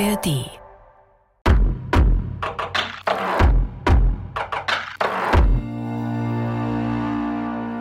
ARD. 0.00 0.50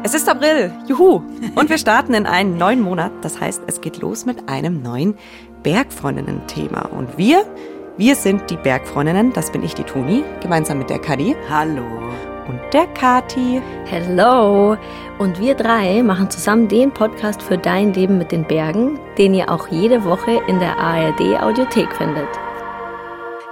Es 0.04 0.13
ist 0.13 0.29
April, 0.29 0.71
juhu! 0.86 1.23
Und 1.55 1.70
wir 1.70 1.78
starten 1.79 2.13
in 2.13 2.28
einen 2.28 2.57
neuen 2.57 2.81
Monat. 2.81 3.12
Das 3.21 3.39
heißt, 3.39 3.63
es 3.65 3.81
geht 3.81 3.99
los 3.99 4.26
mit 4.26 4.47
einem 4.47 4.83
neuen 4.83 5.15
Bergfreundinnen-Thema. 5.63 6.91
Und 6.91 7.17
wir, 7.17 7.46
wir 7.97 8.15
sind 8.15 8.49
die 8.51 8.57
Bergfreundinnen. 8.57 9.33
Das 9.33 9.51
bin 9.51 9.63
ich, 9.63 9.73
die 9.73 9.83
Toni, 9.83 10.23
gemeinsam 10.41 10.77
mit 10.77 10.91
der 10.91 10.99
Kadi. 10.99 11.35
Hallo. 11.49 11.83
Und 12.47 12.60
der 12.73 12.87
Kati. 12.87 13.62
Hello! 13.85 14.76
Und 15.17 15.39
wir 15.39 15.55
drei 15.55 16.03
machen 16.03 16.30
zusammen 16.30 16.67
den 16.67 16.91
Podcast 16.91 17.41
für 17.41 17.58
dein 17.58 17.94
Leben 17.94 18.17
mit 18.17 18.34
den 18.34 18.45
Bergen, 18.45 18.99
den 19.17 19.34
ihr 19.34 19.49
auch 19.49 19.70
jede 19.70 20.03
Woche 20.03 20.41
in 20.48 20.59
der 20.59 20.77
ARD 20.77 21.41
Audiothek 21.41 21.95
findet. 21.95 22.27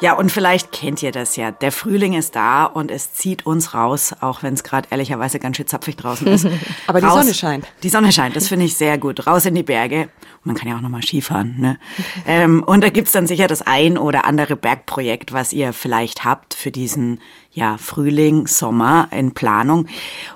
Ja, 0.01 0.13
und 0.13 0.31
vielleicht 0.31 0.71
kennt 0.71 1.03
ihr 1.03 1.11
das 1.11 1.35
ja. 1.35 1.51
Der 1.51 1.71
Frühling 1.71 2.13
ist 2.13 2.35
da 2.35 2.65
und 2.65 2.89
es 2.89 3.13
zieht 3.13 3.45
uns 3.45 3.75
raus, 3.75 4.15
auch 4.19 4.41
wenn 4.41 4.55
es 4.55 4.63
gerade 4.63 4.87
ehrlicherweise 4.89 5.37
ganz 5.37 5.57
schön 5.57 5.67
zapfig 5.67 5.95
draußen 5.95 6.25
ist. 6.27 6.47
Aber 6.87 6.99
die 6.99 7.05
raus, 7.05 7.21
Sonne 7.21 7.35
scheint. 7.35 7.67
Die 7.83 7.89
Sonne 7.89 8.11
scheint, 8.11 8.35
das 8.35 8.47
finde 8.47 8.65
ich 8.65 8.75
sehr 8.75 8.97
gut. 8.97 9.27
Raus 9.27 9.45
in 9.45 9.53
die 9.53 9.61
Berge. 9.61 10.09
Und 10.43 10.45
man 10.45 10.55
kann 10.55 10.67
ja 10.67 10.75
auch 10.75 10.81
nochmal 10.81 11.03
Skifahren. 11.03 11.55
Ne? 11.59 11.77
ähm, 12.25 12.63
und 12.63 12.83
da 12.83 12.89
gibt's 12.89 13.11
dann 13.11 13.27
sicher 13.27 13.45
das 13.45 13.61
ein 13.61 13.99
oder 13.99 14.25
andere 14.25 14.55
Bergprojekt, 14.55 15.33
was 15.33 15.53
ihr 15.53 15.71
vielleicht 15.71 16.25
habt 16.25 16.55
für 16.55 16.71
diesen 16.71 17.19
ja, 17.51 17.77
Frühling, 17.77 18.47
Sommer 18.47 19.09
in 19.11 19.33
Planung. 19.33 19.87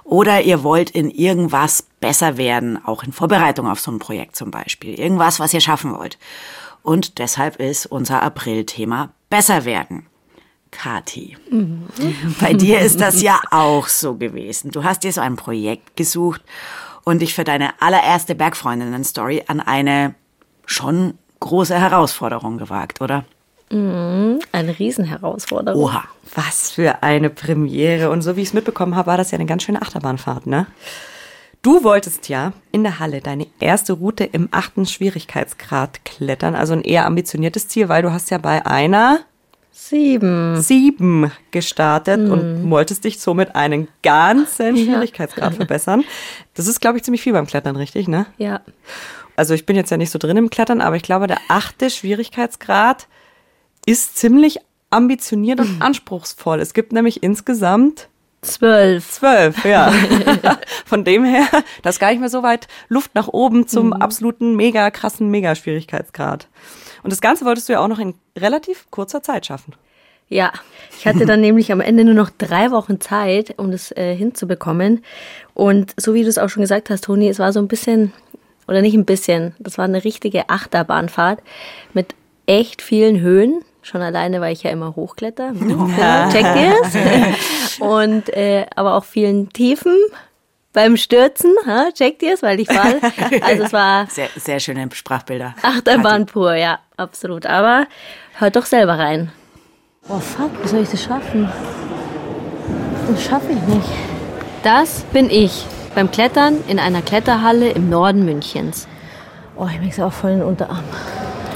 Oder 0.03 0.41
ihr 0.41 0.63
wollt 0.63 0.91
in 0.91 1.09
irgendwas 1.09 1.88
besser 1.99 2.38
werden, 2.38 2.83
auch 2.85 3.03
in 3.03 3.13
Vorbereitung 3.13 3.67
auf 3.67 3.79
so 3.79 3.91
ein 3.91 3.99
Projekt 3.99 4.35
zum 4.35 4.51
Beispiel. 4.51 4.99
Irgendwas, 4.99 5.39
was 5.39 5.53
ihr 5.53 5.61
schaffen 5.61 5.93
wollt. 5.93 6.17
Und 6.83 7.17
deshalb 7.17 7.57
ist 7.59 7.88
unser 7.88 8.21
April-Thema 8.21 9.09
besser 9.30 9.66
werden. 9.66 10.05
Kati, 10.72 11.38
bei 12.41 12.53
dir 12.53 12.80
ist 12.80 12.99
das 12.99 13.22
ja 13.22 13.39
auch 13.50 13.88
so 13.88 14.16
gewesen. 14.16 14.72
Du 14.72 14.83
hast 14.83 15.03
dir 15.03 15.13
so 15.13 15.22
ein 15.22 15.38
Projekt 15.38 15.95
gesucht 15.95 16.41
und 17.05 17.22
dich 17.22 17.33
für 17.33 17.45
deine 17.45 17.81
allererste 17.81 18.35
Bergfreundinnen-Story 18.35 19.45
an 19.47 19.61
eine 19.61 20.16
schon 20.66 21.17
große 21.39 21.79
Herausforderung 21.79 22.57
gewagt, 22.57 23.00
oder? 23.00 23.23
Eine 23.69 24.80
Riesenherausforderung. 24.80 25.83
Oha. 25.83 26.03
Was 26.35 26.71
für 26.71 27.02
eine 27.03 27.30
Premiere. 27.30 28.09
Und 28.09 28.22
so 28.22 28.35
wie 28.35 28.41
ich 28.41 28.49
es 28.49 28.53
mitbekommen 28.53 28.95
habe, 28.95 29.07
war 29.07 29.17
das 29.17 29.31
ja 29.31 29.38
eine 29.38 29.45
ganz 29.45 29.63
schöne 29.63 29.81
Achterbahnfahrt, 29.81 30.47
ne? 30.47 30.67
Du 31.61 31.83
wolltest 31.83 32.30
ja 32.30 32.53
in 32.72 32.83
der 32.83 32.99
Halle 32.99 33.22
deine 33.22 33.47
erste 33.59 33.94
Route 33.94 34.23
im 34.23 34.49
achten 34.52 34.85
Schwierigkeitsgrad 34.85 36.05
klettern, 36.05 36.53
also 36.53 36.73
ein 36.73 36.83
eher 36.83 37.07
ambitioniertes 37.07 37.67
Ziel, 37.67 37.89
weil 37.89 38.03
du 38.03 38.11
hast 38.11 38.30
ja 38.30 38.38
bei 38.38 38.63
einer 38.67 39.22
Sieben. 39.72 40.61
sieben 40.61 41.31
gestartet 41.50 42.29
und 42.29 42.69
wolltest 42.69 43.03
dich 43.03 43.19
somit 43.19 43.55
einen 43.55 43.88
ganzen 44.03 44.77
Schwierigkeitsgrad 44.77 45.55
verbessern. 45.55 46.03
Das 46.53 46.67
ist, 46.67 46.81
glaube 46.81 46.97
ich, 46.97 47.03
ziemlich 47.03 47.23
viel 47.23 47.33
beim 47.33 47.47
Klettern, 47.47 47.75
richtig, 47.75 48.07
ne? 48.07 48.27
Ja. 48.38 48.61
Also 49.35 49.55
ich 49.55 49.66
bin 49.66 49.75
jetzt 49.75 49.89
ja 49.89 49.97
nicht 49.97 50.11
so 50.11 50.19
drin 50.19 50.38
im 50.38 50.52
Klettern, 50.52 50.81
aber 50.81 50.97
ich 50.97 51.03
glaube, 51.03 51.25
der 51.25 51.39
achte 51.47 51.89
Schwierigkeitsgrad 51.89 53.07
ist 53.86 54.17
ziemlich 54.17 54.59
ambitioniert 54.89 55.59
und 55.59 55.81
anspruchsvoll. 55.81 56.59
Es 56.59 56.73
gibt 56.73 56.94
nämlich 56.94 57.23
insgesamt 57.23 58.08
Zwölf. 58.41 59.11
zwölf, 59.11 59.66
ja. 59.66 59.91
Von 60.86 61.03
dem 61.03 61.23
her, 61.25 61.47
das 61.81 61.95
ist 61.95 62.00
gar 62.00 62.11
nicht 62.11 62.19
mehr 62.19 62.30
so 62.30 62.44
weit 62.44 62.67
Luft 62.88 63.16
nach 63.16 63.28
oben 63.28 63.67
zum 63.67 63.94
absoluten 63.94 64.56
mega 64.56 64.91
krassen 64.91 65.30
Mega-Schwierigkeitsgrad. 65.30 66.47
Und 67.03 67.11
das 67.11 67.22
Ganze 67.22 67.45
wolltest 67.45 67.69
du 67.69 67.73
ja 67.73 67.80
auch 67.80 67.88
noch 67.88 68.00
in 68.00 68.16
relativ 68.38 68.88
kurzer 68.91 69.22
Zeit 69.22 69.45
schaffen. 69.45 69.73
Ja, 70.28 70.52
ich 70.97 71.06
hatte 71.06 71.25
dann 71.25 71.41
nämlich 71.41 71.72
am 71.72 71.81
Ende 71.81 72.03
nur 72.03 72.13
noch 72.13 72.30
drei 72.30 72.72
Wochen 72.72 73.00
Zeit, 73.00 73.56
um 73.57 73.72
das 73.72 73.91
äh, 73.91 74.16
hinzubekommen. 74.16 75.03
Und 75.53 75.94
so 75.97 76.13
wie 76.13 76.23
du 76.23 76.29
es 76.29 76.38
auch 76.38 76.50
schon 76.50 76.62
gesagt 76.62 76.90
hast, 76.90 77.06
Toni, 77.06 77.29
es 77.29 77.40
war 77.40 77.53
so 77.53 77.59
ein 77.59 77.67
bisschen, 77.67 78.12
oder 78.67 78.81
nicht 78.81 78.96
ein 78.96 79.06
bisschen, 79.06 79.56
das 79.59 79.78
war 79.78 79.85
eine 79.85 80.03
richtige 80.03 80.50
Achterbahnfahrt 80.50 81.41
mit 81.94 82.16
echt 82.47 82.81
vielen 82.81 83.19
Höhen. 83.19 83.62
Schon 83.85 84.01
alleine, 84.01 84.41
weil 84.41 84.51
ich 84.51 84.63
ja 84.63 84.72
immer 84.72 84.96
hochkletter. 84.96 85.53
Checkt 86.31 86.56
ihr 86.57 86.73
es? 86.84 87.79
Und 87.79 88.29
äh, 88.35 88.66
aber 88.75 88.96
auch 88.96 89.03
vielen 89.03 89.50
Tiefen 89.50 89.96
beim 90.73 90.97
Stürzen. 90.97 91.53
Ha? 91.68 91.90
Checkt 91.94 92.23
ihr 92.23 92.34
es? 92.34 92.41
Weil 92.41 92.59
ich 92.59 92.68
fall. 92.68 93.00
Also 93.41 93.63
es 93.66 93.73
war 93.73 94.07
Sehr, 94.09 94.29
sehr 94.35 94.59
schöne 94.59 94.90
Sprachbilder. 94.91 95.53
Achterbahn 95.62 96.25
pur, 96.25 96.56
ja, 96.56 96.79
absolut. 96.97 97.46
Aber 97.46 97.85
hört 98.40 98.56
doch 98.56 98.66
selber 98.66 98.97
rein. 98.97 99.31
Oh 100.09 100.17
fuck, 100.17 100.50
wie 100.63 100.67
soll 100.67 100.81
ich 100.81 100.90
das 100.90 101.03
schaffen? 101.03 101.47
Das 103.07 103.23
schaffe 103.23 103.52
ich 103.52 103.62
nicht. 103.72 103.90
Das 104.63 105.03
bin 105.13 105.29
ich 105.29 105.63
beim 105.94 106.09
Klettern 106.09 106.57
in 106.67 106.79
einer 106.79 107.03
Kletterhalle 107.03 107.69
im 107.69 107.91
Norden 107.91 108.25
Münchens. 108.25 108.88
Oh, 109.56 109.67
ich 109.67 109.78
merke 109.79 109.94
es 109.94 110.00
auch 110.00 110.12
voll 110.12 110.31
in 110.31 110.40
den 110.40 110.47
Unterarm. 110.47 110.84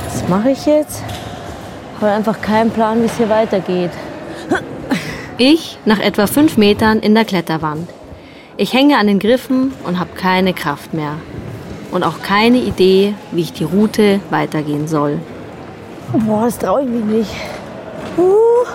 Was 0.05 0.27
mache 0.27 0.51
ich 0.51 0.67
jetzt? 0.67 1.03
Ich 1.99 2.03
habe 2.05 2.15
einfach 2.15 2.39
keinen 2.39 2.71
Plan, 2.71 3.01
wie 3.01 3.07
es 3.07 3.17
hier 3.17 3.27
weitergeht. 3.27 3.91
Ich 5.37 5.77
nach 5.83 5.99
etwa 5.99 6.27
fünf 6.27 6.55
Metern 6.55 6.99
in 6.99 7.13
der 7.13 7.25
Kletterwand. 7.25 7.89
Ich 8.55 8.71
hänge 8.71 8.97
an 8.97 9.07
den 9.07 9.19
Griffen 9.19 9.73
und 9.85 9.99
habe 9.99 10.11
keine 10.15 10.53
Kraft 10.53 10.93
mehr. 10.93 11.15
Und 11.91 12.05
auch 12.05 12.21
keine 12.21 12.59
Idee, 12.59 13.15
wie 13.31 13.41
ich 13.41 13.51
die 13.51 13.65
Route 13.65 14.21
weitergehen 14.29 14.87
soll. 14.87 15.19
Boah, 16.13 16.45
das 16.45 16.57
traue 16.57 16.83
ich 16.83 16.87
mich 16.87 17.03
nicht. 17.03 17.31
Uh. 18.17 18.65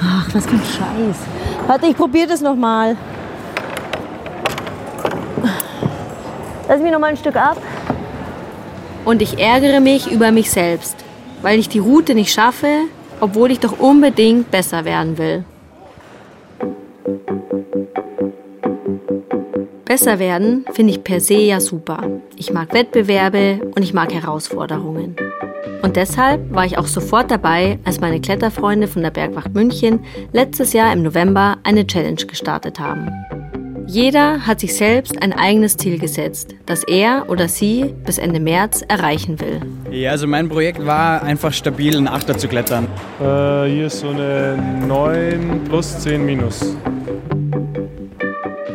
Ach, 0.00 0.28
was 0.32 0.46
für 0.46 0.54
ein 0.54 0.60
Scheiß. 0.60 1.16
Warte, 1.66 1.86
ich 1.86 1.96
probiere 1.96 2.28
das 2.28 2.42
nochmal. 2.42 2.96
Lass 6.68 6.80
mich 6.80 6.92
noch 6.92 7.00
mal 7.00 7.08
ein 7.08 7.16
Stück 7.16 7.34
ab. 7.34 7.56
Und 9.06 9.22
ich 9.22 9.38
ärgere 9.38 9.78
mich 9.78 10.10
über 10.10 10.32
mich 10.32 10.50
selbst, 10.50 10.96
weil 11.40 11.60
ich 11.60 11.68
die 11.68 11.78
Route 11.78 12.12
nicht 12.16 12.32
schaffe, 12.32 12.80
obwohl 13.20 13.52
ich 13.52 13.60
doch 13.60 13.78
unbedingt 13.78 14.50
besser 14.50 14.84
werden 14.84 15.16
will. 15.16 15.44
Besser 19.84 20.18
werden 20.18 20.66
finde 20.72 20.92
ich 20.92 21.04
per 21.04 21.20
se 21.20 21.36
ja 21.36 21.60
super. 21.60 22.02
Ich 22.36 22.52
mag 22.52 22.74
Wettbewerbe 22.74 23.60
und 23.76 23.84
ich 23.84 23.94
mag 23.94 24.12
Herausforderungen. 24.12 25.14
Und 25.82 25.94
deshalb 25.94 26.52
war 26.52 26.66
ich 26.66 26.76
auch 26.76 26.88
sofort 26.88 27.30
dabei, 27.30 27.78
als 27.84 28.00
meine 28.00 28.20
Kletterfreunde 28.20 28.88
von 28.88 29.02
der 29.02 29.12
Bergwacht 29.12 29.54
München 29.54 30.00
letztes 30.32 30.72
Jahr 30.72 30.92
im 30.92 31.04
November 31.04 31.58
eine 31.62 31.86
Challenge 31.86 32.26
gestartet 32.26 32.80
haben. 32.80 33.08
Jeder 33.88 34.44
hat 34.46 34.58
sich 34.58 34.74
selbst 34.74 35.22
ein 35.22 35.32
eigenes 35.32 35.76
Ziel 35.76 35.98
gesetzt, 35.98 36.56
das 36.66 36.82
er 36.82 37.26
oder 37.28 37.46
sie 37.46 37.94
bis 38.04 38.18
Ende 38.18 38.40
März 38.40 38.82
erreichen 38.88 39.38
will. 39.38 39.60
Ja, 39.92 40.10
also 40.10 40.26
mein 40.26 40.48
Projekt 40.48 40.84
war 40.84 41.22
einfach 41.22 41.52
stabil 41.52 41.96
einen 41.96 42.08
Achter 42.08 42.36
zu 42.36 42.48
klettern. 42.48 42.88
Äh, 43.20 43.70
hier 43.70 43.86
ist 43.86 44.00
so 44.00 44.08
eine 44.08 44.58
9 44.88 45.62
plus 45.68 46.00
10 46.00 46.26
minus. 46.26 46.76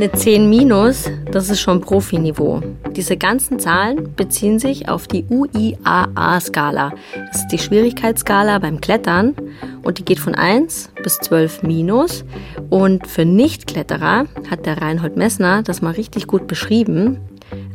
Eine 0.01 0.11
10 0.11 0.49
minus, 0.49 1.11
das 1.31 1.51
ist 1.51 1.61
schon 1.61 1.79
Profiniveau. 1.79 2.59
Diese 2.95 3.17
ganzen 3.17 3.59
Zahlen 3.59 4.15
beziehen 4.15 4.57
sich 4.57 4.89
auf 4.89 5.05
die 5.05 5.23
UIAA-Skala. 5.29 6.93
Das 7.27 7.41
ist 7.41 7.49
die 7.49 7.59
Schwierigkeitsskala 7.59 8.57
beim 8.57 8.81
Klettern 8.81 9.35
und 9.83 9.99
die 9.99 10.03
geht 10.03 10.17
von 10.17 10.33
1 10.33 10.89
bis 11.03 11.19
12 11.19 11.61
minus. 11.61 12.25
Und 12.71 13.05
für 13.05 13.25
Nichtkletterer 13.25 14.25
hat 14.49 14.65
der 14.65 14.81
Reinhold 14.81 15.17
Messner 15.17 15.61
das 15.61 15.83
mal 15.83 15.93
richtig 15.93 16.25
gut 16.25 16.47
beschrieben. 16.47 17.19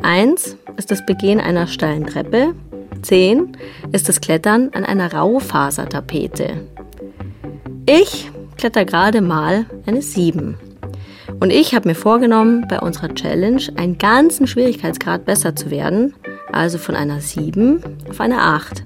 1 0.03 0.57
ist 0.79 0.91
das 0.91 1.07
Begehen 1.07 1.39
einer 1.39 1.69
steilen 1.69 2.09
Treppe. 2.09 2.55
10 3.03 3.57
ist 3.93 4.09
das 4.09 4.21
Klettern 4.21 4.71
an 4.73 4.85
einer 4.85 5.13
Raufasertapete. 5.13 6.67
Ich 7.89 8.29
kletter 8.57 8.85
gerade 8.85 9.21
mal 9.21 9.67
eine 9.87 10.03
7. 10.03 10.57
Und 11.41 11.53
ich 11.53 11.75
habe 11.75 11.89
mir 11.89 11.95
vorgenommen, 11.95 12.67
bei 12.69 12.81
unserer 12.81 13.15
Challenge 13.15 13.63
einen 13.77 13.99
ganzen 13.99 14.47
Schwierigkeitsgrad 14.47 15.25
besser 15.25 15.55
zu 15.55 15.71
werden, 15.71 16.15
also 16.53 16.79
von 16.79 16.95
einer 16.95 17.21
7 17.21 17.83
auf 18.09 18.21
eine 18.21 18.39
8. 18.39 18.85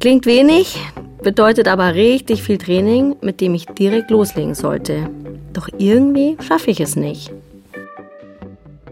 Klingt 0.00 0.26
wenig, 0.26 0.78
bedeutet 1.22 1.66
aber 1.68 1.94
richtig 1.94 2.42
viel 2.42 2.58
Training, 2.58 3.16
mit 3.22 3.40
dem 3.40 3.54
ich 3.54 3.66
direkt 3.66 4.10
loslegen 4.10 4.54
sollte. 4.54 5.08
Doch 5.52 5.68
irgendwie 5.78 6.36
schaffe 6.46 6.70
ich 6.70 6.80
es 6.80 6.96
nicht. 6.96 7.32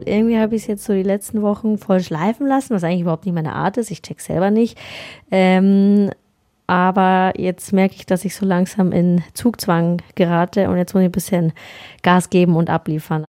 Irgendwie 0.05 0.39
habe 0.39 0.57
ich 0.57 0.63
es 0.63 0.69
jetzt 0.69 0.85
so 0.85 0.93
die 0.93 1.03
letzten 1.03 1.43
Wochen 1.43 1.79
voll 1.79 2.01
schleifen 2.01 2.47
lassen, 2.47 2.75
was 2.75 2.83
eigentlich 2.83 3.03
überhaupt 3.03 3.25
nicht 3.25 3.35
meine 3.35 3.55
Art 3.55 3.77
ist. 3.77 3.91
Ich 3.91 4.03
check 4.03 4.21
selber 4.21 4.51
nicht. 4.51 4.79
Ähm, 5.31 6.11
aber 6.73 7.35
jetzt 7.37 7.75
merke 7.75 7.97
ich, 7.97 8.07
dass 8.07 8.25
ich 8.25 8.35
so 8.35 8.47
langsam 8.47 8.93
in 8.93 9.23
Zugzwang 9.35 10.01
gerate 10.15 10.71
und 10.71 10.79
jetzt 10.79 10.95
muss 10.95 11.03
ich 11.03 11.09
ein 11.09 11.13
bisschen 11.13 11.53
Gas 12.03 12.31
geben 12.31 12.57
und 12.57 12.71
abliefern. 12.71 13.27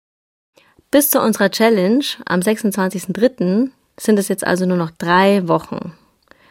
Bis 0.90 1.10
zu 1.10 1.20
unserer 1.20 1.50
Challenge 1.50 2.02
am 2.24 2.40
26.03. 2.40 3.68
sind 4.00 4.18
es 4.18 4.28
jetzt 4.28 4.46
also 4.46 4.64
nur 4.64 4.78
noch 4.78 4.90
drei 4.90 5.46
Wochen. 5.48 5.92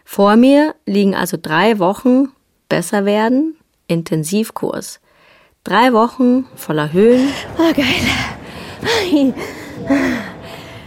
Vor 0.04 0.36
mir 0.36 0.76
liegen 0.86 1.16
also 1.16 1.38
drei 1.42 1.80
Wochen 1.80 2.28
besser 2.70 3.04
werden, 3.06 3.56
Intensivkurs. 3.88 5.00
Drei 5.64 5.92
Wochen 5.92 6.46
voller 6.56 6.94
Höhen. 6.94 7.30
Ah, 7.58 7.72
geil. 7.72 9.34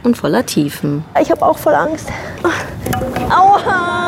Und 0.05 0.17
voller 0.17 0.47
Tiefen. 0.47 1.05
Ich 1.21 1.33
habe 1.33 1.45
auch 1.45 1.59
voll 1.59 1.75
Angst. 1.75 2.09
Aua! 3.29 4.08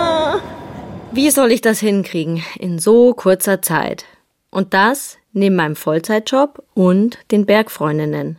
Wie 1.12 1.30
soll 1.30 1.50
ich 1.50 1.60
das 1.60 1.80
hinkriegen 1.80 2.40
in 2.58 2.78
so 2.78 3.14
kurzer 3.14 3.60
Zeit? 3.60 4.04
Und 4.50 4.74
das 4.74 5.18
neben 5.32 5.56
meinem 5.56 5.74
Vollzeitjob 5.74 6.62
und 6.72 7.18
den 7.32 7.46
Bergfreundinnen. 7.46 8.38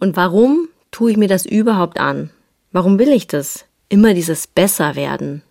Und 0.00 0.16
warum 0.16 0.68
tue 0.90 1.12
ich 1.12 1.16
mir 1.16 1.28
das 1.28 1.46
überhaupt 1.46 2.00
an? 2.00 2.30
Warum 2.72 2.98
will 2.98 3.10
ich 3.10 3.28
das? 3.28 3.66
Immer 3.88 4.14
dieses 4.14 4.48
Besserwerden. 4.48 5.42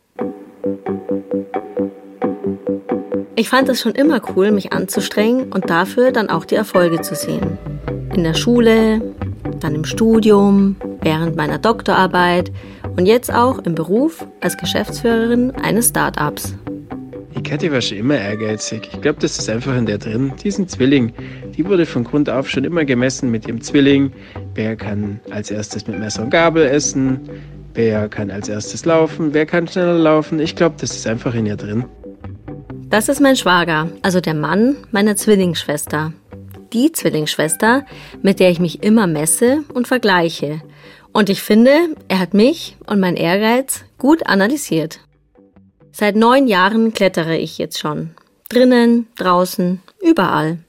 Ich 3.36 3.48
fand 3.48 3.70
es 3.70 3.80
schon 3.80 3.94
immer 3.94 4.22
cool, 4.36 4.52
mich 4.52 4.74
anzustrengen 4.74 5.54
und 5.54 5.70
dafür 5.70 6.12
dann 6.12 6.30
auch 6.30 6.44
die 6.44 6.56
Erfolge 6.56 7.02
zu 7.02 7.16
sehen. 7.16 7.58
In 8.14 8.24
der 8.24 8.34
Schule, 8.34 9.16
dann 9.60 9.76
im 9.76 9.86
Studium, 9.86 10.76
während 11.02 11.36
meiner 11.36 11.58
Doktorarbeit 11.58 12.52
und 12.98 13.06
jetzt 13.06 13.34
auch 13.34 13.60
im 13.60 13.76
Beruf 13.76 14.26
als 14.42 14.58
Geschäftsführerin 14.58 15.52
eines 15.52 15.90
Startups. 15.90 16.56
Die 17.36 17.44
Kathi 17.44 17.72
war 17.72 17.82
schon 17.82 17.98
immer 17.98 18.18
ehrgeizig. 18.18 18.90
Ich 18.92 19.02
glaube, 19.02 19.20
das 19.20 19.40
ist 19.40 19.50
einfach 19.50 19.76
in 19.76 19.86
der 19.86 19.98
drin. 19.98 20.34
Diesen 20.44 20.68
Zwilling, 20.68 21.14
die 21.56 21.66
wurde 21.66 21.86
von 21.86 22.04
Grund 22.04 22.30
auf 22.30 22.50
schon 22.50 22.64
immer 22.66 22.86
gemessen 22.86 23.32
mit 23.32 23.48
ihrem 23.48 23.62
Zwilling. 23.62 24.12
Wer 24.54 24.76
kann 24.76 25.20
als 25.32 25.50
erstes 25.50 25.88
mit 25.88 25.98
Messer 25.98 26.24
und 26.24 26.30
Gabel 26.30 26.66
essen? 26.66 27.20
Wer 27.74 28.10
kann 28.10 28.30
als 28.30 28.50
erstes 28.50 28.86
laufen? 28.86 29.34
Wer 29.34 29.46
kann 29.46 29.68
schneller 29.68 29.98
laufen? 29.98 30.40
Ich 30.40 30.56
glaube, 30.56 30.76
das 30.80 30.92
ist 30.92 31.08
einfach 31.08 31.34
in 31.34 31.46
ihr 31.46 31.56
drin. 31.56 31.86
Das 32.90 33.08
ist 33.08 33.22
mein 33.22 33.38
Schwager, 33.38 33.88
also 34.02 34.20
der 34.20 34.34
Mann 34.34 34.76
meiner 34.92 35.16
Zwillingsschwester. 35.16 36.12
Die 36.74 36.92
Zwillingsschwester, 36.92 37.86
mit 38.22 38.40
der 38.40 38.50
ich 38.50 38.60
mich 38.60 38.84
immer 38.84 39.08
messe 39.08 39.64
und 39.74 39.88
vergleiche. 39.88 40.62
Und 41.14 41.30
ich 41.30 41.42
finde, 41.42 41.96
er 42.08 42.20
hat 42.20 42.34
mich 42.34 42.78
und 42.88 43.00
mein 43.00 43.18
Ehrgeiz 43.18 43.84
gut 43.98 44.26
analysiert. 44.28 45.00
Seit 45.92 46.16
neun 46.16 46.48
Jahren 46.48 46.94
klettere 46.94 47.38
ich 47.38 47.58
jetzt 47.58 47.80
schon. 47.80 48.12
Drinnen, 48.48 49.08
draußen, 49.16 49.82
überall. 50.02 50.60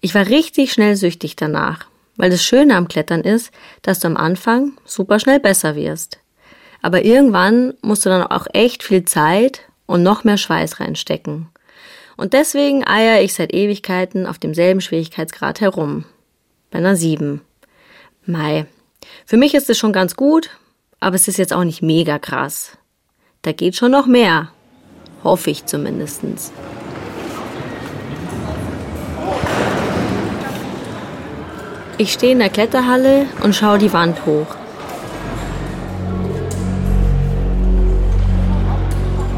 Ich 0.00 0.14
war 0.14 0.26
richtig 0.26 0.72
schnell 0.72 0.96
süchtig 0.96 1.36
danach, 1.36 1.86
weil 2.16 2.30
das 2.30 2.44
Schöne 2.44 2.76
am 2.76 2.88
Klettern 2.88 3.20
ist, 3.20 3.52
dass 3.82 4.00
du 4.00 4.08
am 4.08 4.16
Anfang 4.16 4.72
super 4.84 5.20
schnell 5.20 5.40
besser 5.40 5.76
wirst. 5.76 6.18
Aber 6.80 7.04
irgendwann 7.04 7.74
musst 7.82 8.04
du 8.04 8.10
dann 8.10 8.22
auch 8.24 8.46
echt 8.52 8.82
viel 8.82 9.04
Zeit 9.04 9.60
und 9.86 10.02
noch 10.02 10.24
mehr 10.24 10.38
Schweiß 10.38 10.80
reinstecken. 10.80 11.48
Und 12.16 12.32
deswegen 12.32 12.86
eier 12.86 13.22
ich 13.22 13.34
seit 13.34 13.52
Ewigkeiten 13.52 14.26
auf 14.26 14.38
demselben 14.38 14.80
Schwierigkeitsgrad 14.80 15.60
herum. 15.60 16.04
Bei 16.70 16.78
einer 16.78 16.96
7. 16.96 17.40
Mai. 18.24 18.66
Für 19.26 19.36
mich 19.36 19.54
ist 19.54 19.68
es 19.68 19.78
schon 19.78 19.92
ganz 19.92 20.14
gut, 20.16 20.50
aber 21.00 21.16
es 21.16 21.28
ist 21.28 21.38
jetzt 21.38 21.52
auch 21.52 21.64
nicht 21.64 21.82
mega 21.82 22.18
krass. 22.18 22.78
Da 23.42 23.52
geht 23.52 23.76
schon 23.76 23.90
noch 23.90 24.06
mehr. 24.06 24.52
Hoffe 25.24 25.50
ich 25.50 25.66
zumindestens. 25.66 26.52
Ich 31.98 32.12
stehe 32.12 32.32
in 32.32 32.38
der 32.38 32.50
Kletterhalle 32.50 33.26
und 33.42 33.54
schaue 33.54 33.78
die 33.78 33.92
Wand 33.92 34.24
hoch. 34.26 34.56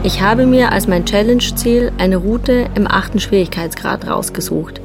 Ich 0.07 0.21
habe 0.21 0.45
mir 0.45 0.71
als 0.71 0.87
mein 0.87 1.07
Challenge-Ziel 1.07 1.91
eine 1.97 2.19
Route 2.19 2.67
im 2.75 2.87
achten 2.87 3.21
Schwierigkeitsgrad 3.21 4.07
rausgesucht. 4.07 4.83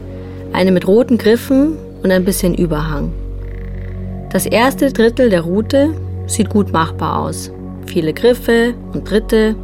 Eine 0.53 0.71
mit 0.71 0.87
roten 0.87 1.17
Griffen 1.17 1.77
und 2.01 2.09
ein 2.09 2.23
bisschen 2.23 2.55
Überhang. 2.55 3.11
Das 4.31 4.45
erste 4.45 4.93
Drittel 4.93 5.29
der 5.29 5.41
Route 5.41 5.93
sieht 6.25 6.49
gut 6.49 6.71
machbar 6.71 7.19
aus. 7.19 7.51
Viele 7.85 8.13
Griffe 8.13 8.75
und 8.93 9.11
Dritte, 9.11 9.55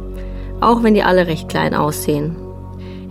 auch 0.60 0.82
wenn 0.82 0.92
die 0.92 1.02
alle 1.02 1.26
recht 1.26 1.48
klein 1.48 1.72
aussehen. 1.72 2.36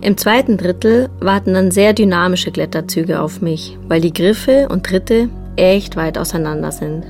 Im 0.00 0.16
zweiten 0.16 0.56
Drittel 0.56 1.08
warten 1.18 1.52
dann 1.52 1.72
sehr 1.72 1.94
dynamische 1.94 2.52
Kletterzüge 2.52 3.22
auf 3.22 3.42
mich, 3.42 3.76
weil 3.88 4.00
die 4.00 4.12
Griffe 4.12 4.68
und 4.68 4.86
Tritte 4.86 5.30
echt 5.56 5.96
weit 5.96 6.16
auseinander 6.16 6.70
sind. 6.70 7.06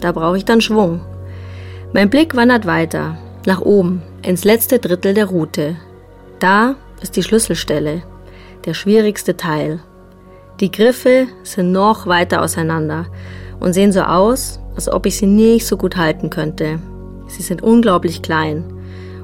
Da 0.00 0.12
brauche 0.12 0.38
ich 0.38 0.46
dann 0.46 0.62
Schwung. 0.62 1.02
Mein 1.92 2.08
Blick 2.08 2.34
wandert 2.34 2.64
weiter, 2.64 3.18
nach 3.48 3.62
oben, 3.62 4.02
ins 4.22 4.44
letzte 4.44 4.78
Drittel 4.78 5.14
der 5.14 5.24
Route. 5.24 5.76
Da 6.38 6.76
ist 7.00 7.16
die 7.16 7.22
Schlüsselstelle, 7.22 8.02
der 8.66 8.74
schwierigste 8.74 9.38
Teil. 9.38 9.80
Die 10.60 10.70
Griffe 10.70 11.28
sind 11.44 11.72
noch 11.72 12.06
weiter 12.06 12.42
auseinander 12.42 13.06
und 13.58 13.72
sehen 13.72 13.90
so 13.90 14.02
aus, 14.02 14.60
als 14.74 14.86
ob 14.92 15.06
ich 15.06 15.16
sie 15.16 15.26
nicht 15.26 15.66
so 15.66 15.78
gut 15.78 15.96
halten 15.96 16.28
könnte. 16.28 16.78
Sie 17.26 17.40
sind 17.42 17.62
unglaublich 17.62 18.20
klein 18.20 18.64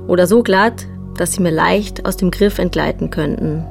oder 0.09 0.27
so 0.27 0.43
glatt, 0.43 0.87
dass 1.19 1.33
sie 1.33 1.43
mir 1.43 1.53
leicht 1.53 2.07
aus 2.07 2.17
dem 2.17 2.31
Griff 2.31 2.59
entgleiten 2.59 3.11
könnten. 3.11 3.67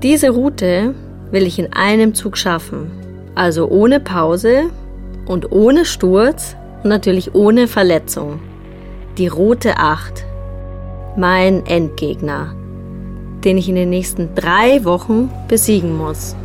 Diese 0.00 0.30
Route 0.30 0.94
will 1.32 1.42
ich 1.42 1.58
in 1.58 1.72
einem 1.72 2.14
Zug 2.14 2.38
schaffen, 2.38 2.92
also 3.34 3.68
ohne 3.68 3.98
Pause 3.98 4.70
und 5.26 5.50
ohne 5.50 5.84
Sturz 5.84 6.54
und 6.84 6.90
natürlich 6.90 7.34
ohne 7.34 7.66
Verletzung. 7.66 8.38
Die 9.18 9.28
rote 9.28 9.78
Acht, 9.78 10.26
mein 11.16 11.64
Endgegner, 11.64 12.54
den 13.44 13.56
ich 13.56 13.66
in 13.66 13.74
den 13.74 13.88
nächsten 13.88 14.34
drei 14.34 14.84
Wochen 14.84 15.30
besiegen 15.48 15.96
muss. 15.96 16.36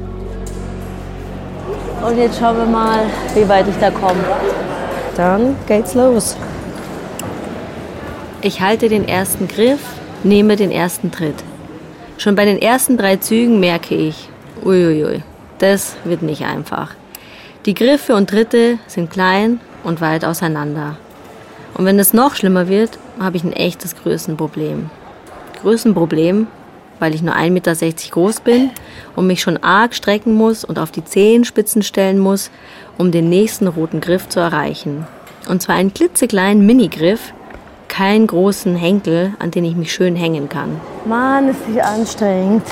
Und 2.01 2.17
jetzt 2.17 2.39
schauen 2.39 2.55
wir 2.55 2.65
mal, 2.65 3.01
wie 3.35 3.49
weit 3.49 3.67
ich 3.67 3.75
da 3.75 3.91
komme. 3.91 4.23
Dann 5.17 5.57
geht's 5.67 5.95
los. 5.95 6.37
Ich 8.41 8.61
halte 8.61 8.87
den 8.87 9.05
ersten 9.05 9.49
Griff, 9.49 9.81
nehme 10.23 10.55
den 10.55 10.71
ersten 10.71 11.11
Tritt. 11.11 11.43
Schon 12.17 12.35
bei 12.35 12.45
den 12.45 12.61
ersten 12.61 12.97
drei 12.97 13.17
Zügen 13.17 13.59
merke 13.59 13.95
ich, 13.95 14.29
uiuiui, 14.63 15.23
das 15.59 15.97
wird 16.05 16.21
nicht 16.21 16.45
einfach. 16.45 16.91
Die 17.65 17.73
Griffe 17.73 18.15
und 18.15 18.29
Tritte 18.29 18.79
sind 18.87 19.11
klein 19.11 19.59
und 19.83 19.99
weit 19.99 20.23
auseinander. 20.23 20.95
Und 21.73 21.85
wenn 21.85 21.99
es 21.99 22.13
noch 22.13 22.35
schlimmer 22.35 22.67
wird, 22.67 22.97
habe 23.19 23.37
ich 23.37 23.43
ein 23.43 23.53
echtes 23.53 23.95
Größenproblem. 23.95 24.89
Größenproblem, 25.61 26.47
weil 26.99 27.15
ich 27.15 27.21
nur 27.21 27.35
1,60 27.35 27.49
Meter 27.51 27.75
groß 28.11 28.41
bin 28.41 28.69
und 29.15 29.27
mich 29.27 29.41
schon 29.41 29.57
arg 29.57 29.95
strecken 29.95 30.33
muss 30.33 30.63
und 30.63 30.79
auf 30.79 30.91
die 30.91 31.03
Zehenspitzen 31.03 31.83
stellen 31.83 32.19
muss, 32.19 32.51
um 32.97 33.11
den 33.11 33.29
nächsten 33.29 33.67
roten 33.67 34.01
Griff 34.01 34.29
zu 34.29 34.39
erreichen. 34.39 35.07
Und 35.47 35.61
zwar 35.61 35.75
einen 35.75 35.93
klitzekleinen 35.93 36.65
Minigriff, 36.65 37.33
keinen 37.87 38.27
großen 38.27 38.75
Henkel, 38.75 39.33
an 39.39 39.51
den 39.51 39.65
ich 39.65 39.75
mich 39.75 39.91
schön 39.91 40.15
hängen 40.15 40.47
kann. 40.49 40.79
Mann, 41.05 41.49
ist 41.49 41.67
nicht 41.67 41.83
anstrengend. 41.83 42.63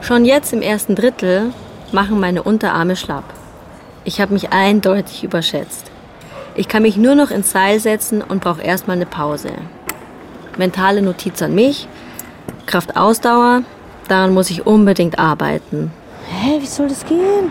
Schon 0.00 0.24
jetzt 0.24 0.52
im 0.52 0.62
ersten 0.62 0.94
Drittel 0.94 1.52
machen 1.92 2.20
meine 2.20 2.42
Unterarme 2.42 2.94
schlapp. 2.94 3.24
Ich 4.04 4.20
habe 4.20 4.34
mich 4.34 4.52
eindeutig 4.52 5.24
überschätzt. 5.24 5.90
Ich 6.54 6.68
kann 6.68 6.82
mich 6.82 6.96
nur 6.96 7.14
noch 7.14 7.30
ins 7.30 7.50
Seil 7.50 7.80
setzen 7.80 8.20
und 8.22 8.42
brauche 8.42 8.60
erstmal 8.60 8.96
eine 8.96 9.06
Pause. 9.06 9.50
Mentale 10.58 11.00
Notiz 11.00 11.40
an 11.40 11.54
mich, 11.54 11.88
Kraft-Ausdauer, 12.66 13.62
daran 14.08 14.34
muss 14.34 14.50
ich 14.50 14.66
unbedingt 14.66 15.18
arbeiten. 15.18 15.90
Hä, 16.28 16.58
wie 16.60 16.66
soll 16.66 16.88
das 16.88 17.04
gehen? 17.06 17.50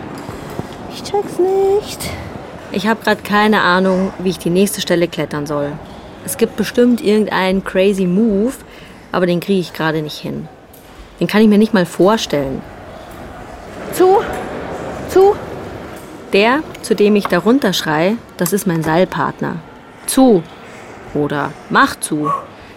Ich 0.92 1.02
check's 1.02 1.38
nicht. 1.38 2.08
Ich 2.70 2.86
habe 2.86 3.02
gerade 3.02 3.22
keine 3.22 3.60
Ahnung, 3.60 4.12
wie 4.20 4.30
ich 4.30 4.38
die 4.38 4.50
nächste 4.50 4.80
Stelle 4.80 5.08
klettern 5.08 5.46
soll. 5.46 5.72
Es 6.24 6.36
gibt 6.36 6.56
bestimmt 6.56 7.00
irgendeinen 7.00 7.64
crazy 7.64 8.06
Move, 8.06 8.54
aber 9.12 9.26
den 9.26 9.40
kriege 9.40 9.60
ich 9.60 9.72
gerade 9.72 10.02
nicht 10.02 10.18
hin. 10.18 10.48
Den 11.20 11.26
kann 11.26 11.42
ich 11.42 11.48
mir 11.48 11.58
nicht 11.58 11.74
mal 11.74 11.86
vorstellen. 11.86 12.62
Zu, 13.92 14.22
zu, 15.08 15.36
Der, 16.34 16.64
zu 16.82 16.96
dem 16.96 17.14
ich 17.14 17.28
darunter 17.28 17.72
schrei, 17.72 18.16
das 18.36 18.52
ist 18.52 18.66
mein 18.66 18.82
Seilpartner. 18.82 19.56
Zu 20.06 20.42
oder 21.14 21.52
mach 21.70 21.94
zu. 22.00 22.28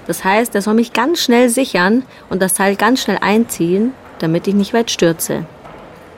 Das 0.05 0.23
heißt, 0.23 0.53
er 0.53 0.61
soll 0.61 0.75
mich 0.75 0.93
ganz 0.93 1.19
schnell 1.19 1.49
sichern 1.49 2.03
und 2.29 2.39
das 2.39 2.55
Seil 2.55 2.75
ganz 2.75 3.01
schnell 3.01 3.17
einziehen, 3.19 3.93
damit 4.19 4.47
ich 4.47 4.53
nicht 4.53 4.75
weit 4.75 4.91
stürze. 4.91 5.45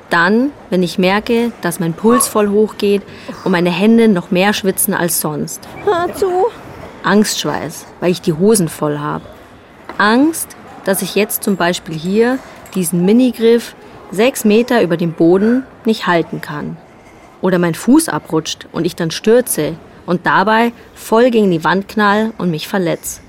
Dann, 0.09 0.51
wenn 0.69 0.83
ich 0.83 0.97
merke, 0.97 1.53
dass 1.61 1.79
mein 1.79 1.93
Puls 1.93 2.27
voll 2.27 2.49
hochgeht 2.49 3.03
und 3.45 3.53
meine 3.53 3.71
Hände 3.71 4.09
noch 4.09 4.31
mehr 4.31 4.51
schwitzen 4.51 4.93
als 4.93 5.21
sonst. 5.21 5.61
ah, 5.89 6.13
zu. 6.13 6.47
Angstschweiß, 7.03 7.85
weil 8.01 8.11
ich 8.11 8.21
die 8.21 8.33
Hosen 8.33 8.67
voll 8.67 8.99
habe. 8.99 9.23
Angst, 9.97 10.57
dass 10.83 11.01
ich 11.01 11.15
jetzt 11.15 11.43
zum 11.43 11.55
Beispiel 11.55 11.95
hier 11.95 12.37
diesen 12.75 13.05
Minigriff 13.05 13.75
sechs 14.11 14.43
Meter 14.43 14.81
über 14.81 14.97
dem 14.97 15.13
Boden 15.13 15.63
nicht 15.85 16.05
halten 16.05 16.41
kann. 16.41 16.75
Oder 17.41 17.59
mein 17.59 17.75
Fuß 17.75 18.09
abrutscht 18.09 18.67
und 18.71 18.85
ich 18.85 18.95
dann 18.95 19.11
stürze 19.11 19.75
und 20.05 20.25
dabei 20.25 20.73
voll 20.95 21.29
gegen 21.29 21.51
die 21.51 21.63
Wand 21.63 21.87
knall 21.87 22.33
und 22.37 22.51
mich 22.51 22.67
verletz. 22.67 23.21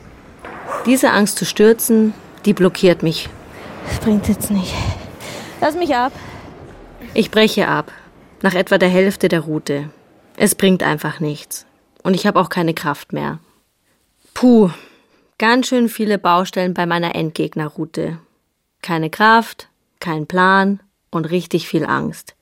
Diese 0.86 1.10
Angst 1.10 1.38
zu 1.38 1.44
stürzen, 1.44 2.14
die 2.44 2.54
blockiert 2.54 3.02
mich. 3.02 3.28
Das 3.86 4.00
bringt 4.00 4.28
jetzt 4.28 4.50
nicht. 4.50 4.74
Lass 5.60 5.74
mich 5.74 5.94
ab. 5.94 6.12
Ich 7.12 7.30
breche 7.30 7.68
ab, 7.68 7.92
nach 8.42 8.54
etwa 8.54 8.78
der 8.78 8.88
Hälfte 8.88 9.28
der 9.28 9.40
Route. 9.40 9.90
Es 10.36 10.54
bringt 10.54 10.82
einfach 10.82 11.20
nichts. 11.20 11.66
Und 12.02 12.14
ich 12.14 12.26
habe 12.26 12.40
auch 12.40 12.48
keine 12.48 12.72
Kraft 12.72 13.12
mehr. 13.12 13.40
Puh, 14.32 14.70
ganz 15.38 15.68
schön 15.68 15.88
viele 15.88 16.18
Baustellen 16.18 16.72
bei 16.72 16.86
meiner 16.86 17.14
Endgegnerroute. 17.14 18.18
Keine 18.80 19.10
Kraft, 19.10 19.68
kein 19.98 20.26
Plan 20.26 20.80
und 21.10 21.26
richtig 21.26 21.68
viel 21.68 21.84
Angst. 21.84 22.34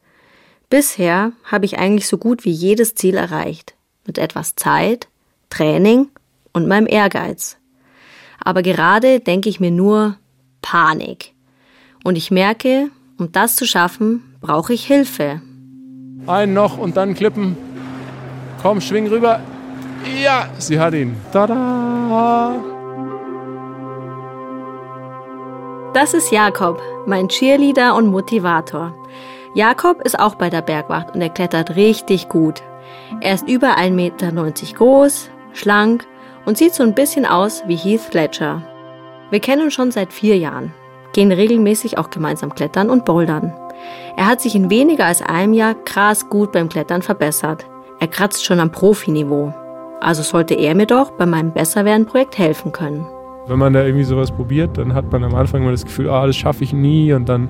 Bisher 0.70 1.32
habe 1.44 1.64
ich 1.64 1.78
eigentlich 1.78 2.06
so 2.06 2.18
gut 2.18 2.44
wie 2.44 2.50
jedes 2.50 2.94
Ziel 2.94 3.16
erreicht. 3.16 3.74
Mit 4.06 4.18
etwas 4.18 4.54
Zeit, 4.54 5.08
Training 5.48 6.08
und 6.52 6.68
meinem 6.68 6.86
Ehrgeiz. 6.86 7.56
Aber 8.44 8.62
gerade 8.62 9.20
denke 9.20 9.48
ich 9.48 9.60
mir 9.60 9.70
nur 9.70 10.16
Panik. 10.60 11.32
Und 12.04 12.16
ich 12.16 12.30
merke, 12.30 12.90
um 13.18 13.32
das 13.32 13.56
zu 13.56 13.66
schaffen, 13.66 14.36
brauche 14.40 14.74
ich 14.74 14.86
Hilfe. 14.86 15.40
Einen 16.26 16.52
noch 16.52 16.76
und 16.76 16.96
dann 16.98 17.14
klippen. 17.14 17.56
Komm, 18.60 18.80
schwing 18.80 19.08
rüber. 19.08 19.40
Ja, 20.22 20.50
sie 20.58 20.78
hat 20.78 20.94
ihn. 20.94 21.16
Tada! 21.32 22.56
Das 25.94 26.12
ist 26.12 26.30
Jakob, 26.30 26.80
mein 27.06 27.28
Cheerleader 27.28 27.96
und 27.96 28.08
Motivator. 28.08 28.94
Jakob 29.58 30.02
ist 30.02 30.20
auch 30.20 30.36
bei 30.36 30.50
der 30.50 30.62
Bergwacht 30.62 31.16
und 31.16 31.20
er 31.20 31.30
klettert 31.30 31.74
richtig 31.74 32.28
gut. 32.28 32.62
Er 33.20 33.34
ist 33.34 33.48
über 33.48 33.76
1,90 33.76 33.90
Meter 33.90 34.30
groß, 34.76 35.30
schlank 35.52 36.06
und 36.46 36.56
sieht 36.56 36.74
so 36.74 36.84
ein 36.84 36.94
bisschen 36.94 37.26
aus 37.26 37.64
wie 37.66 37.74
Heath 37.74 38.14
Ledger. 38.14 38.62
Wir 39.32 39.40
kennen 39.40 39.62
uns 39.62 39.74
schon 39.74 39.90
seit 39.90 40.12
vier 40.12 40.38
Jahren, 40.38 40.72
gehen 41.12 41.32
regelmäßig 41.32 41.98
auch 41.98 42.08
gemeinsam 42.08 42.54
klettern 42.54 42.88
und 42.88 43.04
bouldern. 43.04 43.52
Er 44.16 44.28
hat 44.28 44.40
sich 44.40 44.54
in 44.54 44.70
weniger 44.70 45.06
als 45.06 45.22
einem 45.22 45.54
Jahr 45.54 45.74
krass 45.74 46.28
gut 46.28 46.52
beim 46.52 46.68
Klettern 46.68 47.02
verbessert. 47.02 47.66
Er 47.98 48.06
kratzt 48.06 48.44
schon 48.44 48.60
am 48.60 48.70
Profiniveau. 48.70 49.52
Also 50.00 50.22
sollte 50.22 50.54
er 50.54 50.76
mir 50.76 50.86
doch 50.86 51.10
bei 51.10 51.26
meinem 51.26 51.52
Besserwerden-Projekt 51.52 52.38
helfen 52.38 52.70
können. 52.70 53.08
Wenn 53.48 53.58
man 53.58 53.72
da 53.72 53.82
irgendwie 53.82 54.04
sowas 54.04 54.30
probiert, 54.30 54.78
dann 54.78 54.94
hat 54.94 55.10
man 55.10 55.24
am 55.24 55.34
Anfang 55.34 55.62
immer 55.62 55.72
das 55.72 55.84
Gefühl, 55.84 56.10
ah, 56.10 56.28
das 56.28 56.36
schaffe 56.36 56.62
ich 56.62 56.72
nie 56.72 57.12
und 57.12 57.28
dann 57.28 57.48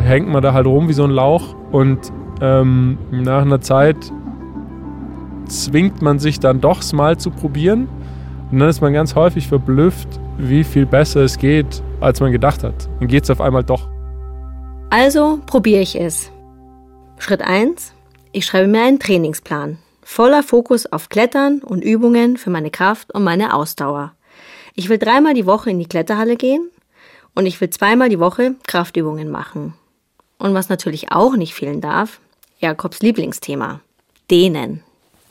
hängt 0.00 0.28
man 0.28 0.42
da 0.42 0.52
halt 0.52 0.66
rum 0.66 0.88
wie 0.88 0.92
so 0.92 1.04
ein 1.04 1.10
Lauch 1.10 1.54
und 1.72 2.12
ähm, 2.40 2.98
nach 3.10 3.42
einer 3.42 3.60
Zeit 3.60 3.96
zwingt 5.46 6.02
man 6.02 6.18
sich 6.18 6.40
dann 6.40 6.60
doch 6.60 6.80
es 6.80 6.92
mal 6.92 7.16
zu 7.18 7.30
probieren 7.30 7.88
und 8.50 8.58
dann 8.58 8.68
ist 8.68 8.80
man 8.80 8.92
ganz 8.92 9.14
häufig 9.14 9.48
verblüfft, 9.48 10.08
wie 10.38 10.64
viel 10.64 10.86
besser 10.86 11.22
es 11.22 11.38
geht, 11.38 11.82
als 12.00 12.20
man 12.20 12.32
gedacht 12.32 12.62
hat. 12.62 12.88
Dann 13.00 13.08
geht 13.08 13.24
es 13.24 13.30
auf 13.30 13.40
einmal 13.40 13.64
doch. 13.64 13.88
Also 14.90 15.40
probiere 15.46 15.80
ich 15.80 15.98
es. 15.98 16.30
Schritt 17.18 17.42
1. 17.42 17.92
Ich 18.32 18.46
schreibe 18.46 18.68
mir 18.68 18.82
einen 18.82 19.00
Trainingsplan. 19.00 19.78
Voller 20.02 20.42
Fokus 20.42 20.86
auf 20.86 21.08
Klettern 21.08 21.60
und 21.60 21.82
Übungen 21.82 22.36
für 22.36 22.50
meine 22.50 22.70
Kraft 22.70 23.12
und 23.12 23.24
meine 23.24 23.54
Ausdauer. 23.54 24.12
Ich 24.74 24.88
will 24.88 24.98
dreimal 24.98 25.34
die 25.34 25.46
Woche 25.46 25.70
in 25.70 25.78
die 25.78 25.86
Kletterhalle 25.86 26.36
gehen 26.36 26.70
und 27.34 27.46
ich 27.46 27.60
will 27.60 27.70
zweimal 27.70 28.08
die 28.08 28.20
Woche 28.20 28.54
Kraftübungen 28.66 29.30
machen. 29.30 29.74
Und 30.38 30.54
was 30.54 30.68
natürlich 30.68 31.12
auch 31.12 31.36
nicht 31.36 31.54
fehlen 31.54 31.80
darf, 31.80 32.20
Jakobs 32.58 33.00
Lieblingsthema. 33.00 33.80
Dehnen. 34.30 34.82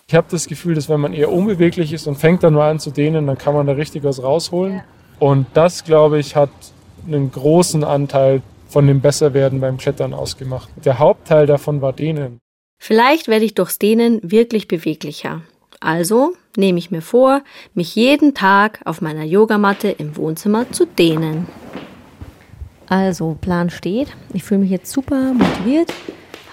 Ich 0.07 0.15
habe 0.15 0.27
das 0.29 0.47
Gefühl, 0.47 0.75
dass 0.75 0.87
wenn 0.87 0.99
man 0.99 1.13
eher 1.13 1.31
unbeweglich 1.31 1.91
ist 1.91 2.07
und 2.07 2.15
fängt 2.15 2.43
dann 2.43 2.53
mal 2.53 2.69
an 2.69 2.79
zu 2.79 2.91
dehnen, 2.91 3.25
dann 3.27 3.37
kann 3.37 3.53
man 3.53 3.65
da 3.65 3.73
richtig 3.73 4.03
was 4.03 4.21
rausholen. 4.21 4.81
Und 5.19 5.47
das, 5.53 5.83
glaube 5.83 6.19
ich, 6.19 6.35
hat 6.35 6.51
einen 7.07 7.31
großen 7.31 7.83
Anteil 7.83 8.41
von 8.67 8.87
dem 8.87 9.01
Besserwerden 9.01 9.61
beim 9.61 9.77
Klettern 9.77 10.13
ausgemacht. 10.13 10.69
Der 10.83 10.99
Hauptteil 10.99 11.45
davon 11.45 11.81
war 11.81 11.93
Dehnen. 11.93 12.39
Vielleicht 12.77 13.27
werde 13.27 13.45
ich 13.45 13.55
durchs 13.55 13.79
Dehnen 13.79 14.19
wirklich 14.23 14.67
beweglicher. 14.67 15.41
Also 15.79 16.33
nehme 16.55 16.79
ich 16.79 16.91
mir 16.91 17.01
vor, 17.01 17.41
mich 17.73 17.95
jeden 17.95 18.33
Tag 18.33 18.81
auf 18.85 19.01
meiner 19.01 19.23
Yogamatte 19.23 19.89
im 19.89 20.15
Wohnzimmer 20.17 20.71
zu 20.71 20.85
dehnen. 20.85 21.47
Also, 22.87 23.35
Plan 23.41 23.69
steht. 23.69 24.09
Ich 24.33 24.43
fühle 24.43 24.61
mich 24.61 24.69
jetzt 24.69 24.91
super 24.91 25.33
motiviert, 25.33 25.91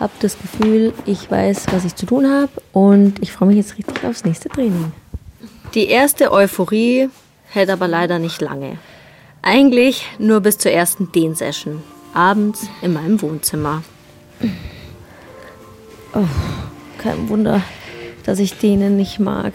habe 0.01 0.13
das 0.21 0.39
Gefühl, 0.39 0.95
ich 1.05 1.31
weiß, 1.31 1.67
was 1.73 1.85
ich 1.85 1.95
zu 1.95 2.07
tun 2.07 2.27
habe 2.27 2.51
und 2.73 3.23
ich 3.23 3.33
freue 3.33 3.49
mich 3.49 3.59
jetzt 3.59 3.77
richtig 3.77 4.05
aufs 4.05 4.25
nächste 4.25 4.49
Training. 4.49 4.93
Die 5.75 5.87
erste 5.87 6.33
Euphorie 6.33 7.09
hält 7.51 7.71
aber 7.71 7.89
leider 7.89 8.19
nicht 8.19 8.41
lange. 8.41 8.79
Eigentlich 9.43 10.07
nur 10.19 10.41
bis 10.41 10.59
zur 10.59 10.73
ersten 10.73 11.13
Dehnsession, 11.13 11.83
abends 12.15 12.69
in 12.81 12.93
meinem 12.93 13.21
Wohnzimmer. 13.21 13.83
Oh, 16.15 16.25
kein 16.99 17.29
Wunder, 17.29 17.63
dass 18.25 18.39
ich 18.39 18.59
denen 18.59 18.97
nicht 18.97 19.19
mag. 19.19 19.55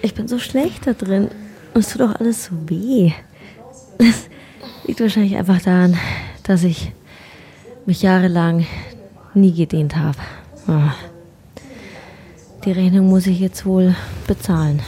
Ich 0.00 0.14
bin 0.14 0.28
so 0.28 0.38
schlecht 0.38 0.86
da 0.86 0.92
drin 0.92 1.28
und 1.74 1.80
es 1.80 1.90
tut 1.90 2.02
doch 2.02 2.14
alles 2.14 2.44
so 2.44 2.52
weh. 2.68 3.12
Das 3.98 4.28
liegt 4.88 5.00
wahrscheinlich 5.00 5.36
einfach 5.36 5.60
daran, 5.60 5.98
dass 6.44 6.64
ich 6.64 6.92
mich 7.84 8.00
jahrelang 8.00 8.66
nie 9.34 9.52
gedehnt 9.52 9.96
habe. 9.96 10.16
Oh. 10.66 10.90
Die 12.64 12.72
Rechnung 12.72 13.08
muss 13.08 13.26
ich 13.26 13.38
jetzt 13.38 13.66
wohl 13.66 13.94
bezahlen. 14.26 14.80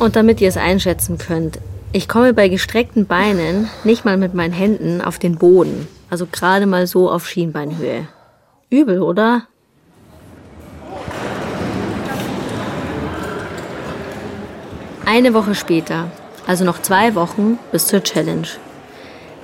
Und 0.00 0.16
damit 0.16 0.40
ihr 0.40 0.48
es 0.48 0.56
einschätzen 0.56 1.16
könnt, 1.16 1.60
ich 1.92 2.08
komme 2.08 2.34
bei 2.34 2.48
gestreckten 2.48 3.06
Beinen 3.06 3.68
nicht 3.84 4.04
mal 4.04 4.16
mit 4.16 4.34
meinen 4.34 4.52
Händen 4.52 5.00
auf 5.00 5.20
den 5.20 5.38
Boden, 5.38 5.86
also 6.10 6.26
gerade 6.26 6.66
mal 6.66 6.88
so 6.88 7.08
auf 7.08 7.28
Schienbeinhöhe. 7.28 8.08
Übel, 8.68 9.00
oder? 9.00 9.44
Eine 15.06 15.34
Woche 15.34 15.54
später, 15.54 16.10
also 16.50 16.64
noch 16.64 16.82
zwei 16.82 17.14
Wochen 17.14 17.60
bis 17.70 17.86
zur 17.86 18.02
Challenge. 18.02 18.48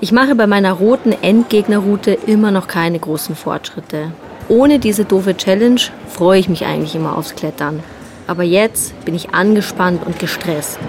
Ich 0.00 0.10
mache 0.10 0.34
bei 0.34 0.48
meiner 0.48 0.72
roten 0.72 1.12
Endgegnerroute 1.12 2.10
immer 2.26 2.50
noch 2.50 2.66
keine 2.66 2.98
großen 2.98 3.36
Fortschritte. 3.36 4.10
Ohne 4.48 4.80
diese 4.80 5.04
doofe 5.04 5.36
Challenge 5.36 5.80
freue 6.08 6.40
ich 6.40 6.48
mich 6.48 6.66
eigentlich 6.66 6.96
immer 6.96 7.16
aufs 7.16 7.36
Klettern. 7.36 7.84
Aber 8.26 8.42
jetzt 8.42 9.04
bin 9.04 9.14
ich 9.14 9.30
angespannt 9.30 10.04
und 10.04 10.18
gestresst. 10.18 10.80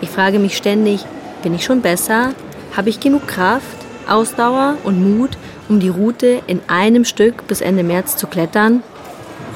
Ich 0.00 0.08
frage 0.08 0.38
mich 0.38 0.56
ständig, 0.56 1.04
bin 1.42 1.54
ich 1.54 1.64
schon 1.66 1.82
besser? 1.82 2.32
Habe 2.74 2.88
ich 2.88 2.98
genug 2.98 3.28
Kraft, 3.28 3.76
Ausdauer 4.08 4.78
und 4.84 5.18
Mut, 5.18 5.36
um 5.68 5.80
die 5.80 5.90
Route 5.90 6.40
in 6.46 6.62
einem 6.68 7.04
Stück 7.04 7.46
bis 7.46 7.60
Ende 7.60 7.82
März 7.82 8.16
zu 8.16 8.26
klettern? 8.26 8.82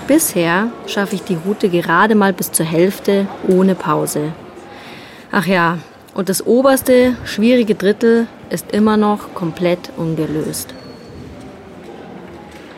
Bisher 0.07 0.69
schaffe 0.87 1.15
ich 1.15 1.23
die 1.23 1.39
Route 1.47 1.71
gerade 1.71 2.15
mal 2.15 2.35
bis 2.35 2.53
zur 2.53 2.67
Hälfte 2.67 3.27
ohne 3.49 3.75
Pause. 3.75 4.35
Ach 5.31 5.47
ja, 5.47 5.79
und 6.15 6.29
das 6.29 6.45
oberste, 6.47 7.17
schwierige 7.25 7.75
Drittel 7.75 8.27
ist 8.51 8.73
immer 8.73 8.97
noch 8.97 9.35
komplett 9.35 9.91
ungelöst. 9.97 10.75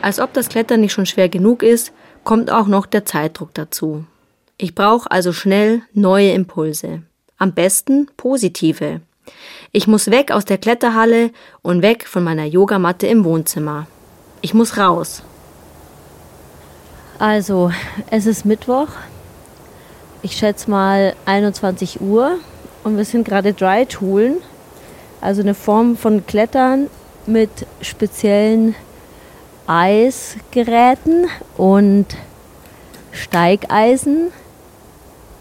Als 0.02 0.20
ob 0.20 0.32
das 0.34 0.48
Klettern 0.48 0.80
nicht 0.80 0.92
schon 0.92 1.06
schwer 1.06 1.28
genug 1.28 1.62
ist, 1.62 1.92
kommt 2.24 2.50
auch 2.50 2.66
noch 2.66 2.86
der 2.86 3.04
Zeitdruck 3.04 3.54
dazu. 3.54 4.04
Ich 4.56 4.74
brauche 4.74 5.10
also 5.10 5.32
schnell 5.32 5.82
neue 5.92 6.32
Impulse. 6.32 7.02
Am 7.38 7.52
besten 7.52 8.08
positive. 8.16 9.00
Ich 9.72 9.86
muss 9.86 10.10
weg 10.10 10.30
aus 10.30 10.44
der 10.44 10.58
Kletterhalle 10.58 11.30
und 11.62 11.82
weg 11.82 12.06
von 12.06 12.22
meiner 12.22 12.44
Yogamatte 12.44 13.06
im 13.06 13.24
Wohnzimmer. 13.24 13.86
Ich 14.42 14.54
muss 14.54 14.76
raus. 14.76 15.22
Also, 17.18 17.72
es 18.10 18.26
ist 18.26 18.44
Mittwoch. 18.44 18.88
Ich 20.22 20.36
schätze 20.36 20.70
mal 20.70 21.16
21 21.26 22.00
Uhr 22.00 22.38
und 22.84 22.98
wir 22.98 23.04
sind 23.04 23.26
gerade 23.26 23.54
Dry 23.54 23.86
Toolen, 23.86 24.36
also 25.20 25.40
eine 25.40 25.54
Form 25.54 25.96
von 25.96 26.24
Klettern 26.26 26.88
mit 27.26 27.50
speziellen 27.80 28.74
Eisgeräten 29.66 31.26
und 31.56 32.06
Steigeisen. 33.10 34.30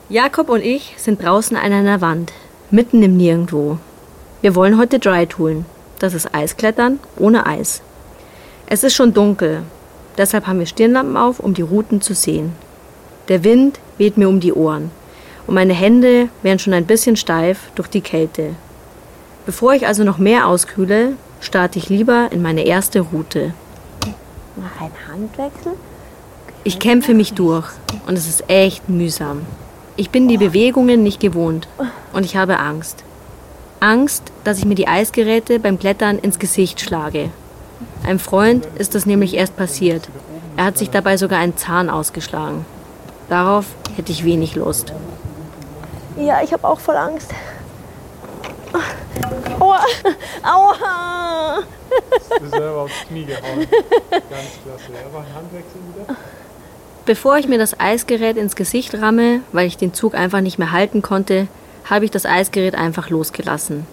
Jakob 0.08 0.50
und 0.50 0.62
ich 0.62 0.96
sind 0.98 1.22
draußen 1.22 1.58
an 1.58 1.74
einer 1.74 2.00
Wand, 2.00 2.32
mitten 2.72 3.04
im 3.04 3.18
Nirgendwo. 3.18 3.78
Wir 4.42 4.56
wollen 4.56 4.78
heute 4.78 5.00
Dry 5.00 5.28
Toolen. 5.28 5.66
Das 6.00 6.14
ist 6.14 6.34
Eisklettern 6.34 7.00
ohne 7.18 7.46
Eis. 7.46 7.82
Es 8.68 8.84
ist 8.84 8.96
schon 8.96 9.14
dunkel, 9.14 9.64
deshalb 10.18 10.48
haben 10.48 10.60
wir 10.60 10.66
Stirnlampen 10.66 11.18
auf, 11.18 11.40
um 11.40 11.54
die 11.54 11.62
Routen 11.62 12.02
zu 12.02 12.14
sehen. 12.14 12.54
Der 13.28 13.44
Wind 13.44 13.80
weht 13.98 14.18
mir 14.18 14.30
um 14.30 14.40
die 14.40 14.54
Ohren 14.54 14.92
und 15.48 15.56
meine 15.56 15.74
Hände 15.74 16.30
werden 16.42 16.60
schon 16.60 16.74
ein 16.74 16.86
bisschen 16.86 17.16
steif 17.16 17.72
durch 17.76 17.88
die 17.88 18.02
Kälte. 18.02 18.56
Bevor 19.46 19.74
ich 19.74 19.88
also 19.88 20.04
noch 20.04 20.18
mehr 20.18 20.48
auskühle, 20.48 21.14
starte 21.42 21.80
ich 21.80 21.90
lieber 21.90 22.30
in 22.32 22.42
meine 22.42 22.64
erste 22.64 23.02
Route. 23.02 23.54
Mach 24.56 24.82
einen 24.82 24.94
Handwechsel. 25.12 25.74
Ich 26.64 26.80
kämpfe 26.80 27.14
mich 27.14 27.34
durch 27.34 27.68
und 28.08 28.18
es 28.18 28.28
ist 28.28 28.50
echt 28.50 28.88
mühsam. 28.88 29.42
Ich 29.98 30.10
bin 30.10 30.28
die 30.28 30.38
Bewegungen 30.38 31.04
nicht 31.04 31.20
gewohnt 31.20 31.68
und 32.14 32.24
ich 32.26 32.38
habe 32.38 32.60
Angst. 32.60 33.04
Angst, 33.80 34.24
dass 34.46 34.60
ich 34.60 34.66
mir 34.66 34.76
die 34.76 34.88
Eisgeräte 34.88 35.60
beim 35.60 35.78
Klettern 35.78 36.18
ins 36.20 36.40
Gesicht 36.40 36.80
schlage. 36.80 37.30
Einem 38.06 38.20
Freund 38.20 38.66
ist 38.78 38.96
das 38.96 39.06
nämlich 39.06 39.34
erst 39.34 39.58
passiert. 39.58 40.08
Er 40.56 40.66
hat 40.66 40.78
sich 40.78 40.90
dabei 40.90 41.18
sogar 41.18 41.40
einen 41.40 41.58
Zahn 41.58 41.90
ausgeschlagen. 41.90 42.66
Darauf 43.28 43.66
hätte 43.96 44.12
ich 44.12 44.24
wenig 44.24 44.56
Lust. 44.56 44.94
Ja, 46.18 46.42
ich 46.44 46.54
habe 46.54 46.68
auch 46.68 46.80
voll 46.80 46.96
Angst. 46.96 47.32
Aua! 49.60 49.80
Aua! 50.44 51.64
Du 52.40 52.50
selber 52.50 52.82
aufs 52.82 53.08
Knie 53.08 53.26
gehauen. 53.26 53.68
Ganz 54.10 54.50
klasse. 54.64 55.06
Aber 55.06 55.20
Handwechsel 55.20 55.82
wieder. 55.94 56.16
Bevor 57.06 57.38
ich 57.38 57.48
mir 57.48 57.58
das 57.58 57.80
Eisgerät 57.80 58.38
ins 58.38 58.56
Gesicht 58.56 58.94
ramme, 58.96 59.42
weil 59.52 59.68
ich 59.68 59.78
den 59.78 59.94
Zug 59.94 60.16
einfach 60.16 60.42
nicht 60.42 60.58
mehr 60.58 60.72
halten 60.72 61.02
konnte, 61.02 61.48
habe 61.86 62.06
ich 62.06 62.12
das 62.12 62.26
Eisgerät 62.26 62.76
einfach 62.76 63.10
losgelassen. 63.10 63.86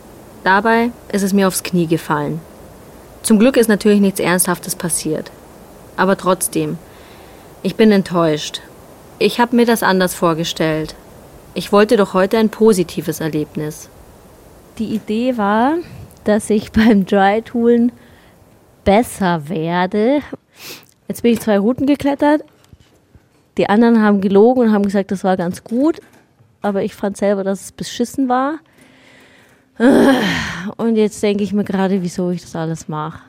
Dabei 0.44 0.90
ist 1.12 1.22
es 1.22 1.32
mir 1.32 1.48
aufs 1.48 1.62
Knie 1.62 1.86
gefallen. 1.86 2.40
Zum 3.22 3.38
Glück 3.38 3.56
ist 3.56 3.68
natürlich 3.68 4.00
nichts 4.00 4.20
Ernsthaftes 4.20 4.76
passiert. 4.76 5.30
Aber 5.96 6.16
trotzdem, 6.16 6.78
ich 7.62 7.76
bin 7.76 7.92
enttäuscht. 7.92 8.62
Ich 9.18 9.40
habe 9.40 9.56
mir 9.56 9.66
das 9.66 9.82
anders 9.82 10.14
vorgestellt. 10.14 10.94
Ich 11.54 11.72
wollte 11.72 11.96
doch 11.96 12.14
heute 12.14 12.38
ein 12.38 12.48
positives 12.48 13.20
Erlebnis. 13.20 13.88
Die 14.78 14.94
Idee 14.94 15.36
war, 15.36 15.78
dass 16.24 16.48
ich 16.48 16.70
beim 16.72 17.06
Dry-Toolen 17.06 17.92
besser 18.84 19.48
werde. 19.48 20.20
Jetzt 21.08 21.22
bin 21.22 21.32
ich 21.32 21.40
zwei 21.40 21.58
Routen 21.58 21.86
geklettert. 21.86 22.42
Die 23.56 23.68
anderen 23.68 24.00
haben 24.00 24.20
gelogen 24.20 24.62
und 24.62 24.72
haben 24.72 24.84
gesagt, 24.84 25.10
das 25.10 25.24
war 25.24 25.36
ganz 25.36 25.64
gut. 25.64 26.00
Aber 26.62 26.82
ich 26.82 26.94
fand 26.94 27.16
selber, 27.16 27.42
dass 27.42 27.62
es 27.62 27.72
beschissen 27.72 28.28
war. 28.28 28.58
Und 30.76 30.96
jetzt 30.96 31.22
denke 31.22 31.42
ich 31.42 31.54
mir 31.54 31.64
gerade, 31.64 32.02
wieso 32.02 32.30
ich 32.30 32.42
das 32.42 32.54
alles 32.54 32.86
mache. 32.86 33.20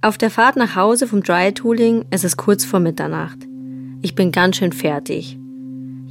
Auf 0.00 0.16
der 0.16 0.30
Fahrt 0.30 0.54
nach 0.54 0.76
Hause 0.76 1.08
vom 1.08 1.24
Dry 1.24 1.52
Tooling 1.52 2.04
ist 2.12 2.24
es 2.24 2.36
kurz 2.36 2.64
vor 2.64 2.78
Mitternacht. 2.78 3.38
Ich 4.00 4.14
bin 4.14 4.30
ganz 4.30 4.56
schön 4.56 4.72
fertig. 4.72 5.38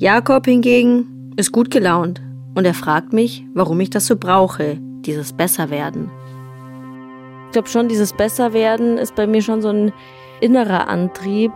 Jakob 0.03 0.43
hingegen 0.47 1.33
ist 1.37 1.53
gut 1.53 1.71
gelaunt 1.71 2.21
und 2.55 2.65
er 2.65 2.73
fragt 2.73 3.13
mich, 3.13 3.45
warum 3.53 3.79
ich 3.79 3.89
das 3.89 4.05
so 4.05 4.17
brauche, 4.17 4.75
dieses 4.81 5.31
Besserwerden. 5.31 6.11
Ich 7.45 7.51
glaube 7.53 7.69
schon, 7.69 7.87
dieses 7.87 8.11
Besserwerden 8.11 8.97
ist 8.97 9.15
bei 9.15 9.27
mir 9.27 9.41
schon 9.41 9.61
so 9.61 9.69
ein 9.69 9.93
innerer 10.41 10.89
Antrieb. 10.89 11.53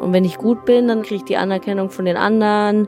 Und 0.00 0.12
wenn 0.12 0.24
ich 0.24 0.38
gut 0.38 0.64
bin, 0.64 0.86
dann 0.86 1.02
kriege 1.02 1.16
ich 1.16 1.24
die 1.24 1.38
Anerkennung 1.38 1.90
von 1.90 2.04
den 2.04 2.16
anderen. 2.16 2.86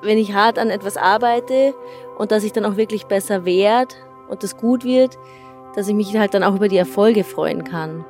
Wenn 0.00 0.16
ich 0.16 0.32
hart 0.32 0.58
an 0.58 0.70
etwas 0.70 0.96
arbeite 0.96 1.74
und 2.16 2.30
dass 2.32 2.42
ich 2.42 2.52
dann 2.52 2.64
auch 2.64 2.78
wirklich 2.78 3.04
besser 3.04 3.44
werde 3.44 3.96
und 4.30 4.42
das 4.42 4.56
gut 4.56 4.82
wird, 4.82 5.18
dass 5.74 5.88
ich 5.88 5.94
mich 5.94 6.16
halt 6.16 6.32
dann 6.32 6.42
auch 6.42 6.56
über 6.56 6.68
die 6.68 6.78
Erfolge 6.78 7.22
freuen 7.22 7.64
kann. 7.64 8.02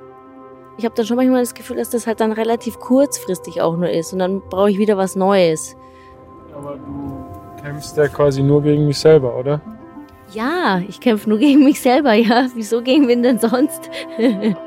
Ich 0.77 0.85
habe 0.85 0.95
dann 0.95 1.05
schon 1.05 1.17
manchmal 1.17 1.41
das 1.41 1.55
Gefühl, 1.55 1.79
dass 1.79 1.91
das 1.91 2.07
halt 2.07 2.21
dann 2.21 2.31
relativ 2.31 2.79
kurzfristig 2.79 3.61
auch 3.61 3.77
nur 3.77 3.91
ist 3.91 4.13
und 4.13 4.21
dann 4.21 4.41
brauche 4.49 4.71
ich 4.71 4.79
wieder 4.79 4.97
was 4.97 5.17
Neues. 5.17 5.75
Aber 6.59 6.77
du 6.77 7.63
kämpfst 7.63 7.97
ja 7.97 8.09
quasi 8.09 8.43
nur 8.43 8.63
gegen 8.63 8.87
mich 8.87 8.99
selber, 8.99 9.39
oder? 9.39 9.61
Ja, 10.33 10.81
ich 10.89 11.01
kämpfe 11.01 11.29
nur 11.29 11.39
gegen 11.39 11.65
mich 11.65 11.81
selber, 11.81 12.15
ja. 12.15 12.47
Wieso 12.55 12.83
gegen 12.83 13.07
wen 13.07 13.23
denn 13.23 13.39
sonst? 13.39 13.89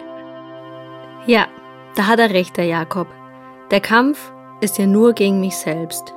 ja, 1.25 1.47
da 1.95 2.07
hat 2.07 2.19
er 2.19 2.29
recht, 2.29 2.55
der 2.55 2.65
Jakob. 2.65 3.07
Der 3.71 3.81
Kampf 3.81 4.31
ist 4.61 4.77
ja 4.77 4.85
nur 4.85 5.13
gegen 5.13 5.41
mich 5.41 5.57
selbst. 5.57 6.13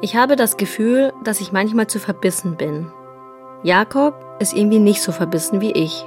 Ich 0.00 0.16
habe 0.16 0.36
das 0.36 0.56
Gefühl, 0.56 1.12
dass 1.22 1.40
ich 1.40 1.52
manchmal 1.52 1.86
zu 1.86 1.98
verbissen 2.00 2.56
bin. 2.56 2.90
Jakob 3.62 4.14
ist 4.40 4.56
irgendwie 4.56 4.78
nicht 4.78 5.02
so 5.02 5.12
verbissen 5.12 5.60
wie 5.60 5.72
ich. 5.72 6.04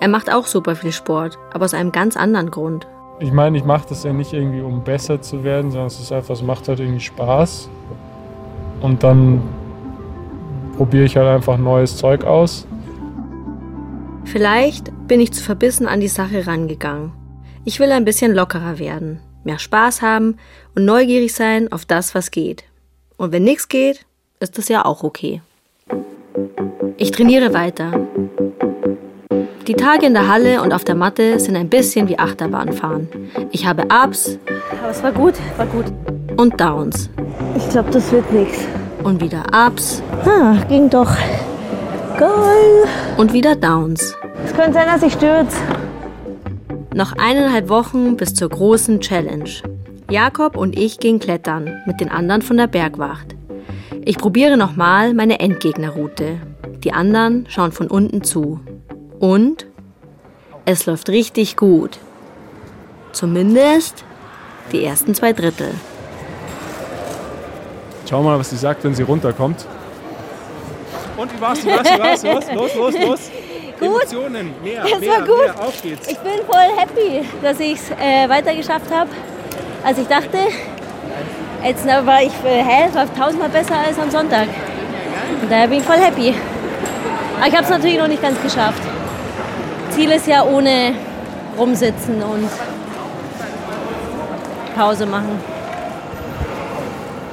Er 0.00 0.08
macht 0.08 0.32
auch 0.32 0.46
super 0.46 0.74
viel 0.74 0.92
Sport, 0.92 1.38
aber 1.52 1.64
aus 1.64 1.74
einem 1.74 1.92
ganz 1.92 2.16
anderen 2.16 2.50
Grund. 2.50 2.86
Ich 3.18 3.32
meine, 3.32 3.56
ich 3.56 3.64
mache 3.64 3.86
das 3.88 4.04
ja 4.04 4.12
nicht 4.12 4.32
irgendwie, 4.32 4.60
um 4.60 4.82
besser 4.82 5.22
zu 5.22 5.42
werden, 5.42 5.70
sondern 5.70 5.86
es 5.86 5.98
ist 5.98 6.12
einfach, 6.12 6.34
es 6.34 6.42
macht 6.42 6.68
halt 6.68 6.80
irgendwie 6.80 7.00
Spaß. 7.00 7.68
Und 8.80 9.02
dann 9.02 9.42
probiere 10.76 11.04
ich 11.04 11.16
halt 11.16 11.28
einfach 11.28 11.56
neues 11.56 11.96
Zeug 11.96 12.24
aus. 12.24 12.66
Vielleicht 14.24 14.92
bin 15.08 15.20
ich 15.20 15.32
zu 15.32 15.42
verbissen 15.42 15.86
an 15.86 16.00
die 16.00 16.08
Sache 16.08 16.46
rangegangen. 16.46 17.12
Ich 17.64 17.80
will 17.80 17.90
ein 17.92 18.04
bisschen 18.04 18.34
lockerer 18.34 18.78
werden, 18.78 19.20
mehr 19.44 19.58
Spaß 19.58 20.02
haben 20.02 20.36
und 20.74 20.84
neugierig 20.84 21.32
sein 21.34 21.72
auf 21.72 21.84
das, 21.84 22.14
was 22.14 22.30
geht. 22.30 22.64
Und 23.16 23.32
wenn 23.32 23.44
nichts 23.44 23.68
geht, 23.68 24.04
ist 24.40 24.58
das 24.58 24.68
ja 24.68 24.84
auch 24.84 25.02
okay. 25.02 25.40
Ich 26.96 27.10
trainiere 27.10 27.54
weiter. 27.54 28.06
Die 29.66 29.74
Tage 29.74 30.06
in 30.06 30.14
der 30.14 30.28
Halle 30.28 30.62
und 30.62 30.72
auf 30.72 30.84
der 30.84 30.94
Matte 30.94 31.40
sind 31.40 31.56
ein 31.56 31.68
bisschen 31.68 32.08
wie 32.08 32.18
Achterbahnfahren. 32.18 33.08
Ich 33.50 33.66
habe 33.66 33.84
Ups. 33.84 34.38
Aber 34.80 34.90
es 34.90 35.02
war 35.02 35.12
gut, 35.12 35.34
war 35.56 35.66
gut. 35.66 35.86
Und 36.36 36.60
Downs. 36.60 37.08
Ich 37.56 37.68
glaube, 37.70 37.90
das 37.90 38.12
wird 38.12 38.30
nichts. 38.30 38.58
Und 39.02 39.22
wieder 39.22 39.42
Ups. 39.54 40.02
Ah, 40.24 40.56
ging 40.68 40.90
doch. 40.90 41.10
Geil. 42.18 42.84
Und 43.16 43.32
wieder 43.32 43.56
Downs. 43.56 44.14
Es 44.44 44.52
könnte 44.52 44.74
sein, 44.74 44.86
dass 44.86 45.02
ich 45.02 45.14
stürze. 45.14 45.56
Noch 46.94 47.12
eineinhalb 47.12 47.70
Wochen 47.70 48.16
bis 48.16 48.34
zur 48.34 48.50
großen 48.50 49.00
Challenge. 49.00 49.50
Jakob 50.10 50.56
und 50.56 50.78
ich 50.78 50.98
gehen 50.98 51.18
klettern 51.18 51.82
mit 51.86 52.00
den 52.00 52.10
anderen 52.10 52.42
von 52.42 52.58
der 52.58 52.66
Bergwacht. 52.66 53.34
Ich 54.04 54.18
probiere 54.18 54.58
nochmal 54.58 55.14
meine 55.14 55.40
Endgegnerroute. 55.40 56.38
Die 56.84 56.92
anderen 56.92 57.46
schauen 57.48 57.72
von 57.72 57.88
unten 57.88 58.22
zu. 58.22 58.60
Und 59.18 59.66
es 60.66 60.84
läuft 60.84 61.08
richtig 61.08 61.56
gut. 61.56 61.98
Zumindest 63.12 64.04
die 64.72 64.84
ersten 64.84 65.14
zwei 65.14 65.32
Drittel. 65.32 65.70
Schau 68.08 68.22
mal, 68.22 68.38
was 68.38 68.50
sie 68.50 68.56
sagt, 68.56 68.84
wenn 68.84 68.94
sie 68.94 69.02
runterkommt. 69.02 69.66
Und 71.16 71.32
wie 71.34 71.40
war's, 71.40 71.64
wie 71.64 71.70
war's, 71.70 71.90
wie 71.92 71.98
war's? 71.98 72.22
Los, 72.22 72.44
los, 72.54 72.74
los, 72.74 72.94
los. 73.00 73.20
Gut. 73.80 73.88
Emotionen, 73.88 74.54
mehr, 74.62 74.82
Das 74.90 75.00
mehr, 75.00 75.10
war 75.10 75.26
gut. 75.26 75.38
mehr, 75.38 75.66
auf 75.66 75.82
geht's. 75.82 76.08
Ich 76.08 76.18
bin 76.18 76.32
voll 76.46 76.70
happy, 76.78 77.26
dass 77.42 77.60
ich 77.60 77.74
es 77.74 77.90
äh, 77.90 78.28
weitergeschafft 78.28 78.90
habe, 78.94 79.10
als 79.84 79.98
ich 79.98 80.06
dachte. 80.06 80.38
Jetzt 81.62 81.86
war 81.86 82.22
ich 82.22 82.32
äh, 82.44 82.62
hä, 82.62 82.88
war 82.94 83.12
tausendmal 83.14 83.48
besser 83.48 83.74
als 83.76 83.98
am 83.98 84.10
Sonntag. 84.10 84.46
Und 85.42 85.50
daher 85.50 85.68
bin 85.68 85.78
ich 85.80 85.84
voll 85.84 85.96
happy. 85.98 86.34
Aber 87.38 87.48
ich 87.48 87.54
habe 87.54 87.64
es 87.64 87.70
natürlich 87.70 87.98
noch 87.98 88.08
nicht 88.08 88.22
ganz 88.22 88.40
geschafft. 88.40 88.80
Ziel 89.90 90.10
ist 90.10 90.26
ja 90.26 90.42
ohne 90.44 90.94
rumsitzen 91.58 92.22
und 92.22 92.48
Pause 94.74 95.06
machen. 95.06 95.38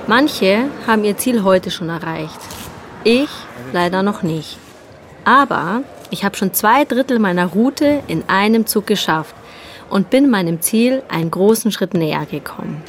Manche 0.06 0.66
haben 0.86 1.06
ihr 1.06 1.16
Ziel 1.16 1.44
heute 1.44 1.72
schon 1.72 1.88
erreicht. 1.88 2.40
Ich 3.06 3.30
leider 3.72 4.04
noch 4.04 4.22
nicht. 4.22 4.58
Aber 5.24 5.84
ich 6.10 6.26
habe 6.26 6.36
schon 6.36 6.54
zwei 6.54 6.84
Drittel 6.84 7.20
meiner 7.20 7.46
Route 7.46 8.04
in 8.08 8.24
einem 8.28 8.66
Zug 8.66 8.86
geschafft 8.86 9.34
und 9.90 10.10
bin 10.10 10.30
meinem 10.30 10.60
Ziel 10.60 11.04
einen 11.08 11.32
großen 11.32 11.72
Schritt 11.72 11.94
näher 11.94 12.26
gekommen. 12.30 12.84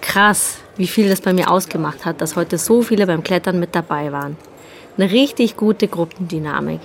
Krass, 0.00 0.58
wie 0.76 0.86
viel 0.86 1.08
das 1.08 1.20
bei 1.20 1.32
mir 1.32 1.50
ausgemacht 1.50 2.04
hat, 2.04 2.20
dass 2.20 2.36
heute 2.36 2.58
so 2.58 2.82
viele 2.82 3.08
beim 3.08 3.24
Klettern 3.24 3.58
mit 3.58 3.74
dabei 3.74 4.12
waren. 4.12 4.36
Eine 4.96 5.10
richtig 5.10 5.56
gute 5.56 5.88
Gruppendynamik. 5.88 6.80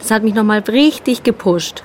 Das 0.00 0.10
hat 0.10 0.24
mich 0.24 0.34
nochmal 0.34 0.64
richtig 0.66 1.22
gepusht. 1.22 1.84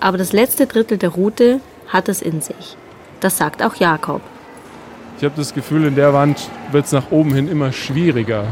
Aber 0.00 0.18
das 0.18 0.34
letzte 0.34 0.66
Drittel 0.66 0.98
der 0.98 1.10
Route 1.10 1.60
hat 1.88 2.10
es 2.10 2.20
in 2.20 2.42
sich. 2.42 2.76
Das 3.20 3.38
sagt 3.38 3.62
auch 3.62 3.76
Jakob. 3.76 4.20
Ich 5.18 5.24
habe 5.24 5.34
das 5.36 5.54
Gefühl, 5.54 5.86
in 5.86 5.94
der 5.94 6.12
Wand 6.12 6.50
wird 6.72 6.84
es 6.84 6.92
nach 6.92 7.10
oben 7.10 7.32
hin 7.32 7.48
immer 7.48 7.72
schwieriger. 7.72 8.44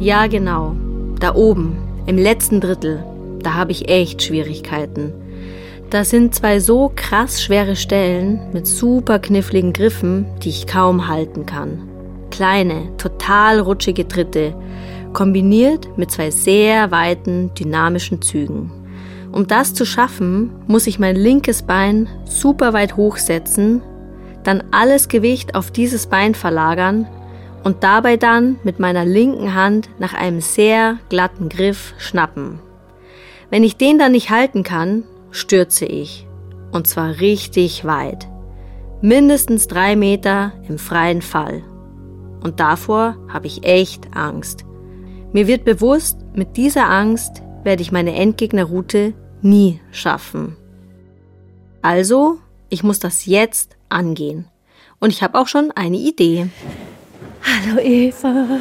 Ja, 0.00 0.28
genau. 0.28 0.74
Da 1.20 1.34
oben, 1.34 1.76
im 2.06 2.16
letzten 2.16 2.60
Drittel, 2.60 3.04
da 3.42 3.52
habe 3.52 3.72
ich 3.72 3.90
echt 3.90 4.22
Schwierigkeiten. 4.22 5.12
Da 5.90 6.04
sind 6.04 6.34
zwei 6.34 6.58
so 6.58 6.90
krass 6.94 7.42
schwere 7.42 7.76
Stellen 7.76 8.40
mit 8.52 8.66
super 8.66 9.18
kniffligen 9.18 9.74
Griffen, 9.74 10.26
die 10.42 10.48
ich 10.48 10.66
kaum 10.66 11.06
halten 11.06 11.44
kann. 11.44 11.86
Kleine, 12.30 12.96
total 12.96 13.60
rutschige 13.60 14.08
Tritte, 14.08 14.54
kombiniert 15.12 15.98
mit 15.98 16.10
zwei 16.10 16.30
sehr 16.30 16.90
weiten, 16.90 17.52
dynamischen 17.54 18.22
Zügen. 18.22 18.85
Um 19.36 19.46
das 19.46 19.74
zu 19.74 19.84
schaffen, 19.84 20.50
muss 20.66 20.86
ich 20.86 20.98
mein 20.98 21.14
linkes 21.14 21.64
Bein 21.64 22.08
super 22.24 22.72
weit 22.72 22.96
hochsetzen, 22.96 23.82
dann 24.44 24.64
alles 24.70 25.08
Gewicht 25.08 25.54
auf 25.54 25.70
dieses 25.70 26.06
Bein 26.06 26.34
verlagern 26.34 27.06
und 27.62 27.84
dabei 27.84 28.16
dann 28.16 28.58
mit 28.64 28.78
meiner 28.78 29.04
linken 29.04 29.54
Hand 29.54 29.90
nach 29.98 30.14
einem 30.14 30.40
sehr 30.40 30.96
glatten 31.10 31.50
Griff 31.50 31.92
schnappen. 31.98 32.60
Wenn 33.50 33.62
ich 33.62 33.76
den 33.76 33.98
dann 33.98 34.12
nicht 34.12 34.30
halten 34.30 34.62
kann, 34.62 35.04
stürze 35.32 35.84
ich. 35.84 36.26
Und 36.72 36.86
zwar 36.86 37.20
richtig 37.20 37.84
weit. 37.84 38.28
Mindestens 39.02 39.68
drei 39.68 39.96
Meter 39.96 40.52
im 40.66 40.78
freien 40.78 41.20
Fall. 41.20 41.62
Und 42.42 42.58
davor 42.58 43.18
habe 43.28 43.48
ich 43.48 43.64
echt 43.64 44.16
Angst. 44.16 44.64
Mir 45.34 45.46
wird 45.46 45.66
bewusst, 45.66 46.20
mit 46.34 46.56
dieser 46.56 46.88
Angst 46.88 47.42
werde 47.64 47.82
ich 47.82 47.92
meine 47.92 48.14
Endgegnerroute 48.14 49.12
nie 49.46 49.80
schaffen. 49.92 50.56
Also, 51.82 52.38
ich 52.68 52.82
muss 52.82 52.98
das 52.98 53.26
jetzt 53.26 53.76
angehen. 53.88 54.46
Und 54.98 55.10
ich 55.10 55.22
habe 55.22 55.38
auch 55.38 55.46
schon 55.46 55.70
eine 55.70 55.96
Idee. 55.96 56.48
Hallo 57.42 57.80
Eva. 57.80 58.60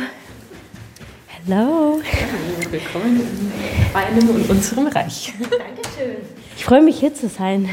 Hallo. 1.47 2.01
Willkommen 2.69 3.19
in 3.19 3.51
meinem 3.93 4.29
und 4.29 4.49
unserem 4.49 4.87
Reich. 4.87 5.33
Dankeschön. 5.39 6.17
Ich 6.55 6.65
freue 6.65 6.81
mich 6.81 6.99
hier 6.99 7.13
zu 7.13 7.29
sein. 7.29 7.69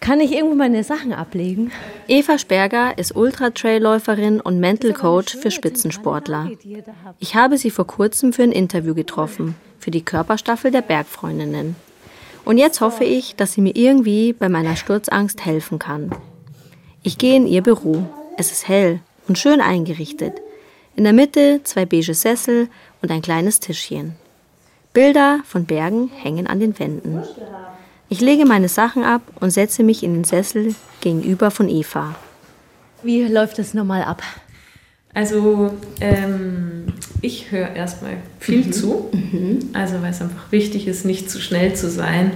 Kann 0.00 0.20
ich 0.20 0.32
irgendwo 0.32 0.56
meine 0.56 0.82
Sachen 0.82 1.12
ablegen? 1.12 1.70
Eva 2.08 2.36
Sperger 2.36 2.98
ist 2.98 3.14
Ultra-Trailläuferin 3.14 4.40
und 4.40 4.58
Mental 4.58 4.92
Coach 4.94 5.36
für 5.36 5.50
Spitzensportler. 5.50 6.50
Ich 7.20 7.36
habe 7.36 7.56
sie 7.56 7.70
vor 7.70 7.86
kurzem 7.86 8.32
für 8.32 8.42
ein 8.42 8.52
Interview 8.52 8.94
getroffen, 8.94 9.54
für 9.78 9.92
die 9.92 10.04
Körperstaffel 10.04 10.72
der 10.72 10.82
Bergfreundinnen. 10.82 11.76
Und 12.44 12.58
jetzt 12.58 12.80
hoffe 12.80 13.04
ich, 13.04 13.36
dass 13.36 13.52
sie 13.52 13.60
mir 13.60 13.76
irgendwie 13.76 14.32
bei 14.32 14.48
meiner 14.48 14.76
Sturzangst 14.76 15.44
helfen 15.44 15.78
kann. 15.78 16.10
Ich 17.02 17.18
gehe 17.18 17.36
in 17.36 17.46
ihr 17.46 17.62
Büro. 17.62 18.04
Es 18.36 18.50
ist 18.50 18.68
hell 18.68 19.00
und 19.28 19.38
schön 19.38 19.60
eingerichtet. 19.60 20.40
In 20.96 21.04
der 21.04 21.12
Mitte 21.12 21.60
zwei 21.64 21.86
beige 21.86 22.14
Sessel 22.14 22.68
und 23.00 23.10
ein 23.10 23.22
kleines 23.22 23.60
Tischchen. 23.60 24.14
Bilder 24.92 25.40
von 25.44 25.64
Bergen 25.64 26.10
hängen 26.14 26.46
an 26.46 26.60
den 26.60 26.78
Wänden. 26.78 27.22
Ich 28.08 28.20
lege 28.20 28.44
meine 28.44 28.68
Sachen 28.68 29.04
ab 29.04 29.22
und 29.40 29.50
setze 29.50 29.82
mich 29.82 30.02
in 30.02 30.12
den 30.12 30.24
Sessel 30.24 30.74
gegenüber 31.00 31.50
von 31.50 31.68
Eva. 31.68 32.14
Wie 33.02 33.22
läuft 33.24 33.58
das 33.58 33.72
normal 33.72 34.02
ab? 34.02 34.22
Also 35.14 35.72
ähm, 36.00 36.84
ich 37.20 37.50
höre 37.50 37.74
erstmal 37.74 38.16
viel 38.40 38.66
Mhm. 38.66 38.72
zu, 38.72 39.10
also 39.74 40.00
weil 40.02 40.10
es 40.10 40.22
einfach 40.22 40.50
wichtig 40.50 40.86
ist, 40.86 41.04
nicht 41.04 41.30
zu 41.30 41.40
schnell 41.40 41.74
zu 41.74 41.90
sein, 41.90 42.32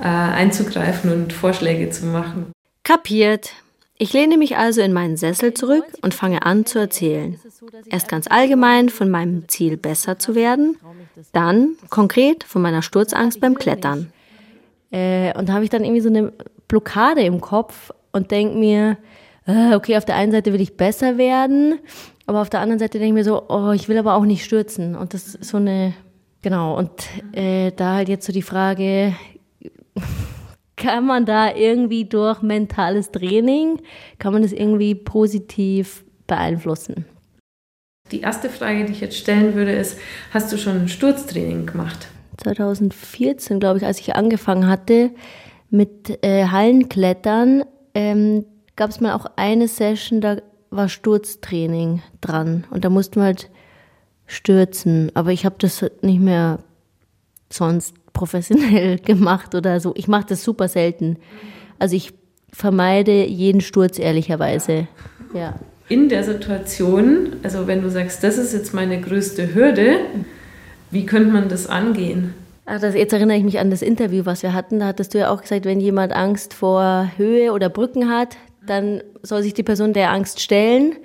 äh, 0.00 0.04
einzugreifen 0.04 1.12
und 1.12 1.32
Vorschläge 1.32 1.90
zu 1.90 2.06
machen. 2.06 2.52
Kapiert. 2.82 3.52
Ich 4.00 4.12
lehne 4.12 4.36
mich 4.36 4.56
also 4.56 4.80
in 4.80 4.92
meinen 4.92 5.16
Sessel 5.16 5.54
zurück 5.54 5.84
und 6.02 6.14
fange 6.14 6.44
an 6.46 6.64
zu 6.66 6.78
erzählen. 6.78 7.38
Erst 7.90 8.08
ganz 8.08 8.28
allgemein 8.28 8.90
von 8.90 9.10
meinem 9.10 9.48
Ziel 9.48 9.76
besser 9.76 10.20
zu 10.20 10.36
werden, 10.36 10.76
dann 11.32 11.70
konkret 11.90 12.44
von 12.44 12.62
meiner 12.62 12.82
Sturzangst 12.82 13.40
beim 13.40 13.56
Klettern. 13.56 14.12
Äh, 14.92 15.36
und 15.36 15.48
da 15.48 15.54
habe 15.54 15.64
ich 15.64 15.70
dann 15.70 15.82
irgendwie 15.84 16.00
so 16.00 16.08
eine 16.08 16.32
Blockade 16.68 17.22
im 17.22 17.40
Kopf 17.40 17.90
und 18.12 18.30
denke 18.30 18.56
mir, 18.56 18.96
äh, 19.48 19.74
okay, 19.74 19.96
auf 19.96 20.04
der 20.04 20.16
einen 20.16 20.30
Seite 20.30 20.52
will 20.52 20.60
ich 20.60 20.76
besser 20.76 21.18
werden, 21.18 21.78
aber 22.26 22.42
auf 22.42 22.50
der 22.50 22.60
anderen 22.60 22.78
Seite 22.78 22.98
denke 22.98 23.08
ich 23.08 23.14
mir 23.14 23.24
so, 23.24 23.48
oh, 23.48 23.72
ich 23.72 23.88
will 23.88 23.98
aber 23.98 24.14
auch 24.14 24.24
nicht 24.24 24.44
stürzen. 24.44 24.94
Und 24.94 25.14
das 25.14 25.34
ist 25.34 25.44
so 25.44 25.56
eine, 25.56 25.94
genau, 26.42 26.76
und 26.76 26.90
äh, 27.32 27.72
da 27.72 27.94
halt 27.94 28.08
jetzt 28.08 28.26
so 28.26 28.32
die 28.32 28.42
Frage, 28.42 29.14
kann 30.76 31.06
man 31.06 31.24
da 31.24 31.54
irgendwie 31.54 32.04
durch 32.04 32.42
mentales 32.42 33.10
Training, 33.10 33.80
kann 34.18 34.34
man 34.34 34.42
das 34.42 34.52
irgendwie 34.52 34.94
positiv 34.94 36.04
beeinflussen? 36.26 37.06
Die 38.12 38.20
erste 38.20 38.50
Frage, 38.50 38.84
die 38.84 38.92
ich 38.92 39.00
jetzt 39.00 39.16
stellen 39.16 39.54
würde, 39.54 39.72
ist, 39.72 39.98
hast 40.30 40.52
du 40.52 40.58
schon 40.58 40.82
ein 40.82 40.88
Sturztraining 40.88 41.66
gemacht? 41.66 42.08
2014, 42.38 43.60
glaube 43.60 43.78
ich, 43.78 43.84
als 43.84 43.98
ich 43.98 44.14
angefangen 44.14 44.68
hatte 44.68 45.10
mit 45.70 46.22
äh, 46.22 46.46
Hallenklettern, 46.46 47.64
ähm, 47.94 48.44
gab 48.78 48.90
es 48.90 49.00
mal 49.00 49.12
auch 49.12 49.26
eine 49.36 49.68
Session, 49.68 50.22
da 50.22 50.38
war 50.70 50.88
Sturztraining 50.88 52.00
dran 52.20 52.64
und 52.70 52.84
da 52.84 52.90
mussten 52.90 53.16
wir 53.16 53.24
halt 53.24 53.50
stürzen. 54.26 55.10
Aber 55.14 55.32
ich 55.32 55.44
habe 55.44 55.56
das 55.58 55.84
nicht 56.00 56.20
mehr 56.20 56.60
sonst 57.50 57.94
professionell 58.12 58.98
gemacht 59.04 59.54
oder 59.54 59.80
so. 59.80 59.92
Ich 59.96 60.08
mache 60.08 60.26
das 60.28 60.44
super 60.44 60.68
selten. 60.68 61.16
Also 61.78 61.96
ich 61.96 62.14
vermeide 62.52 63.26
jeden 63.26 63.60
Sturz 63.60 63.98
ehrlicherweise. 63.98 64.86
Ja. 65.34 65.54
In 65.88 66.08
der 66.08 66.22
Situation, 66.22 67.36
also 67.42 67.66
wenn 67.66 67.82
du 67.82 67.90
sagst, 67.90 68.22
das 68.22 68.38
ist 68.38 68.52
jetzt 68.52 68.74
meine 68.74 69.00
größte 69.00 69.54
Hürde, 69.54 69.96
wie 70.90 71.04
könnte 71.04 71.32
man 71.32 71.48
das 71.48 71.66
angehen? 71.66 72.34
Ach, 72.64 72.78
das, 72.80 72.94
jetzt 72.94 73.14
erinnere 73.14 73.38
ich 73.38 73.44
mich 73.44 73.58
an 73.58 73.70
das 73.70 73.80
Interview, 73.80 74.26
was 74.26 74.42
wir 74.42 74.52
hatten. 74.52 74.78
Da 74.78 74.86
hattest 74.88 75.14
du 75.14 75.18
ja 75.18 75.30
auch 75.30 75.40
gesagt, 75.40 75.64
wenn 75.64 75.80
jemand 75.80 76.12
Angst 76.12 76.52
vor 76.52 77.10
Höhe 77.16 77.52
oder 77.52 77.70
Brücken 77.70 78.10
hat, 78.10 78.36
dann 78.68 79.02
soll 79.22 79.42
sich 79.42 79.54
die 79.54 79.62
Person 79.62 79.92
der 79.92 80.10
Angst 80.12 80.40
stellen. 80.40 80.96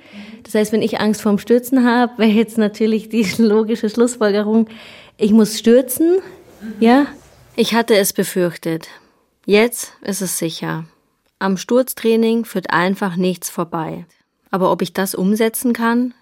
Das 0.43 0.56
heißt, 0.56 0.71
wenn 0.71 0.82
ich 0.82 0.99
Angst 0.99 1.21
vorm 1.21 1.38
Stürzen 1.38 1.86
habe, 1.86 2.17
wäre 2.17 2.30
jetzt 2.30 2.58
natürlich 2.58 3.10
die 3.10 3.28
logische 3.38 3.89
Schlussfolgerung, 3.89 4.67
ich 5.17 5.32
muss 5.32 5.58
stürzen. 5.58 6.19
Ja? 6.80 7.08
Ich 7.56 7.73
hatte 7.73 7.95
es 7.95 8.13
befürchtet. 8.13 8.88
Jetzt 9.45 9.93
ist 10.02 10.21
es 10.21 10.38
sicher. 10.38 10.86
Am 11.39 11.58
Sturztraining 11.58 12.45
führt 12.45 12.71
einfach 12.71 13.15
nichts 13.15 13.49
vorbei. 13.49 14.06
Aber 14.49 14.71
ob 14.71 14.82
ich 14.82 14.93
das 14.93 15.13
umsetzen 15.13 15.73
kann? 15.73 16.13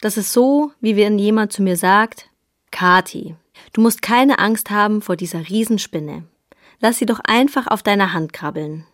Das 0.00 0.16
ist 0.16 0.32
so, 0.32 0.72
wie 0.80 0.96
wenn 0.96 1.18
jemand 1.18 1.52
zu 1.52 1.62
mir 1.62 1.76
sagt, 1.76 2.28
Kati, 2.70 3.34
du 3.72 3.80
musst 3.80 4.02
keine 4.02 4.38
Angst 4.38 4.70
haben 4.70 5.02
vor 5.02 5.16
dieser 5.16 5.48
Riesenspinne. 5.48 6.24
Lass 6.80 6.98
sie 6.98 7.06
doch 7.06 7.20
einfach 7.24 7.66
auf 7.66 7.82
deiner 7.82 8.12
Hand 8.12 8.32
krabbeln. 8.32 8.84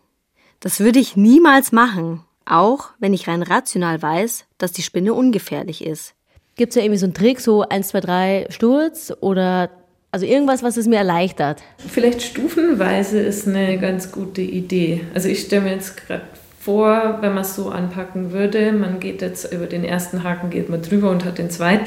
Das 0.65 0.79
würde 0.79 0.97
ich 0.97 1.15
niemals 1.15 1.71
machen, 1.71 2.23
auch 2.43 2.89
wenn 2.97 3.13
ich 3.13 3.27
rein 3.27 3.43
rational 3.43 4.01
weiß, 4.01 4.45
dass 4.57 4.71
die 4.71 4.81
Spinne 4.81 5.13
ungefährlich 5.13 5.85
ist. 5.85 6.15
Gibt 6.55 6.71
es 6.71 6.75
ja 6.75 6.81
irgendwie 6.81 6.97
so 6.97 7.05
einen 7.05 7.13
Trick, 7.13 7.39
so 7.39 7.61
1, 7.61 7.89
2, 7.89 7.99
3 7.99 8.47
Sturz 8.49 9.13
oder 9.21 9.69
also 10.09 10.25
irgendwas, 10.25 10.63
was 10.63 10.77
es 10.77 10.87
mir 10.87 10.95
erleichtert? 10.95 11.61
Vielleicht 11.77 12.23
stufenweise 12.23 13.19
ist 13.19 13.47
eine 13.47 13.77
ganz 13.77 14.11
gute 14.11 14.41
Idee. 14.41 15.01
Also 15.13 15.29
ich 15.29 15.41
stelle 15.41 15.61
mir 15.61 15.73
jetzt 15.73 15.97
gerade 15.97 16.23
vor, 16.65 17.19
wenn 17.21 17.33
man 17.35 17.43
es 17.43 17.55
so 17.55 17.69
anpacken 17.69 18.31
würde, 18.31 18.71
man 18.71 18.99
geht 18.99 19.21
jetzt 19.21 19.53
über 19.53 19.67
den 19.67 19.83
ersten 19.83 20.23
Haken, 20.23 20.49
geht 20.49 20.67
man 20.67 20.81
drüber 20.81 21.11
und 21.11 21.23
hat 21.23 21.37
den 21.37 21.51
zweiten. 21.51 21.85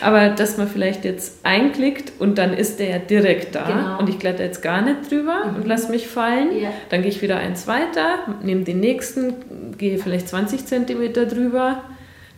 Aber 0.00 0.28
dass 0.28 0.56
man 0.56 0.68
vielleicht 0.68 1.04
jetzt 1.04 1.40
einklickt 1.42 2.12
und 2.20 2.38
dann 2.38 2.54
ist 2.54 2.78
der 2.78 2.88
ja 2.90 2.98
direkt 2.98 3.56
da 3.56 3.64
Genau. 3.66 3.98
und 3.98 4.08
ich 4.08 4.20
kletter 4.20 4.44
jetzt 4.44 4.62
gar 4.62 4.82
nicht 4.82 5.10
drüber 5.10 5.52
und 5.56 5.66
lasse 5.66 5.90
mich 5.90 6.06
fallen. 6.06 6.56
Ja. 6.56 6.68
Dann 6.90 7.02
gehe 7.02 7.10
ich 7.10 7.22
wieder 7.22 7.38
eins 7.38 7.66
weiter, 7.66 8.20
nehme 8.44 8.62
den 8.62 8.78
nächsten, 8.78 9.34
gehe 9.76 9.98
vielleicht 9.98 10.28
20 10.28 10.64
Zentimeter 10.64 11.26
drüber. 11.26 11.82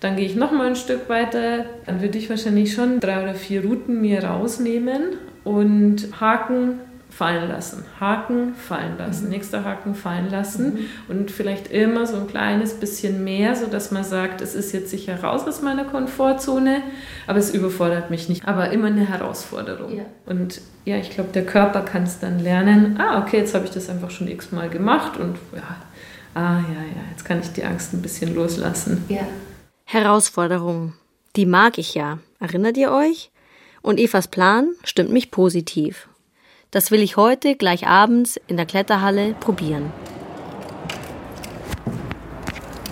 Dann 0.01 0.17
gehe 0.17 0.25
ich 0.25 0.35
noch 0.35 0.51
mal 0.51 0.67
ein 0.69 0.77
Stück 0.77 1.09
weiter. 1.11 1.67
Dann 1.85 2.01
würde 2.01 2.17
ich 2.17 2.31
wahrscheinlich 2.31 2.73
schon 2.73 3.01
drei 3.01 3.23
oder 3.23 3.35
vier 3.35 3.63
Routen 3.65 4.01
mir 4.01 4.25
rausnehmen 4.25 5.03
und 5.45 6.09
Haken 6.21 6.81
fallen 7.12 7.48
lassen, 7.48 7.85
Haken 8.01 8.55
fallen 8.55 8.96
lassen, 8.96 9.29
nächster 9.29 9.64
Haken 9.64 9.94
fallen 9.94 10.31
lassen 10.31 10.88
und 11.09 11.31
vielleicht 11.31 11.70
immer 11.70 12.07
so 12.07 12.16
ein 12.16 12.27
kleines 12.27 12.75
bisschen 12.75 13.22
mehr, 13.22 13.55
so 13.55 13.66
dass 13.66 13.90
man 13.90 14.03
sagt, 14.03 14.40
es 14.40 14.55
ist 14.55 14.72
jetzt 14.72 14.90
sicher 14.90 15.22
raus 15.22 15.46
aus 15.46 15.61
meiner 15.61 15.85
Komfortzone, 15.85 16.83
aber 17.27 17.38
es 17.38 17.53
überfordert 17.53 18.11
mich 18.11 18.29
nicht, 18.29 18.46
aber 18.48 18.70
immer 18.70 18.87
eine 18.87 19.07
Herausforderung. 19.07 19.94
Ja. 19.96 20.05
Und 20.25 20.62
ja, 20.85 20.96
ich 20.96 21.11
glaube, 21.11 21.31
der 21.33 21.44
Körper 21.44 21.83
kann 21.83 22.05
es 22.05 22.18
dann 22.18 22.38
lernen. 22.38 22.98
Ah, 22.98 23.20
okay, 23.20 23.38
jetzt 23.38 23.55
habe 23.55 23.66
ich 23.66 23.70
das 23.70 23.90
einfach 23.90 24.11
schon 24.11 24.29
x-mal 24.29 24.70
gemacht 24.70 25.18
und 25.18 25.37
ja, 25.55 25.77
ah 26.35 26.61
ja, 26.61 26.83
ja, 26.83 27.11
jetzt 27.11 27.25
kann 27.25 27.40
ich 27.40 27.53
die 27.53 27.64
Angst 27.64 27.92
ein 27.92 28.01
bisschen 28.01 28.35
loslassen. 28.35 29.05
Ja. 29.09 29.27
Herausforderung. 29.85 30.94
Die 31.37 31.46
mag 31.46 31.77
ich 31.77 31.94
ja. 31.94 32.18
Erinnert 32.40 32.79
ihr 32.79 32.90
euch? 32.90 33.31
Und 33.83 33.98
Evas 33.98 34.29
Plan 34.29 34.70
stimmt 34.85 35.11
mich 35.11 35.31
positiv. 35.31 36.09
Das 36.73 36.91
will 36.91 37.03
ich 37.03 37.19
heute 37.19 37.55
gleich 37.55 37.87
abends 37.87 38.41
in 38.47 38.57
der 38.57 38.65
Kletterhalle 38.65 39.35
probieren. 39.39 39.93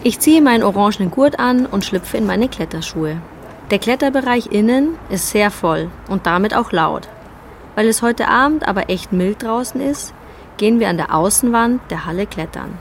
Ich 0.02 0.20
ziehe 0.20 0.42
meinen 0.42 0.62
orangenen 0.62 1.10
Gurt 1.10 1.38
an 1.38 1.64
und 1.64 1.82
schlüpfe 1.82 2.18
in 2.18 2.26
meine 2.26 2.50
Kletterschuhe. 2.50 3.16
Der 3.70 3.78
Kletterbereich 3.78 4.48
innen 4.52 4.98
ist 5.08 5.30
sehr 5.30 5.50
voll 5.50 5.90
und 6.08 6.26
damit 6.26 6.54
auch 6.54 6.72
laut. 6.72 7.08
Weil 7.74 7.88
es 7.88 8.02
heute 8.02 8.28
Abend 8.28 8.68
aber 8.68 8.90
echt 8.90 9.14
mild 9.14 9.42
draußen 9.42 9.80
ist, 9.80 10.12
gehen 10.58 10.78
wir 10.78 10.90
an 10.90 10.98
der 10.98 11.14
Außenwand 11.14 11.80
der 11.90 12.04
Halle 12.04 12.26
klettern. 12.26 12.76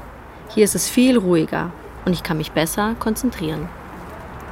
Hier 0.50 0.66
ist 0.66 0.76
es 0.76 0.90
viel 0.90 1.18
ruhiger 1.18 1.72
und 2.04 2.12
ich 2.12 2.24
kann 2.24 2.36
mich 2.36 2.52
besser 2.52 2.96
konzentrieren. 3.00 3.70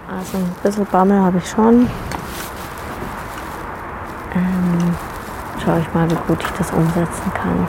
Also 0.09 0.37
ein 0.37 0.55
bisschen 0.63 0.85
Bammel 0.85 1.19
habe 1.19 1.39
ich 1.39 1.49
schon. 1.49 1.89
Schaue 5.67 5.81
ich 5.81 5.93
mal, 5.93 6.09
wie 6.09 6.15
gut 6.27 6.41
ich 6.41 6.57
das 6.57 6.71
umsetzen 6.71 7.33
kann. 7.33 7.67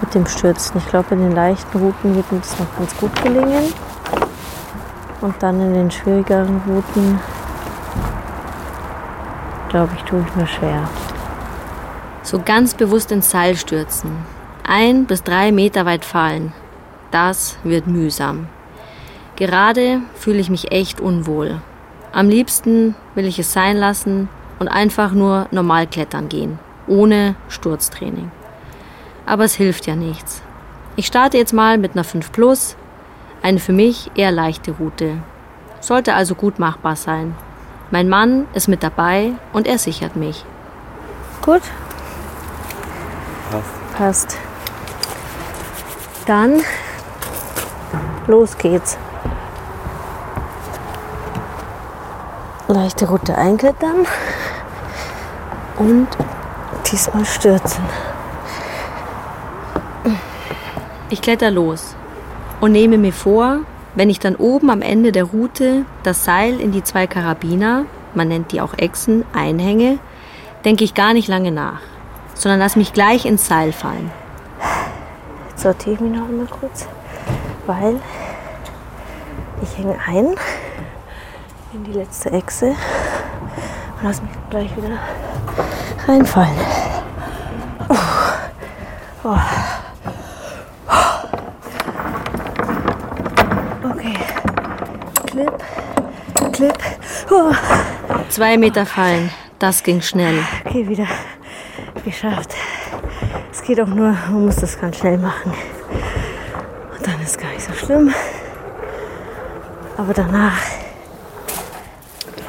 Mit 0.00 0.14
dem 0.14 0.26
Stürzen. 0.26 0.78
Ich 0.78 0.88
glaube, 0.88 1.14
in 1.14 1.20
den 1.20 1.32
leichten 1.32 1.78
Routen 1.78 2.16
wird 2.16 2.32
mir 2.32 2.38
das 2.38 2.58
noch 2.58 2.78
ganz 2.78 2.96
gut 2.96 3.14
gelingen. 3.22 3.74
Und 5.20 5.34
dann 5.42 5.60
in 5.60 5.74
den 5.74 5.90
schwierigeren 5.90 6.62
Routen, 6.66 7.20
glaube 9.68 9.92
ich, 9.96 10.02
tue 10.04 10.24
ich 10.26 10.34
mir 10.34 10.46
schwer. 10.46 10.88
So 12.22 12.40
ganz 12.42 12.72
bewusst 12.72 13.12
ins 13.12 13.30
Seil 13.30 13.54
stürzen. 13.56 14.10
Ein 14.66 15.04
bis 15.04 15.22
drei 15.22 15.52
Meter 15.52 15.84
weit 15.84 16.06
fallen. 16.06 16.54
Das 17.10 17.58
wird 17.64 17.86
mühsam. 17.86 18.46
Gerade 19.36 20.00
fühle 20.14 20.38
ich 20.38 20.48
mich 20.48 20.72
echt 20.72 21.02
unwohl. 21.02 21.60
Am 22.12 22.30
liebsten 22.30 22.94
will 23.14 23.26
ich 23.26 23.38
es 23.38 23.52
sein 23.52 23.76
lassen 23.76 24.30
und 24.62 24.68
einfach 24.68 25.10
nur 25.10 25.48
normal 25.50 25.88
klettern 25.88 26.28
gehen, 26.28 26.60
ohne 26.86 27.34
Sturztraining. 27.48 28.30
Aber 29.26 29.42
es 29.42 29.54
hilft 29.54 29.88
ja 29.88 29.96
nichts. 29.96 30.40
Ich 30.94 31.08
starte 31.08 31.36
jetzt 31.36 31.52
mal 31.52 31.78
mit 31.78 31.92
einer 31.92 32.04
5 32.04 32.30
Plus, 32.30 32.76
eine 33.42 33.58
für 33.58 33.72
mich 33.72 34.12
eher 34.14 34.30
leichte 34.30 34.70
Route. 34.70 35.16
Sollte 35.80 36.14
also 36.14 36.36
gut 36.36 36.60
machbar 36.60 36.94
sein. 36.94 37.34
Mein 37.90 38.08
Mann 38.08 38.46
ist 38.54 38.68
mit 38.68 38.84
dabei 38.84 39.32
und 39.52 39.66
er 39.66 39.78
sichert 39.78 40.14
mich. 40.14 40.44
Gut? 41.44 41.62
Passt. 43.50 43.96
Passt. 43.98 44.38
Dann 46.26 46.60
los 48.28 48.56
geht's. 48.58 48.96
Leichte 52.68 53.08
Route 53.08 53.36
einklettern 53.36 54.06
und 55.82 56.08
diesmal 56.90 57.24
stürzen. 57.24 57.84
Ich 61.10 61.20
kletter 61.20 61.50
los 61.50 61.96
und 62.60 62.72
nehme 62.72 62.98
mir 62.98 63.12
vor, 63.12 63.60
wenn 63.94 64.08
ich 64.08 64.20
dann 64.20 64.36
oben 64.36 64.70
am 64.70 64.80
Ende 64.80 65.12
der 65.12 65.24
Route 65.24 65.84
das 66.04 66.24
Seil 66.24 66.60
in 66.60 66.72
die 66.72 66.84
zwei 66.84 67.06
Karabiner, 67.06 67.84
man 68.14 68.28
nennt 68.28 68.52
die 68.52 68.60
auch 68.60 68.74
Echsen, 68.78 69.24
einhänge, 69.34 69.98
denke 70.64 70.84
ich 70.84 70.94
gar 70.94 71.12
nicht 71.12 71.28
lange 71.28 71.50
nach, 71.50 71.80
sondern 72.34 72.60
lass 72.60 72.76
mich 72.76 72.92
gleich 72.92 73.26
ins 73.26 73.46
Seil 73.46 73.72
fallen. 73.72 74.10
Jetzt 75.50 75.62
sortiere 75.62 75.94
ich 75.94 76.00
mich 76.00 76.12
noch 76.12 76.28
einmal 76.28 76.46
kurz, 76.46 76.86
weil 77.66 78.00
ich 79.62 79.76
hänge 79.76 79.98
ein 80.06 80.34
in 81.74 81.84
die 81.84 81.92
letzte 81.92 82.30
Echse 82.30 82.68
und 82.68 82.76
lass 84.02 84.22
mich 84.22 84.30
gleich 84.50 84.74
wieder 84.76 84.98
reinfallen. 86.06 86.56
Oh. 87.88 87.96
Oh. 89.24 89.38
Okay. 93.90 94.18
Clip, 95.26 95.62
Clip. 96.52 96.78
Oh. 97.30 97.52
Zwei 98.28 98.56
Meter 98.56 98.86
fallen, 98.86 99.30
das 99.58 99.82
ging 99.82 100.00
schnell. 100.00 100.42
Okay, 100.64 100.88
wieder 100.88 101.06
geschafft. 102.04 102.54
Es 103.50 103.62
geht 103.62 103.80
auch 103.80 103.86
nur, 103.86 104.12
man 104.12 104.46
muss 104.46 104.56
das 104.56 104.80
ganz 104.80 104.98
schnell 104.98 105.18
machen. 105.18 105.52
Und 106.96 107.06
dann 107.06 107.20
ist 107.22 107.38
gar 107.38 107.50
nicht 107.50 107.64
so 107.64 107.72
schlimm. 107.72 108.12
Aber 109.96 110.14
danach 110.14 110.58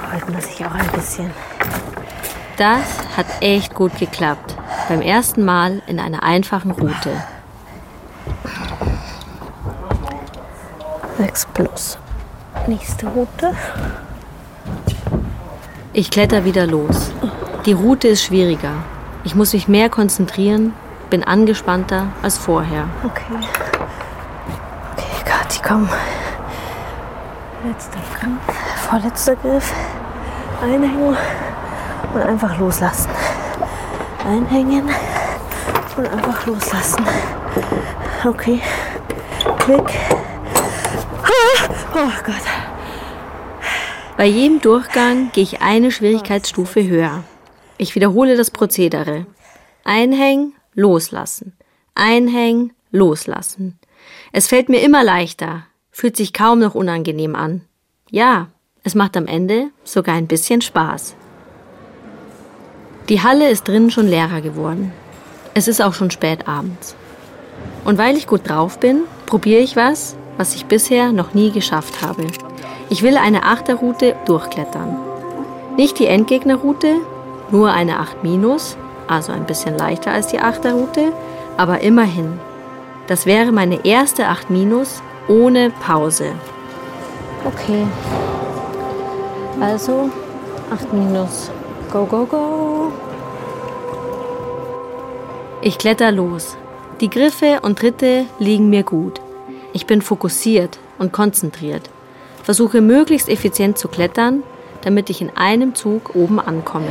freut 0.10 0.30
man 0.30 0.42
sich 0.42 0.66
auch 0.66 0.74
ein 0.74 0.88
bisschen. 0.88 1.32
Das 2.63 3.17
hat 3.17 3.26
echt 3.41 3.76
gut 3.76 3.97
geklappt. 3.99 4.56
Beim 4.88 5.02
ersten 5.02 5.43
Mal 5.43 5.82
in 5.86 5.99
einer 5.99 6.23
einfachen 6.23 6.71
Route. 6.71 7.12
6 11.17 11.47
plus. 11.54 11.97
Nächste 12.67 13.08
Route. 13.08 13.54
Ich 15.91 16.10
kletter 16.10 16.45
wieder 16.45 16.65
los. 16.65 17.12
Die 17.65 17.73
Route 17.73 18.08
ist 18.08 18.23
schwieriger. 18.23 18.76
Ich 19.26 19.36
muss 19.36 19.52
mich 19.52 19.67
mehr 19.67 19.89
konzentrieren, 19.89 20.71
bin 21.10 21.21
angespannter 21.21 22.13
als 22.21 22.38
vorher. 22.38 22.88
Okay. 23.04 23.45
Okay, 24.93 25.26
Kathi, 25.26 25.60
komm. 25.67 25.89
Letzter 27.67 27.99
Griff. 28.17 28.88
Vorletzter 28.89 29.36
Griff. 29.36 29.73
Einhängen 30.62 31.17
und 32.13 32.21
einfach 32.21 32.60
loslassen. 32.60 33.10
Einhängen 34.26 34.89
und 35.97 36.08
einfach 36.08 36.45
loslassen. 36.45 37.06
Okay. 38.23 38.62
Klick. 39.60 39.89
Ah! 41.23 41.69
Oh 41.95 42.23
Gott. 42.26 42.43
Bei 44.17 44.26
jedem 44.26 44.62
Durchgang 44.62 45.32
gehe 45.34 45.43
ich 45.43 45.62
eine 45.62 45.91
Schwierigkeitsstufe 45.91 46.88
höher. 46.88 47.23
Ich 47.78 47.95
wiederhole 47.95 48.38
das 48.38 48.52
Prozedere. 48.52 49.26
Einhängen, 49.84 50.54
loslassen. 50.76 51.58
Einhängen, 51.95 52.73
loslassen. 52.91 53.80
Es 54.32 54.47
fällt 54.47 54.69
mir 54.69 54.82
immer 54.82 55.04
leichter, 55.04 55.65
fühlt 55.91 56.15
sich 56.15 56.34
kaum 56.34 56.60
noch 56.60 56.76
unangenehm 56.76 57.36
an. 57.36 57.62
Ja, 58.10 58.47
es 58.84 58.95
macht 58.95 59.17
am 59.17 59.28
Ende 59.28 59.71
sogar 59.84 60.15
ein 60.15 60.28
bisschen 60.28 60.62
Spaß. 60.62 61.15
Die 63.10 63.22
Halle 63.22 63.50
ist 63.50 63.68
drinnen 63.68 63.92
schon 63.92 64.08
leerer 64.08 64.39
geworden. 64.39 64.94
Es 65.54 65.68
ist 65.68 65.82
auch 65.82 65.94
schon 65.94 66.10
spät 66.10 66.48
abends. 66.48 66.96
Und 67.84 67.98
weil 67.98 68.16
ich 68.16 68.28
gut 68.28 68.48
drauf 68.48 68.80
bin, 68.80 69.02
probiere 69.26 69.62
ich 69.62 69.76
was, 69.76 70.16
was 70.38 70.56
ich 70.56 70.68
bisher 70.68 71.12
noch 71.12 71.34
nie 71.34 71.52
geschafft 71.52 72.02
habe. 72.02 72.28
Ich 72.89 73.04
will 73.04 73.18
eine 73.18 73.44
Achterroute 73.44 74.16
durchklettern. 74.26 74.98
Nicht 75.76 76.00
die 76.00 76.08
Endgegnerroute, 76.08 76.96
nur 77.52 77.72
eine 77.72 78.00
8 78.00 78.24
minus, 78.24 78.78
also 79.08 79.34
ein 79.34 79.46
bisschen 79.46 79.78
leichter 79.78 80.12
als 80.12 80.28
die 80.28 80.39
Achterroute, 80.39 81.12
aber 81.58 81.82
immerhin. 81.82 82.39
Das 83.08 83.26
wäre 83.26 83.52
meine 83.52 83.86
erste 83.86 84.30
8 84.30 84.50
minus 84.50 85.02
ohne 85.28 85.72
Pause. 85.86 86.32
Okay. 87.44 87.86
Also 89.60 90.10
8 90.72 90.94
minus. 90.94 91.52
Go, 91.93 92.08
go, 92.08 92.25
go. 92.25 92.91
Ich 95.62 95.77
kletter 95.77 96.12
los. 96.12 96.58
Die 97.01 97.10
Griffe 97.10 97.60
und 97.62 97.77
Tritte 97.77 98.25
liegen 98.39 98.71
mir 98.71 98.82
gut. 98.82 99.21
Ich 99.73 99.86
bin 99.86 100.01
fokussiert 100.01 100.79
und 100.97 101.13
konzentriert. 101.13 101.91
Versuche 102.41 102.82
möglichst 102.82 103.29
effizient 103.29 103.77
zu 103.77 103.89
klettern, 103.89 104.41
damit 104.82 105.12
ich 105.12 105.21
in 105.21 105.29
einem 105.38 105.75
Zug 105.75 106.15
oben 106.15 106.39
ankomme. 106.39 106.89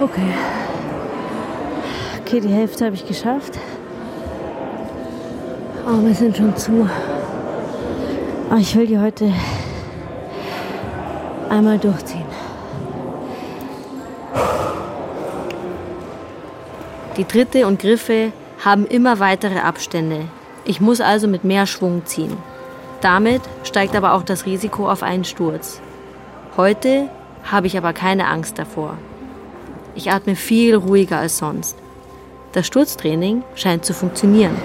Okay. 0.00 0.32
Okay, 2.20 2.40
die 2.40 2.54
Hälfte 2.54 2.84
habe 2.84 2.94
ich 2.94 3.04
geschafft. 3.08 3.58
Aber 5.84 6.06
wir 6.06 6.14
sind 6.14 6.36
schon 6.36 6.56
zu. 6.56 6.88
Aber 8.48 8.60
ich 8.60 8.76
will 8.76 8.86
die 8.86 9.00
heute 9.00 9.32
einmal 11.50 11.78
durchziehen. 11.78 12.24
Die 17.16 17.24
Tritte 17.24 17.66
und 17.66 17.80
Griffe 17.80 18.32
haben 18.64 18.86
immer 18.86 19.20
weitere 19.20 19.58
Abstände. 19.60 20.26
Ich 20.64 20.80
muss 20.80 21.00
also 21.00 21.28
mit 21.28 21.44
mehr 21.44 21.66
Schwung 21.66 22.04
ziehen. 22.04 22.36
Damit 23.00 23.42
steigt 23.62 23.94
aber 23.94 24.14
auch 24.14 24.22
das 24.22 24.46
Risiko 24.46 24.90
auf 24.90 25.02
einen 25.02 25.24
Sturz. 25.24 25.80
Heute 26.56 27.08
habe 27.44 27.66
ich 27.66 27.78
aber 27.78 27.92
keine 27.92 28.26
Angst 28.26 28.58
davor. 28.58 28.98
Ich 29.94 30.10
atme 30.10 30.36
viel 30.36 30.74
ruhiger 30.74 31.18
als 31.18 31.38
sonst. 31.38 31.76
Das 32.52 32.66
Sturztraining 32.66 33.42
scheint 33.54 33.84
zu 33.84 33.94
funktionieren. 33.94 34.56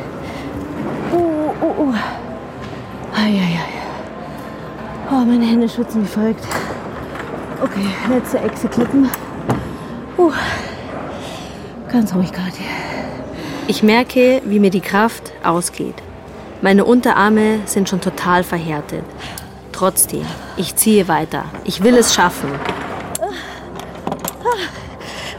Oh, 1.13 1.53
oh, 1.61 1.73
oh. 1.77 1.93
Eieiei. 3.15 3.59
Oh, 5.09 5.25
meine 5.25 5.45
Hände 5.45 5.69
schwitzen 5.69 6.03
wie 6.03 6.07
verrückt. 6.07 6.43
Okay, 7.61 7.85
letzte 8.09 8.39
Echse 8.39 8.67
klippen. 8.67 9.09
Uh. 10.17 10.31
Ganz 11.91 12.13
ruhig 12.15 12.31
gerade. 12.31 12.51
Ich 13.67 13.83
merke, 13.83 14.41
wie 14.45 14.59
mir 14.59 14.71
die 14.71 14.81
Kraft 14.81 15.31
ausgeht. 15.43 15.95
Meine 16.61 16.85
Unterarme 16.85 17.59
sind 17.65 17.89
schon 17.89 18.01
total 18.01 18.43
verhärtet. 18.43 19.03
Trotzdem, 19.71 20.25
ich 20.57 20.75
ziehe 20.75 21.07
weiter. 21.07 21.45
Ich 21.63 21.83
will 21.83 21.95
es 21.97 22.13
schaffen. 22.13 22.51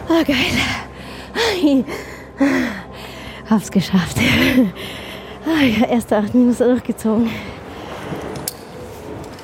Ah, 0.09 0.23
geil. 0.25 1.85
Hab's 3.49 3.71
geschafft. 3.71 4.19
Ah, 5.47 5.65
ja, 5.65 5.87
erste 5.87 6.17
acht 6.19 6.35
Minuten 6.35 6.59
durchgezogen. 6.59 7.31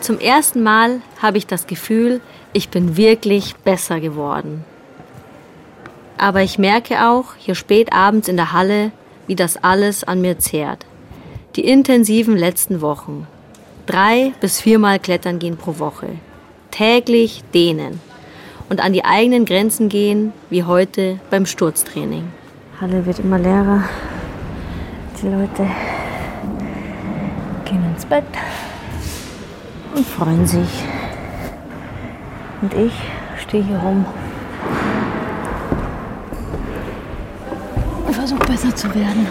Zum 0.01 0.19
ersten 0.21 0.63
Mal 0.63 1.01
habe 1.21 1.39
ich 1.39 1.47
das 1.47 1.67
Gefühl, 1.67 2.21
ich 2.59 2.71
bin 2.71 2.97
wirklich 2.97 3.55
besser 3.55 4.01
geworden. 4.01 4.65
Aber 6.19 6.43
ich 6.43 6.59
merke 6.59 7.07
auch 7.07 7.37
hier 7.39 7.55
spät 7.55 7.93
abends 7.93 8.27
in 8.27 8.37
der 8.37 8.53
Halle, 8.53 8.91
wie 9.29 9.37
das 9.37 9.63
alles 9.63 10.03
an 10.03 10.21
mir 10.21 10.41
zehrt. 10.41 10.85
Die 11.55 11.65
intensiven 11.65 12.37
letzten 12.37 12.81
Wochen. 12.81 13.29
Drei 13.87 14.33
bis 14.41 14.61
viermal 14.61 14.99
klettern 14.99 15.39
gehen 15.39 15.57
pro 15.57 15.79
Woche. 15.79 16.09
Täglich 16.73 17.45
dehnen. 17.55 18.01
Und 18.69 18.81
an 18.81 18.93
die 18.93 19.05
eigenen 19.05 19.45
Grenzen 19.45 19.89
gehen, 19.89 20.33
wie 20.51 20.65
heute 20.65 21.21
beim 21.31 21.47
Sturztraining. 21.47 22.25
Halle 22.81 23.07
wird 23.07 23.21
immer 23.21 23.39
leerer. 23.39 23.85
Die 25.23 25.27
Leute 25.29 25.65
gehen 27.65 27.85
ins 27.95 28.05
Bett 28.05 28.25
und 29.95 30.05
freuen 30.05 30.45
sich. 30.45 30.98
Und 32.61 32.75
ich 32.75 32.93
stehe 33.41 33.63
hier 33.63 33.79
rum 33.79 34.05
und 38.07 38.15
versuche 38.15 38.45
besser 38.47 38.75
zu 38.75 38.93
werden. 38.95 39.27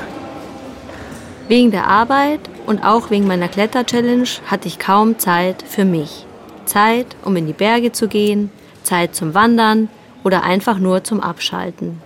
Wegen 1.47 1.71
der 1.71 1.87
Arbeit 1.87 2.39
und 2.65 2.83
auch 2.83 3.09
wegen 3.09 3.27
meiner 3.27 3.47
Kletter-Challenge 3.47 4.27
hatte 4.45 4.67
ich 4.67 4.79
kaum 4.79 5.19
Zeit 5.19 5.63
für 5.63 5.85
mich. 5.85 6.25
Zeit, 6.65 7.07
um 7.23 7.35
in 7.35 7.47
die 7.47 7.53
Berge 7.53 7.91
zu 7.91 8.07
gehen, 8.07 8.51
Zeit 8.83 9.15
zum 9.15 9.33
Wandern 9.33 9.89
oder 10.23 10.43
einfach 10.43 10.79
nur 10.79 11.03
zum 11.03 11.21
Abschalten. 11.21 12.01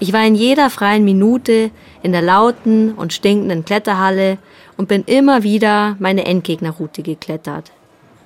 Ich 0.00 0.12
war 0.12 0.24
in 0.26 0.34
jeder 0.34 0.68
freien 0.70 1.04
Minute 1.04 1.70
in 2.02 2.10
der 2.10 2.22
lauten 2.22 2.92
und 2.92 3.12
stinkenden 3.12 3.64
Kletterhalle 3.64 4.38
und 4.76 4.88
bin 4.88 5.04
immer 5.04 5.44
wieder 5.44 5.94
meine 6.00 6.24
Endgegnerroute 6.24 7.02
geklettert. 7.02 7.70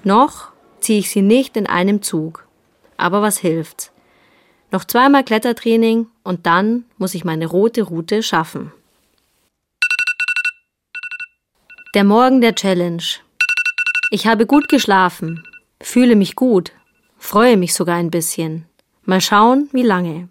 Noch 0.03 0.53
ziehe 0.81 0.99
ich 0.99 1.11
sie 1.11 1.23
nicht 1.23 1.57
in 1.57 1.67
einem 1.67 2.03
Zug. 2.03 2.47
Aber 2.97 3.23
was 3.23 3.39
hilft's? 3.39 3.93
Noch 4.71 4.85
zweimal 4.85 5.25
Klettertraining 5.25 6.07
und 6.23 6.47
dann 6.47 6.85
muss 6.99 7.15
ich 7.15 7.25
meine 7.25 7.47
rote 7.47 7.83
Route 7.83 8.23
schaffen. 8.23 8.73
Der 11.95 12.05
Morgen 12.05 12.41
der 12.41 12.55
Challenge. 12.55 13.03
Ich 14.11 14.27
habe 14.27 14.47
gut 14.47 14.69
geschlafen, 14.69 15.43
fühle 15.81 16.17
mich 16.17 16.37
gut, 16.37 16.73
freue 17.19 17.57
mich 17.57 17.75
sogar 17.75 17.97
ein 17.97 18.11
bisschen. 18.11 18.67
Mal 19.05 19.21
schauen, 19.21 19.69
wie 19.73 19.83
lange. 19.83 20.29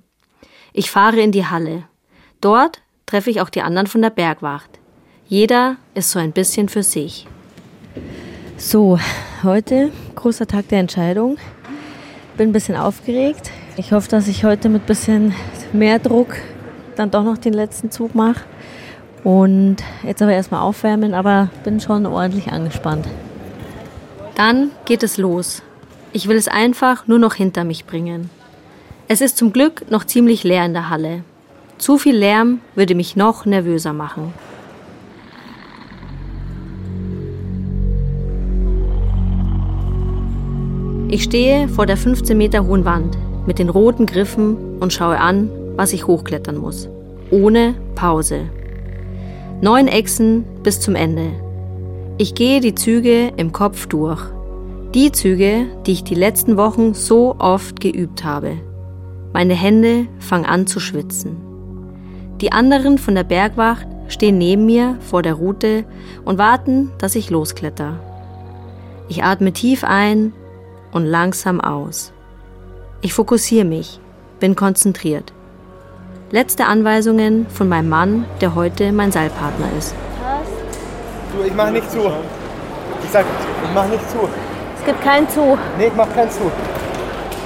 Ich 0.74 0.92
fahre 0.92 1.22
in 1.22 1.32
die 1.32 1.46
Halle. 1.46 1.88
Dort 2.42 2.82
treffe 3.06 3.30
ich 3.30 3.42
auch 3.42 3.50
die 3.50 3.62
anderen 3.62 3.88
von 3.88 4.02
der 4.02 4.10
Bergwacht. 4.10 4.70
Jeder 5.28 5.78
ist 5.94 6.12
so 6.12 6.20
ein 6.20 6.34
bisschen 6.34 6.70
für 6.70 6.84
sich. 6.84 7.26
So, 8.58 9.00
heute 9.42 9.92
großer 10.26 10.48
Tag 10.48 10.70
der 10.70 10.80
Entscheidung. 10.80 11.38
Bin 12.36 12.50
ein 12.50 12.52
bisschen 12.52 12.76
aufgeregt. 12.76 13.52
Ich 13.78 13.92
hoffe, 13.92 14.10
dass 14.10 14.28
ich 14.28 14.44
heute 14.44 14.70
mit 14.70 14.82
ein 14.82 14.86
bisschen 14.88 15.36
mehr 15.72 16.00
Druck 16.00 16.38
dann 16.96 17.12
doch 17.12 17.24
noch 17.24 17.38
den 17.38 17.54
letzten 17.54 17.92
Zug 17.92 18.16
mache. 18.16 18.44
Und 19.24 19.78
jetzt 20.02 20.24
aber 20.24 20.34
erstmal 20.34 20.62
aufwärmen, 20.62 21.14
aber 21.14 21.50
bin 21.64 21.80
schon 21.80 22.08
ordentlich 22.08 22.48
angespannt. 22.48 23.08
Dann 24.34 24.72
geht 24.86 25.04
es 25.04 25.18
los. 25.18 25.62
Ich 26.12 26.28
will 26.28 26.38
es 26.38 26.48
einfach 26.48 27.06
nur 27.06 27.20
noch 27.20 27.36
hinter 27.36 27.64
mich 27.64 27.86
bringen. 27.86 28.32
Es 29.08 29.22
ist 29.22 29.38
zum 29.38 29.54
Glück 29.54 29.92
noch 29.92 30.06
ziemlich 30.06 30.44
leer 30.44 30.66
in 30.66 30.74
der 30.74 30.90
Halle. 30.90 31.24
Zu 31.78 32.00
viel 32.00 32.16
Lärm 32.16 32.62
würde 32.74 32.96
mich 32.96 33.16
noch 33.16 33.46
nervöser 33.46 33.94
machen. 33.94 34.34
Ich 41.16 41.24
stehe 41.24 41.70
vor 41.70 41.86
der 41.86 41.96
15 41.96 42.38
Meter 42.38 42.68
hohen 42.68 42.84
Wand 42.84 43.18
mit 43.46 43.58
den 43.58 43.70
roten 43.70 44.06
Griffen 44.06 44.80
und 44.82 44.92
schaue 44.92 45.18
an, 45.18 45.50
was 45.78 45.94
ich 45.94 46.08
hochklettern 46.08 46.58
muss. 46.58 46.90
Ohne 47.32 47.74
Pause. 47.96 48.50
Neun 49.62 49.88
Echsen 49.88 50.44
bis 50.62 50.82
zum 50.82 50.94
Ende. 50.94 51.32
Ich 52.18 52.36
gehe 52.36 52.60
die 52.60 52.76
Züge 52.76 53.32
im 53.38 53.54
Kopf 53.54 53.88
durch. 53.88 54.22
Die 54.94 55.10
Züge, 55.14 55.68
die 55.86 55.94
ich 55.94 56.04
die 56.04 56.16
letzten 56.16 56.58
Wochen 56.58 56.94
so 56.94 57.38
oft 57.40 57.80
geübt 57.80 58.26
habe. 58.26 58.58
Meine 59.32 59.54
Hände 59.54 60.08
fangen 60.20 60.44
an 60.44 60.68
zu 60.68 60.82
schwitzen. 60.82 61.38
Die 62.42 62.52
anderen 62.52 62.98
von 62.98 63.16
der 63.16 63.24
Bergwacht 63.24 63.88
stehen 64.10 64.38
neben 64.38 64.66
mir 64.66 64.98
vor 65.00 65.22
der 65.22 65.36
Route 65.36 65.86
und 66.26 66.40
warten, 66.40 66.92
dass 66.98 67.16
ich 67.16 67.30
loskletter. 67.30 68.02
Ich 69.08 69.24
atme 69.24 69.54
tief 69.54 69.86
ein 69.86 70.34
und 70.96 71.06
langsam 71.06 71.60
aus. 71.60 72.14
Ich 73.02 73.14
fokussiere 73.14 73.66
mich, 73.66 74.00
bin 74.40 74.56
konzentriert. 74.56 75.34
Letzte 76.32 76.66
Anweisungen 76.66 77.48
von 77.50 77.68
meinem 77.68 77.90
Mann, 77.90 78.26
der 78.40 78.56
heute 78.56 78.94
mein 78.94 79.12
Seilpartner 79.12 79.68
ist. 79.78 79.94
Du, 81.34 81.44
ich 81.46 81.54
mach 81.54 81.70
nicht 81.70 81.92
zu. 81.92 82.00
Ich 83.04 83.12
sag, 83.12 83.26
ich 83.26 83.74
mach 83.74 83.88
nicht 83.90 84.10
zu. 84.10 84.20
Es 84.80 84.86
gibt 84.86 85.02
keinen 85.02 85.28
Zu. 85.28 85.58
Nee, 85.78 85.88
ich 85.88 85.96
mach 85.96 86.12
keinen 86.14 86.32
zu. 86.32 86.50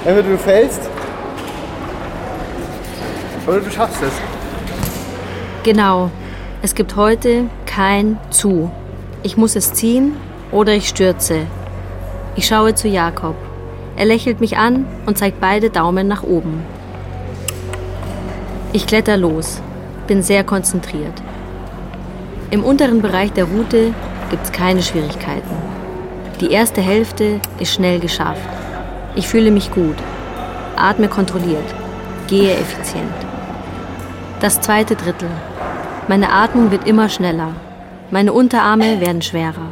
Entweder 0.04 0.28
du 0.28 0.38
fällst 0.38 0.80
oder 3.48 3.58
du 3.58 3.70
schaffst 3.70 4.00
es. 4.00 4.12
Genau, 5.64 6.10
es 6.62 6.76
gibt 6.76 6.94
heute 6.94 7.46
kein 7.66 8.16
Zu. 8.30 8.70
Ich 9.24 9.36
muss 9.36 9.56
es 9.56 9.72
ziehen 9.72 10.16
oder 10.52 10.72
ich 10.72 10.88
stürze. 10.88 11.46
Ich 12.36 12.46
schaue 12.46 12.74
zu 12.74 12.88
Jakob. 12.88 13.34
Er 13.96 14.06
lächelt 14.06 14.40
mich 14.40 14.56
an 14.56 14.86
und 15.06 15.18
zeigt 15.18 15.40
beide 15.40 15.70
Daumen 15.70 16.08
nach 16.08 16.22
oben. 16.22 16.62
Ich 18.72 18.86
kletter 18.86 19.16
los, 19.16 19.60
bin 20.06 20.22
sehr 20.22 20.44
konzentriert. 20.44 21.22
Im 22.50 22.64
unteren 22.64 23.02
Bereich 23.02 23.32
der 23.32 23.44
Route 23.44 23.92
es 24.42 24.52
keine 24.52 24.82
Schwierigkeiten. 24.82 25.50
Die 26.40 26.52
erste 26.52 26.80
Hälfte 26.80 27.40
ist 27.58 27.74
schnell 27.74 27.98
geschafft. 27.98 28.48
Ich 29.16 29.28
fühle 29.28 29.50
mich 29.50 29.72
gut, 29.72 29.96
atme 30.76 31.08
kontrolliert, 31.08 31.74
gehe 32.28 32.54
effizient. 32.54 33.12
Das 34.40 34.60
zweite 34.60 34.94
Drittel. 34.94 35.28
Meine 36.08 36.32
Atmung 36.32 36.70
wird 36.70 36.86
immer 36.86 37.08
schneller. 37.08 37.54
Meine 38.10 38.32
Unterarme 38.32 39.00
werden 39.00 39.20
schwerer. 39.20 39.68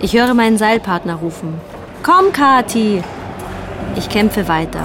Ich 0.00 0.12
höre 0.12 0.32
meinen 0.32 0.58
Seilpartner 0.58 1.16
rufen. 1.16 1.60
Komm, 2.04 2.32
Kati! 2.32 3.02
Ich 3.96 4.08
kämpfe 4.08 4.46
weiter 4.46 4.84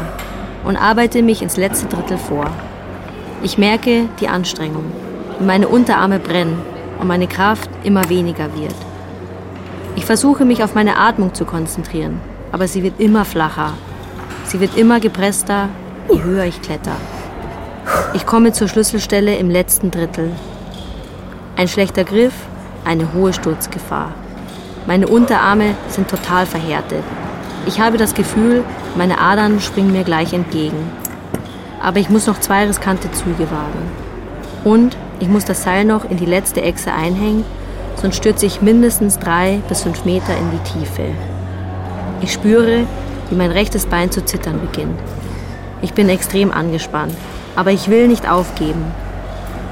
und 0.63 0.76
arbeite 0.76 1.21
mich 1.21 1.43
ins 1.43 1.56
letzte 1.56 1.86
Drittel 1.86 2.17
vor. 2.17 2.49
Ich 3.43 3.60
merke 3.60 4.10
die 4.19 4.28
Anstrengung. 4.28 4.86
Meine 5.39 5.67
Unterarme 5.67 6.17
brennen 6.17 6.60
und 6.99 7.08
meine 7.08 7.28
Kraft 7.28 7.69
immer 7.84 8.10
weniger 8.10 8.56
wird. 8.56 8.73
Ich 9.95 10.06
versuche 10.06 10.45
mich 10.45 10.63
auf 10.63 10.73
meine 10.73 10.97
Atmung 10.97 11.36
zu 11.36 11.45
konzentrieren, 11.45 12.19
aber 12.52 12.67
sie 12.67 12.82
wird 12.82 12.99
immer 12.99 13.23
flacher. 13.23 13.73
Sie 14.45 14.60
wird 14.60 14.76
immer 14.76 14.99
gepresster, 14.99 15.69
je 16.12 16.23
höher 16.23 16.45
ich 16.45 16.60
kletter. 16.60 16.95
Ich 18.15 18.26
komme 18.26 18.52
zur 18.52 18.67
Schlüsselstelle 18.67 19.36
im 19.36 19.52
letzten 19.52 19.91
Drittel. 19.91 20.32
Ein 21.56 21.67
schlechter 21.67 22.04
Griff, 22.04 22.34
eine 22.84 23.13
hohe 23.13 23.32
Sturzgefahr. 23.32 24.13
Meine 24.86 25.08
Unterarme 25.08 25.76
sind 25.88 26.10
total 26.10 26.46
verhärtet. 26.46 27.04
Ich 27.65 27.80
habe 27.80 27.98
das 27.98 28.13
Gefühl, 28.13 28.63
meine 28.96 29.19
Adern 29.19 29.62
springen 29.62 29.93
mir 29.93 30.04
gleich 30.04 30.34
entgegen. 30.34 30.91
Aber 31.82 32.00
ich 32.00 32.10
muss 32.10 32.28
noch 32.28 32.39
zwei 32.39 32.65
riskante 32.65 33.12
Züge 33.12 33.50
wagen. 33.50 33.91
Und 34.63 34.98
ich 35.19 35.28
muss 35.28 35.46
das 35.46 35.63
Seil 35.63 35.86
noch 35.86 36.10
in 36.10 36.17
die 36.17 36.26
letzte 36.26 36.62
Echse 36.62 36.91
einhängen, 36.91 37.46
sonst 38.02 38.17
stürze 38.17 38.46
ich 38.46 38.62
mindestens 38.62 39.19
drei 39.19 39.62
bis 39.69 39.84
fünf 39.84 40.04
Meter 40.04 40.36
in 40.38 40.52
die 40.52 40.80
Tiefe. 40.80 41.04
Ich 42.22 42.34
spüre, 42.34 42.86
wie 43.30 43.36
mein 43.36 43.52
rechtes 43.52 43.86
Bein 43.86 44.12
zu 44.12 44.24
zittern 44.26 44.60
beginnt. 44.60 45.00
Ich 45.82 45.93
bin 45.93 46.10
extrem 46.10 46.52
angespannt. 46.52 47.15
Aber 47.56 47.72
ich 47.72 47.88
will 47.89 48.08
nicht 48.08 48.28
aufgeben. 48.28 48.84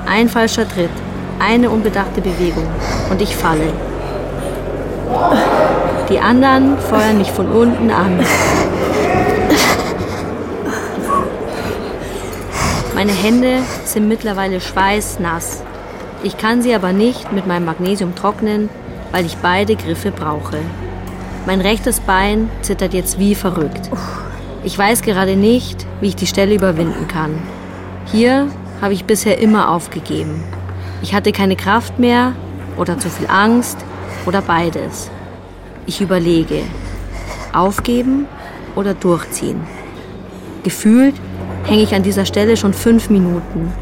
Ein 0.06 0.30
falscher 0.30 0.67
Tritt, 0.67 0.91
eine 1.39 1.69
unbedachte 1.69 2.21
Bewegung 2.21 2.67
und 3.10 3.21
ich 3.21 3.36
falle. 3.36 3.74
Die 6.10 6.19
anderen 6.19 6.78
feuern 6.78 7.17
mich 7.17 7.32
von 7.32 7.47
unten 7.52 7.89
an. 7.89 8.19
Meine 12.94 13.13
Hände 13.13 13.60
sind 13.85 14.08
mittlerweile 14.08 14.60
schweißnass. 14.60 15.63
Ich 16.23 16.38
kann 16.38 16.62
sie 16.62 16.75
aber 16.75 16.92
nicht 16.94 17.31
mit 17.31 17.48
meinem 17.48 17.65
Magnesium 17.65 18.13
trocknen, 18.13 18.69
weil 19.12 19.25
ich 19.25 19.38
beide 19.38 19.75
Griffe 19.75 20.12
brauche. 20.12 20.58
Mein 21.46 21.62
rechtes 21.62 22.00
Bein 22.00 22.50
zittert 22.62 22.94
jetzt 22.94 23.17
wie 23.17 23.33
verrückt. 23.33 23.90
Ich 24.63 24.77
weiß 24.77 25.02
gerade 25.02 25.35
nicht, 25.35 25.88
wie 26.02 26.10
ich 26.10 26.15
die 26.15 26.27
Stelle 26.27 26.54
überwinden 26.54 27.08
kann. 27.08 27.42
Hier 28.12 28.48
habe 28.81 28.94
ich 28.94 29.06
bisher 29.06 29.40
immer 29.40 29.69
aufgegeben. 29.69 30.44
Ich 31.02 31.15
hatte 31.15 31.31
keine 31.31 31.56
Kraft 31.56 31.98
mehr 31.98 32.33
oder 32.77 33.00
zu 33.00 33.10
viel 33.10 33.27
Angst 33.27 33.77
oder 34.26 34.42
beides. 34.42 35.10
Ich 35.86 36.02
überlege, 36.02 36.62
aufgeben 37.54 38.28
oder 38.76 38.94
durchziehen. 38.94 39.62
Gefühlt 40.63 41.15
hänge 41.65 41.82
ich 41.82 41.96
an 41.96 42.04
dieser 42.04 42.26
Stelle 42.26 42.58
schon 42.58 42.74
fünf 42.74 43.10
Minuten. 43.10 43.74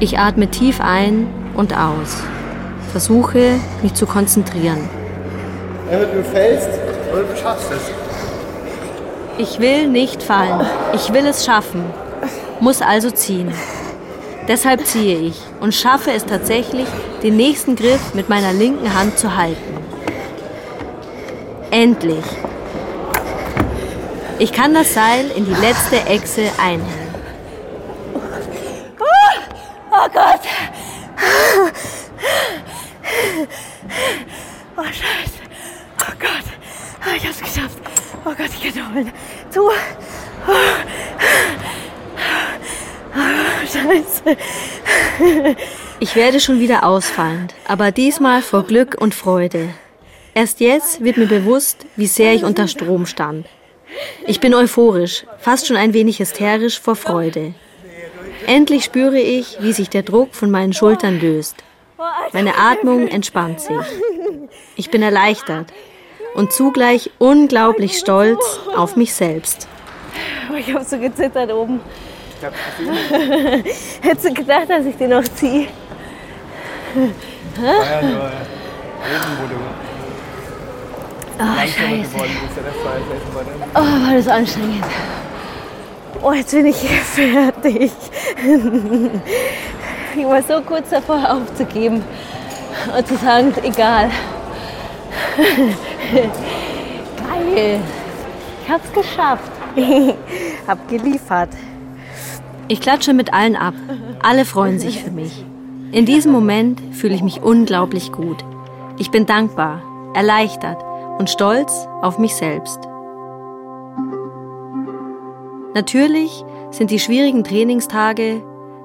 Ich 0.00 0.18
atme 0.18 0.48
tief 0.48 0.80
ein 0.80 1.26
und 1.54 1.76
aus. 1.76 2.22
Versuche, 2.92 3.54
mich 3.82 3.94
zu 3.94 4.06
konzentrieren. 4.06 4.88
Entweder 5.90 6.12
du 6.12 6.24
fällst 6.24 6.68
oder 7.12 7.22
du 7.22 7.36
schaffst 7.36 7.70
es. 7.72 7.82
Ich 9.38 9.60
will 9.60 9.88
nicht 9.88 10.22
fallen. 10.22 10.66
Ich 10.94 11.12
will 11.12 11.26
es 11.26 11.44
schaffen. 11.44 11.84
Muss 12.60 12.82
also 12.82 13.10
ziehen. 13.10 13.52
Deshalb 14.48 14.86
ziehe 14.86 15.18
ich 15.18 15.36
und 15.60 15.74
schaffe 15.74 16.10
es 16.12 16.24
tatsächlich, 16.24 16.88
den 17.22 17.36
nächsten 17.36 17.76
Griff 17.76 18.14
mit 18.14 18.30
meiner 18.30 18.52
linken 18.54 18.92
Hand 18.98 19.18
zu 19.18 19.36
halten. 19.36 19.76
Endlich. 21.70 22.24
Ich 24.38 24.52
kann 24.52 24.72
das 24.72 24.94
Seil 24.94 25.30
in 25.36 25.44
die 25.44 25.60
letzte 25.60 26.00
Echse 26.06 26.50
einhängen. 26.58 27.08
Oh 29.90 30.08
Gott! 30.12 30.40
Oh 34.76 34.84
Scheiße! 34.84 35.40
Oh 36.00 36.12
Gott! 36.20 36.44
Ah, 37.00 37.16
Ich 37.16 37.26
hab's 37.26 37.40
geschafft! 37.40 37.78
Oh 38.24 38.30
Gott, 38.30 38.48
ich 38.48 38.74
kann 38.74 38.94
holen! 38.94 39.12
Zu! 39.50 39.60
Oh. 39.62 40.52
Oh, 43.16 43.66
Scheiße! 43.88 44.36
Ich 46.00 46.14
werde 46.14 46.38
schon 46.38 46.60
wieder 46.60 46.84
ausfallend, 46.84 47.54
aber 47.66 47.90
diesmal 47.90 48.40
vor 48.40 48.62
Glück 48.62 48.96
und 49.00 49.16
Freude. 49.16 49.70
Erst 50.32 50.60
jetzt 50.60 51.02
wird 51.02 51.16
mir 51.16 51.26
bewusst, 51.26 51.86
wie 51.96 52.06
sehr 52.06 52.34
ich 52.34 52.44
unter 52.44 52.68
Strom 52.68 53.04
stand. 53.04 53.48
Ich 54.24 54.38
bin 54.38 54.54
euphorisch, 54.54 55.26
fast 55.38 55.66
schon 55.66 55.76
ein 55.76 55.94
wenig 55.94 56.20
hysterisch 56.20 56.78
vor 56.78 56.94
Freude. 56.94 57.52
Endlich 58.46 58.84
spüre 58.84 59.18
ich, 59.18 59.56
wie 59.60 59.72
sich 59.72 59.90
der 59.90 60.04
Druck 60.04 60.36
von 60.36 60.52
meinen 60.52 60.72
Schultern 60.72 61.18
löst. 61.18 61.56
Meine 62.32 62.56
Atmung 62.56 63.08
entspannt 63.08 63.60
sich. 63.60 63.76
Ich 64.76 64.92
bin 64.92 65.02
erleichtert 65.02 65.72
und 66.34 66.52
zugleich 66.52 67.10
unglaublich 67.18 67.98
stolz 67.98 68.60
auf 68.76 68.94
mich 68.94 69.14
selbst. 69.14 69.66
Oh, 70.52 70.54
Ich 70.54 70.72
hab 70.72 70.84
so 70.84 70.96
gezittert 70.96 71.52
oben. 71.52 71.80
Hättest 74.02 74.24
du 74.28 74.34
gedacht, 74.34 74.68
dass 74.70 74.86
ich 74.86 74.96
den 74.96 75.10
noch 75.10 75.24
ziehe? 75.24 75.66
Ja 77.56 78.02
nur 78.02 78.20
oben, 78.20 79.38
wo 79.40 79.46
du 79.48 79.54
Oh, 81.40 81.44
langsamer 81.44 81.66
Scheiße. 81.68 82.10
geworden 82.12 82.36
bist. 82.42 82.56
Ja, 82.56 82.62
das 82.64 82.76
war. 83.74 83.82
Oh, 83.82 84.16
das 84.16 84.28
anstrengend. 84.28 84.84
Oh, 86.20 86.32
jetzt 86.32 86.50
bin 86.50 86.66
ich 86.66 86.76
fertig. 87.14 87.92
Ich 90.16 90.24
war 90.24 90.42
so 90.42 90.60
kurz 90.62 90.90
davor 90.90 91.30
aufzugeben 91.30 92.02
und 92.96 93.06
zu 93.06 93.16
sagen, 93.16 93.54
egal. 93.62 94.10
Geil. 97.54 97.80
Ich 98.64 98.70
hab's 98.72 98.92
geschafft. 98.92 99.52
Hab 100.66 100.88
geliefert. 100.88 101.50
Ich 102.70 102.82
klatsche 102.82 103.14
mit 103.14 103.32
allen 103.32 103.56
ab. 103.56 103.72
Alle 104.20 104.44
freuen 104.44 104.78
sich 104.78 105.02
für 105.02 105.10
mich. 105.10 105.44
In 105.90 106.04
diesem 106.04 106.32
Moment 106.32 106.82
fühle 106.92 107.14
ich 107.14 107.22
mich 107.22 107.42
unglaublich 107.42 108.12
gut. 108.12 108.44
Ich 108.98 109.10
bin 109.10 109.24
dankbar, 109.24 109.82
erleichtert 110.14 110.76
und 111.18 111.30
stolz 111.30 111.88
auf 112.02 112.18
mich 112.18 112.34
selbst. 112.34 112.80
Natürlich 115.74 116.44
sind 116.70 116.90
die 116.90 116.98
schwierigen 116.98 117.42
Trainingstage, 117.42 118.42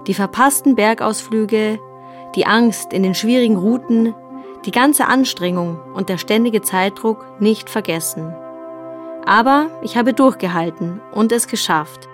die 0.08 0.14
verpassten 0.14 0.76
Bergausflüge, 0.76 1.78
die 2.36 2.46
Angst 2.46 2.94
in 2.94 3.04
den 3.04 3.16
schwierigen 3.16 3.58
Routen, 3.58 4.16
die 4.66 4.72
ganze 4.72 5.08
Anstrengung 5.08 5.78
und 5.94 6.08
der 6.08 6.18
ständige 6.18 6.62
Zeitdruck 6.62 7.26
nicht 7.42 7.70
vergessen. 7.70 8.34
Aber 9.26 9.68
ich 9.82 9.98
habe 9.98 10.14
durchgehalten 10.14 11.02
und 11.14 11.34
es 11.34 11.48
geschafft. 11.48 12.08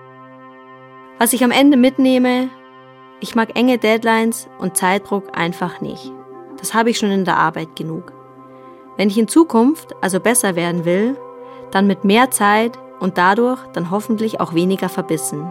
Was 1.20 1.34
ich 1.34 1.44
am 1.44 1.50
Ende 1.50 1.76
mitnehme, 1.76 2.48
ich 3.20 3.34
mag 3.34 3.54
enge 3.54 3.76
Deadlines 3.76 4.48
und 4.58 4.78
Zeitdruck 4.78 5.36
einfach 5.36 5.82
nicht. 5.82 6.10
Das 6.56 6.72
habe 6.72 6.88
ich 6.88 6.96
schon 6.96 7.10
in 7.10 7.26
der 7.26 7.36
Arbeit 7.36 7.76
genug. 7.76 8.14
Wenn 8.96 9.10
ich 9.10 9.18
in 9.18 9.28
Zukunft 9.28 9.94
also 10.00 10.18
besser 10.18 10.56
werden 10.56 10.86
will, 10.86 11.18
dann 11.72 11.86
mit 11.86 12.04
mehr 12.04 12.30
Zeit 12.30 12.78
und 13.00 13.18
dadurch 13.18 13.60
dann 13.74 13.90
hoffentlich 13.90 14.40
auch 14.40 14.54
weniger 14.54 14.88
verbissen. 14.88 15.46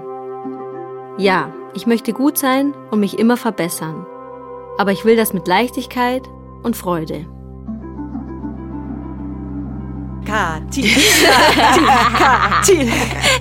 Ja, 1.20 1.54
ich 1.76 1.86
möchte 1.86 2.14
gut 2.14 2.40
sein 2.40 2.74
und 2.90 3.00
mich 3.00 3.20
immer 3.20 3.38
verbessern. 3.38 4.08
Aber 4.80 4.92
ich 4.92 5.06
will 5.06 5.18
das 5.18 5.34
mit 5.34 5.48
Leichtigkeit 5.48 6.28
und 6.64 6.78
Freude. 6.78 7.28
Kathi, 10.26 10.82
Kathi, 12.18 12.92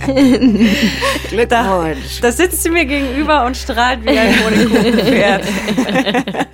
Kathi. 0.07 1.47
Da, 1.49 1.95
da 2.23 2.33
sitzt 2.33 2.63
sie 2.63 2.71
mir 2.71 2.85
gegenüber 2.87 3.45
und 3.45 3.57
strahlt 3.57 4.05
wie 4.05 4.19
ein 4.19 4.35
Honigkuchenpferd. 4.45 5.45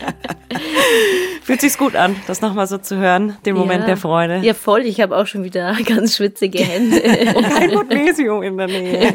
Fühlt 1.43 1.61
sich's 1.61 1.77
gut 1.79 1.95
an, 1.95 2.17
das 2.27 2.41
nochmal 2.41 2.67
so 2.67 2.79
zu 2.79 2.97
hören, 2.97 3.37
den 3.45 3.55
Moment 3.55 3.81
Ja. 3.83 3.87
der 3.87 3.97
Freude. 3.97 4.39
Ja, 4.43 4.55
voll. 4.55 4.81
Ich 4.87 5.01
habe 5.01 5.17
auch 5.17 5.27
schon 5.27 5.45
wieder 5.45 5.77
ganz 5.87 6.17
schwitzige 6.17 6.59
Hände. 6.65 7.01
Und 7.37 7.49
kein 7.51 7.75
Magnesium 7.75 8.43
in 8.43 8.57
der 8.57 8.67
Nähe. 8.67 9.15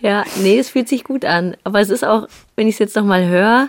Ja, 0.00 0.24
nee, 0.42 0.58
es 0.58 0.70
fühlt 0.70 0.88
sich 0.88 1.04
gut 1.04 1.24
an. 1.24 1.56
Aber 1.64 1.80
es 1.80 1.88
ist 1.90 2.04
auch, 2.04 2.26
wenn 2.56 2.66
ich 2.68 2.74
es 2.74 2.78
jetzt 2.80 2.96
nochmal 2.96 3.26
höre, 3.26 3.68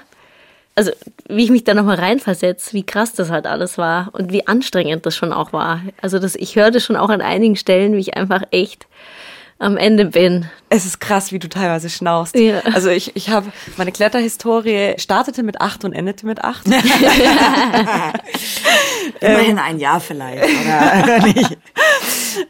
also 0.76 0.92
wie 1.28 1.44
ich 1.44 1.52
mich 1.52 1.64
da 1.64 1.74
nochmal 1.74 1.98
reinversetze, 1.98 2.74
wie 2.74 2.84
krass 2.84 3.14
das 3.14 3.30
halt 3.30 3.46
alles 3.46 3.78
war 3.78 4.10
und 4.14 4.32
wie 4.32 4.48
anstrengend 4.48 5.06
das 5.06 5.16
schon 5.16 5.34
auch 5.34 5.54
war. 5.54 5.82
Also 6.02 6.20
das, 6.20 6.36
ich 6.36 6.56
hörte 6.56 6.80
schon 6.80 6.96
auch 6.96 7.10
an 7.10 7.22
einigen 7.22 7.56
Stellen, 7.56 7.94
wie 7.94 8.00
ich 8.00 8.18
einfach 8.18 8.44
echt 8.52 8.88
am 9.60 9.78
Ende 9.78 10.06
bin. 10.06 10.45
Es 10.70 10.86
ist 10.86 10.99
krass, 10.99 11.32
wie 11.32 11.39
du 11.39 11.47
teilweise 11.47 11.89
schnaust. 11.89 12.36
Ja. 12.38 12.60
Also 12.74 12.89
ich, 12.89 13.16
ich 13.16 13.30
habe 13.30 13.51
meine 13.78 13.91
Kletterhistorie 13.91 14.95
startete 14.97 15.43
mit 15.43 15.62
acht 15.62 15.86
und 15.86 15.93
endete 15.93 16.26
mit 16.26 16.43
acht. 16.43 16.66
Immerhin 19.20 19.60
ein 19.60 19.80
Jahr 19.80 19.99
vielleicht, 19.99 20.43
oder 20.43 21.20
nicht? 21.28 21.58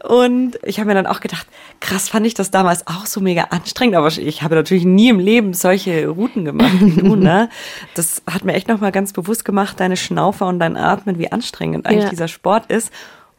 Und 0.03 0.57
ich 0.63 0.79
habe 0.79 0.87
mir 0.87 0.93
dann 0.95 1.07
auch 1.07 1.19
gedacht, 1.19 1.45
krass 1.81 2.07
fand 2.09 2.25
ich 2.25 2.33
das 2.33 2.51
damals 2.51 2.87
auch 2.87 3.05
so 3.05 3.19
mega 3.19 3.43
anstrengend, 3.49 3.95
aber 3.95 4.07
ich 4.07 4.41
habe 4.41 4.55
natürlich 4.55 4.85
nie 4.85 5.09
im 5.09 5.19
Leben 5.19 5.53
solche 5.53 6.07
Routen 6.07 6.45
gemacht 6.45 6.73
wie 6.79 6.91
du, 7.01 7.15
ne? 7.15 7.49
Das 7.93 8.21
hat 8.29 8.45
mir 8.45 8.53
echt 8.53 8.67
nochmal 8.69 8.91
ganz 8.91 9.11
bewusst 9.13 9.43
gemacht, 9.45 9.79
deine 9.79 9.97
Schnaufer 9.97 10.47
und 10.47 10.59
dein 10.59 10.77
Atmen, 10.77 11.19
wie 11.19 11.31
anstrengend 11.31 11.85
eigentlich 11.85 12.05
Ja. 12.05 12.09
dieser 12.09 12.27
Sport 12.29 12.67
ist. 12.71 12.91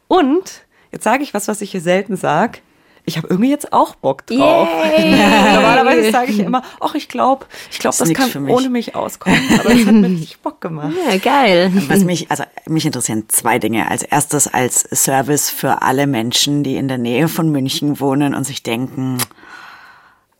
Und 0.07 0.61
jetzt 0.91 1.03
sage 1.03 1.23
ich 1.23 1.33
was, 1.33 1.47
was 1.47 1.61
ich 1.61 1.71
hier 1.71 1.81
selten 1.81 2.15
sag. 2.15 2.61
Ich 3.05 3.17
habe 3.17 3.27
irgendwie 3.29 3.49
jetzt 3.49 3.71
auch 3.71 3.95
Bock 3.95 4.25
drauf. 4.25 4.67
Normalerweise 4.97 6.11
sage 6.11 6.31
ich 6.31 6.39
immer, 6.39 6.63
ach, 6.79 6.95
ich 6.95 7.07
glaube, 7.07 7.45
ich 7.71 7.79
glaube, 7.79 7.95
das 7.97 8.07
nix 8.07 8.19
kann 8.19 8.29
für 8.29 8.39
mich. 8.39 8.53
ohne 8.53 8.69
mich 8.69 8.95
auskommen. 8.95 9.39
Aber 9.59 9.69
das 9.69 9.85
hat 9.85 9.93
mir 9.93 10.07
richtig 10.09 10.39
Bock 10.39 10.61
gemacht. 10.61 10.93
Ja, 11.09 11.17
geil. 11.17 11.71
Was 11.87 12.03
mich, 12.03 12.31
also 12.31 12.43
mich 12.67 12.85
interessieren 12.85 13.25
zwei 13.27 13.59
Dinge. 13.59 13.89
Als 13.89 14.03
erstes 14.03 14.47
als 14.47 14.81
Service 14.81 15.49
für 15.49 15.81
alle 15.81 16.07
Menschen, 16.07 16.63
die 16.63 16.77
in 16.77 16.87
der 16.87 16.97
Nähe 16.97 17.27
von 17.27 17.51
München 17.51 17.99
wohnen 17.99 18.33
und 18.33 18.43
sich 18.43 18.63
denken, 18.63 19.17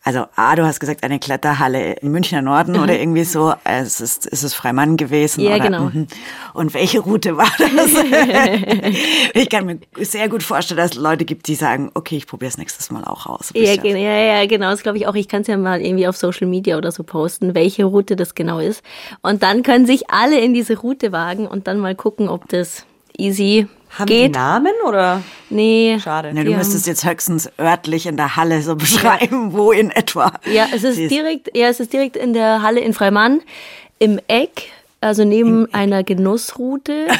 also 0.06 0.26
A, 0.36 0.54
du 0.54 0.64
hast 0.64 0.78
gesagt, 0.78 1.02
eine 1.02 1.18
Kletterhalle 1.18 1.94
im 1.94 2.12
Münchner 2.12 2.40
Norden 2.40 2.78
oder 2.78 2.96
irgendwie 2.96 3.24
so. 3.24 3.54
Es 3.64 4.00
ist, 4.00 4.24
ist 4.24 4.44
es 4.44 4.54
Freimann 4.54 4.96
gewesen? 4.96 5.40
Ja, 5.40 5.56
oder? 5.56 5.64
genau. 5.64 5.84
Mhm. 5.86 6.06
Und 6.54 6.74
welche 6.74 7.00
Route 7.00 7.36
war 7.36 7.50
das? 7.58 7.90
ich 9.34 9.50
kann 9.50 9.66
mir 9.66 9.80
sehr 9.98 10.28
gut 10.28 10.44
vorstellen, 10.44 10.78
dass 10.78 10.92
es 10.92 10.96
Leute 10.96 11.24
gibt, 11.24 11.48
die 11.48 11.56
sagen, 11.56 11.90
okay, 11.94 12.18
ich 12.18 12.28
probiere 12.28 12.50
es 12.50 12.56
nächstes 12.56 12.92
Mal 12.92 13.02
auch 13.02 13.26
aus. 13.26 13.50
Ja, 13.56 13.74
ja, 13.82 13.96
ja, 13.96 14.46
genau, 14.46 14.70
das 14.70 14.84
glaube 14.84 14.96
ich 14.96 15.08
auch. 15.08 15.16
Ich 15.16 15.26
kann 15.26 15.40
es 15.42 15.48
ja 15.48 15.56
mal 15.56 15.80
irgendwie 15.80 16.06
auf 16.06 16.16
Social 16.16 16.46
Media 16.46 16.76
oder 16.76 16.92
so 16.92 17.02
posten, 17.02 17.56
welche 17.56 17.84
Route 17.84 18.14
das 18.14 18.36
genau 18.36 18.60
ist. 18.60 18.84
Und 19.22 19.42
dann 19.42 19.64
können 19.64 19.86
sich 19.86 20.08
alle 20.08 20.38
in 20.38 20.54
diese 20.54 20.78
Route 20.78 21.10
wagen 21.10 21.48
und 21.48 21.66
dann 21.66 21.80
mal 21.80 21.96
gucken, 21.96 22.28
ob 22.28 22.48
das 22.48 22.86
easy 23.18 23.66
Haben 23.98 24.06
die 24.06 24.14
geht. 24.22 24.34
Namen 24.34 24.72
oder? 24.86 25.22
Nee. 25.50 25.98
Schade. 26.02 26.32
Ne, 26.34 26.44
du 26.44 26.50
Ja. 26.50 26.58
müsstest 26.58 26.86
jetzt 26.86 27.04
höchstens 27.04 27.50
örtlich 27.58 28.06
in 28.06 28.16
der 28.16 28.36
Halle 28.36 28.62
so 28.62 28.76
beschreiben, 28.76 29.52
wo 29.52 29.72
in 29.72 29.90
etwa. 29.90 30.32
Ja, 30.44 30.66
es 30.74 30.84
ist 30.84 30.98
direkt, 31.10 31.56
ja, 31.56 31.68
es 31.68 31.80
ist 31.80 31.92
direkt 31.92 32.16
in 32.16 32.32
der 32.32 32.62
Halle 32.62 32.80
in 32.80 32.92
Freimann 32.92 33.40
im 33.98 34.20
Eck, 34.28 34.64
also 35.00 35.24
neben 35.24 35.72
einer 35.72 36.02
Genussroute. 36.04 37.06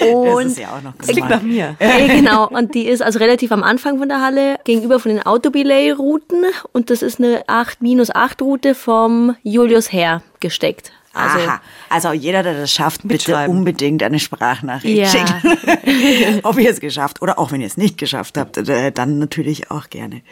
Das 0.00 0.08
Und 0.08 0.46
ist 0.46 0.58
ja 0.58 0.68
auch 0.76 0.82
noch 0.82 0.94
Das 0.98 1.06
klingt 1.08 1.30
nach 1.30 1.42
mir. 1.42 1.76
Ja, 1.80 2.06
genau. 2.08 2.48
Und 2.48 2.74
die 2.74 2.86
ist 2.88 3.02
also 3.02 3.20
relativ 3.20 3.52
am 3.52 3.62
Anfang 3.62 3.98
von 3.98 4.08
der 4.08 4.20
Halle, 4.20 4.58
gegenüber 4.64 4.98
von 4.98 5.12
den 5.14 5.24
Autobelay-Routen. 5.24 6.42
Und 6.72 6.90
das 6.90 7.02
ist 7.02 7.18
eine 7.20 7.42
8 7.46 7.80
minus 7.82 8.10
8 8.14 8.42
Route 8.42 8.74
vom 8.74 9.36
Julius 9.44 9.92
her 9.92 10.22
gesteckt. 10.40 10.92
Also, 11.18 11.38
Aha. 11.48 11.60
Also 11.88 12.12
jeder, 12.12 12.42
der 12.42 12.54
das 12.54 12.70
schafft, 12.72 13.00
bitte 13.04 13.48
unbedingt 13.48 14.02
eine 14.02 14.18
Sprachnachricht 14.20 14.96
Ja. 14.96 15.08
schicken. 15.08 16.40
Ob 16.44 16.58
ihr 16.58 16.70
es 16.70 16.80
geschafft 16.80 17.20
oder 17.22 17.38
auch 17.38 17.50
wenn 17.52 17.60
ihr 17.60 17.66
es 17.66 17.76
nicht 17.76 17.98
geschafft 17.98 18.38
habt, 18.38 18.56
äh, 18.56 18.92
dann 18.92 19.18
natürlich 19.18 19.70
auch 19.70 19.90
gerne. 19.90 20.22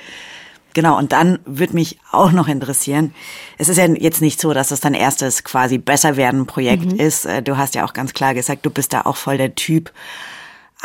Genau, 0.74 0.98
und 0.98 1.12
dann 1.12 1.38
würde 1.46 1.72
mich 1.72 1.98
auch 2.12 2.32
noch 2.32 2.48
interessieren, 2.48 3.14
es 3.56 3.70
ist 3.70 3.78
ja 3.78 3.86
jetzt 3.86 4.20
nicht 4.20 4.38
so, 4.40 4.52
dass 4.52 4.68
das 4.68 4.80
dein 4.80 4.92
erstes 4.92 5.42
quasi 5.42 5.78
Besserwerden-Projekt 5.78 6.92
ist. 6.92 7.24
Äh, 7.24 7.42
Du 7.42 7.56
hast 7.56 7.74
ja 7.74 7.84
auch 7.86 7.94
ganz 7.94 8.12
klar 8.12 8.34
gesagt, 8.34 8.66
du 8.66 8.70
bist 8.70 8.92
da 8.92 9.00
auch 9.02 9.16
voll 9.16 9.38
der 9.38 9.54
Typ 9.54 9.90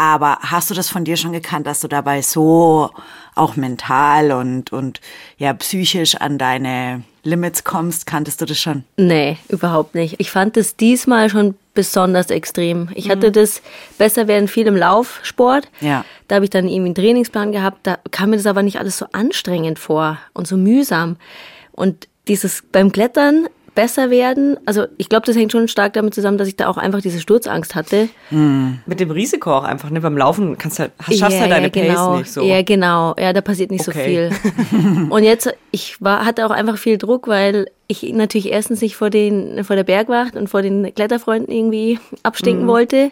Aber 0.02 0.40
hast 0.42 0.68
du 0.72 0.74
das 0.74 0.90
von 0.90 1.04
dir 1.04 1.16
schon 1.16 1.32
gekannt, 1.32 1.68
dass 1.68 1.80
du 1.82 1.88
dabei 1.88 2.24
so 2.24 2.90
auch 3.36 3.56
mental 3.56 4.32
und, 4.32 4.74
und 4.74 5.00
ja 5.38 5.54
psychisch 5.54 6.16
an 6.16 6.40
deine 6.40 7.04
Limits 7.22 7.64
kommst? 7.64 8.08
Kanntest 8.08 8.42
du 8.42 8.46
das 8.46 8.58
schon? 8.58 8.84
Nee, 8.98 9.38
überhaupt 9.48 9.94
nicht. 9.94 10.16
Ich 10.18 10.32
fand 10.32 10.58
es 10.58 10.76
diesmal 10.76 11.30
schon 11.30 11.54
besonders 11.76 12.32
extrem. 12.32 12.90
Ich 12.96 13.12
hatte 13.12 13.32
das 13.32 13.62
besser 14.00 14.28
werden 14.28 14.48
viel 14.48 14.66
im 14.66 14.76
Laufsport. 14.76 15.70
Ja. 15.82 16.04
Da 16.28 16.38
habe 16.38 16.46
ich 16.46 16.50
dann 16.50 16.68
irgendwie 16.68 16.88
einen 16.88 16.96
Trainingsplan 16.96 17.52
gehabt. 17.52 17.82
Da 17.86 18.00
kam 18.10 18.32
mir 18.32 18.38
das 18.38 18.48
aber 18.48 18.64
nicht 18.64 18.80
alles 18.80 18.98
so 18.98 19.06
anstrengend 19.12 19.78
vor 19.78 20.18
und 20.34 20.48
so 20.48 20.58
mühsam. 20.58 21.18
Und 21.74 22.08
dieses 22.28 22.64
beim 22.72 22.92
Klettern 22.92 23.48
besser 23.74 24.10
werden, 24.10 24.58
also 24.66 24.86
ich 24.98 25.08
glaube, 25.10 25.26
das 25.26 25.36
hängt 25.36 25.52
schon 25.52 25.68
stark 25.68 25.94
damit 25.94 26.14
zusammen, 26.14 26.38
dass 26.38 26.48
ich 26.48 26.56
da 26.58 26.68
auch 26.68 26.78
einfach 26.78 27.02
diese 27.02 27.20
Sturzangst 27.22 27.74
hatte. 27.76 28.10
Mit 28.30 29.00
dem 29.00 29.12
Risiko 29.12 29.54
auch 29.54 29.64
einfach, 29.64 29.90
ne? 29.90 30.02
Beim 30.02 30.18
Laufen 30.18 30.58
kannst 30.58 30.80
du, 30.80 30.92
hast, 31.00 31.18
schaffst 31.18 31.36
Ja, 31.38 31.42
halt 31.42 31.52
deine 31.52 31.68
ja, 31.68 31.70
genau. 31.88 32.10
Pace 32.12 32.20
nicht 32.20 32.32
so. 32.34 32.42
Ja, 32.44 32.62
genau. 32.64 33.16
Ja, 33.18 33.32
da 33.34 33.42
passiert 33.42 33.72
nicht 33.72 33.88
Okay. 33.88 34.30
so 34.30 34.76
viel. 34.78 35.08
Und 35.10 35.24
jetzt, 35.24 35.54
ich 35.72 36.02
war, 36.02 36.26
hatte 36.26 36.46
auch 36.46 36.52
einfach 36.52 36.78
viel 36.78 36.98
Druck, 36.98 37.28
weil 37.28 37.68
ich 37.88 38.04
natürlich 38.14 38.52
erstens 38.52 38.82
nicht 38.82 38.96
vor, 38.96 39.10
den, 39.10 39.64
vor 39.64 39.76
der 39.76 39.84
Bergwacht 39.84 40.36
und 40.36 40.48
vor 40.50 40.62
den 40.62 40.94
Kletterfreunden 40.96 41.54
irgendwie 41.54 42.00
abstinken 42.24 42.68
wollte. 42.68 43.12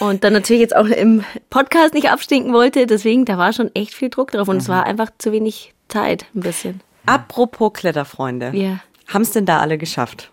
Und 0.00 0.24
dann 0.24 0.32
natürlich 0.34 0.60
jetzt 0.60 0.76
auch 0.76 0.86
im 0.86 1.24
Podcast 1.50 1.94
nicht 1.94 2.10
abstinken 2.10 2.52
wollte. 2.52 2.86
Deswegen, 2.86 3.24
da 3.24 3.38
war 3.38 3.52
schon 3.52 3.70
echt 3.74 3.94
viel 3.94 4.10
Druck 4.10 4.30
drauf. 4.32 4.48
Und 4.48 4.58
es 4.58 4.68
Mhm. 4.68 4.72
war 4.72 4.84
einfach 4.84 5.10
zu 5.18 5.32
wenig 5.32 5.72
Zeit, 5.88 6.26
ein 6.34 6.40
bisschen. 6.40 6.80
Apropos 7.06 7.72
Kletterfreunde. 7.74 8.50
Ja. 8.54 8.80
Haben 9.08 9.22
es 9.22 9.30
denn 9.32 9.46
da 9.46 9.58
alle 9.60 9.78
geschafft? 9.78 10.30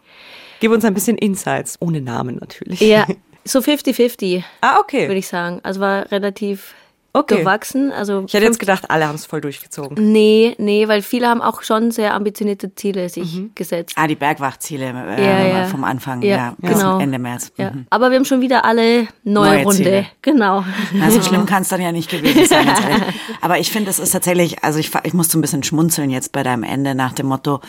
Gib 0.60 0.72
uns 0.72 0.86
ein 0.86 0.94
bisschen 0.94 1.18
Insights. 1.18 1.78
Ohne 1.80 2.02
Namen 2.02 2.38
natürlich. 2.38 2.80
Ja, 2.82 3.06
so 3.46 3.60
50-50, 3.60 4.44
Ah, 4.62 4.80
okay. 4.80 5.08
würde 5.08 5.18
ich 5.20 5.28
sagen. 5.28 5.60
Also 5.64 5.80
war 5.80 6.12
relativ 6.12 6.74
Okay. 7.14 7.40
gewachsen. 7.40 7.92
Also 7.92 8.24
Ich 8.26 8.34
hätte 8.34 8.46
jetzt 8.46 8.58
gedacht, 8.60 8.90
alle 8.90 9.06
haben 9.06 9.16
es 9.16 9.26
voll 9.26 9.42
durchgezogen. 9.42 10.14
Nee, 10.14 10.56
nee, 10.60 10.88
weil 10.88 11.02
viele 11.02 11.28
haben 11.28 11.42
auch 11.42 11.62
schon 11.62 11.92
sehr 11.92 12.14
ambitionierte 12.14 12.74
Ziele 12.74 13.10
sich 13.10 13.36
Mhm. 13.36 13.52
gesetzt. 13.54 13.96
Ah, 13.98 14.08
die 14.08 14.16
Bergwachtziele 14.16 14.86
äh, 15.18 15.22
Ja, 15.26 15.46
ja. 15.60 15.66
vom 15.66 15.84
Anfang, 15.84 16.22
Ja, 16.22 16.36
ja, 16.38 16.56
bis 16.58 16.72
genau. 16.78 17.00
Ende 17.00 17.20
März. 17.20 17.52
Ja. 17.58 17.72
Mhm. 17.72 17.86
Aber 17.90 18.12
wir 18.12 18.16
haben 18.18 18.24
schon 18.24 18.40
wieder 18.40 18.64
alle 18.64 19.08
neue, 19.26 19.56
Neue 19.56 19.64
Runde. 19.64 19.76
Ziele. 19.76 20.06
Genau. 20.22 20.64
Na, 20.94 21.12
so 21.12 21.22
schlimm 21.22 21.46
kann 21.46 21.64
es 21.64 21.68
dann 21.68 21.82
ja 21.82 21.92
nicht 21.92 22.10
gewesen 22.10 22.46
sein. 22.46 22.70
Aber 23.42 23.60
ich 23.60 23.72
finde, 23.72 23.90
es 23.90 24.00
ist 24.00 24.12
tatsächlich, 24.12 24.64
also 24.64 24.80
ich, 24.80 24.92
ich 25.04 25.14
musste 25.14 25.38
ein 25.38 25.42
bisschen 25.42 25.64
schmunzeln 25.64 26.12
jetzt 26.12 26.32
bei 26.32 26.44
deinem 26.44 26.64
Ende 26.64 26.96
nach 26.96 27.12
dem 27.12 27.26
Motto, 27.26 27.60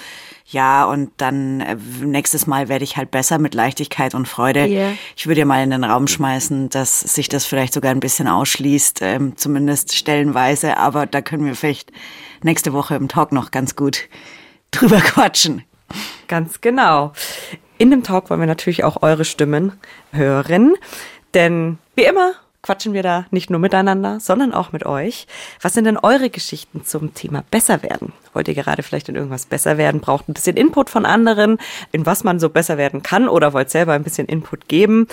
ja, 0.47 0.85
und 0.85 1.11
dann 1.17 1.61
äh, 1.61 1.77
nächstes 2.01 2.47
Mal 2.47 2.69
werde 2.69 2.85
ich 2.85 2.97
halt 2.97 3.11
besser 3.11 3.39
mit 3.39 3.55
Leichtigkeit 3.55 4.15
und 4.15 4.27
Freude. 4.27 4.67
Ja. 4.67 4.93
Ich 5.17 5.27
würde 5.27 5.41
ja 5.41 5.47
mal 5.47 5.63
in 5.63 5.71
den 5.71 5.85
Raum 5.85 6.07
schmeißen, 6.07 6.69
dass 6.69 7.01
sich 7.01 7.29
das 7.29 7.47
vielleicht 7.47 7.73
sogar 7.73 7.91
ein 7.91 8.01
bisschen 8.01 8.29
ausschließt, 8.29 9.01
ähm, 9.03 9.37
zumindest 9.37 9.95
stellenweise. 9.95 10.77
Aber 10.77 11.07
da 11.07 11.23
können 11.23 11.47
wir 11.47 11.55
vielleicht 11.55 11.93
nächste 12.43 12.73
Woche 12.73 12.95
im 12.95 13.09
Talk 13.09 13.33
noch 13.33 13.51
ganz 13.51 13.77
gut 13.77 14.09
drüber 14.71 15.01
quatschen. 15.01 15.65
Ganz 16.29 16.61
genau. 16.61 17.13
In 17.79 17.91
dem 17.91 18.03
Talk 18.03 18.31
wollen 18.31 18.41
wir 18.41 18.47
natürlich 18.47 18.85
auch 18.85 19.03
eure 19.03 19.25
Stimmen 19.25 19.73
hören. 20.13 20.75
Denn 21.35 21.79
wie 21.95 22.05
immer 22.05 22.35
quatschen 22.63 22.93
wir 22.93 23.03
da 23.03 23.27
nicht 23.33 23.51
nur 23.51 23.59
miteinander, 23.59 24.21
sondern 24.21 24.55
auch 24.55 24.71
mit 24.71 24.87
euch. 24.87 25.27
Was 25.61 25.75
sind 25.75 25.85
denn 25.85 25.99
eure 25.99 26.31
Geschichten 26.31 26.85
zum 26.85 27.13
Thema 27.13 27.43
besser 27.51 27.83
werden? 27.83 28.13
Wollt 28.33 28.47
ihr 28.47 28.55
gerade 28.55 28.85
vielleicht 28.85 29.09
in 29.09 29.17
irgendwas 29.17 29.47
besser 29.47 29.79
werden? 29.79 30.01
Braucht 30.01 30.29
ein 30.29 30.35
bisschen 30.35 30.57
Input 30.57 30.89
von 30.89 31.05
anderen, 31.05 31.59
in 31.91 32.07
was 32.07 32.23
man 32.23 32.39
so 32.39 32.49
besser 32.49 32.79
werden 32.79 33.03
kann 33.03 33.29
oder 33.29 33.53
wollt 33.53 33.71
selber 33.71 33.95
ein 33.95 34.05
bisschen 34.05 34.29
Input 34.29 34.69
geben? 34.69 35.09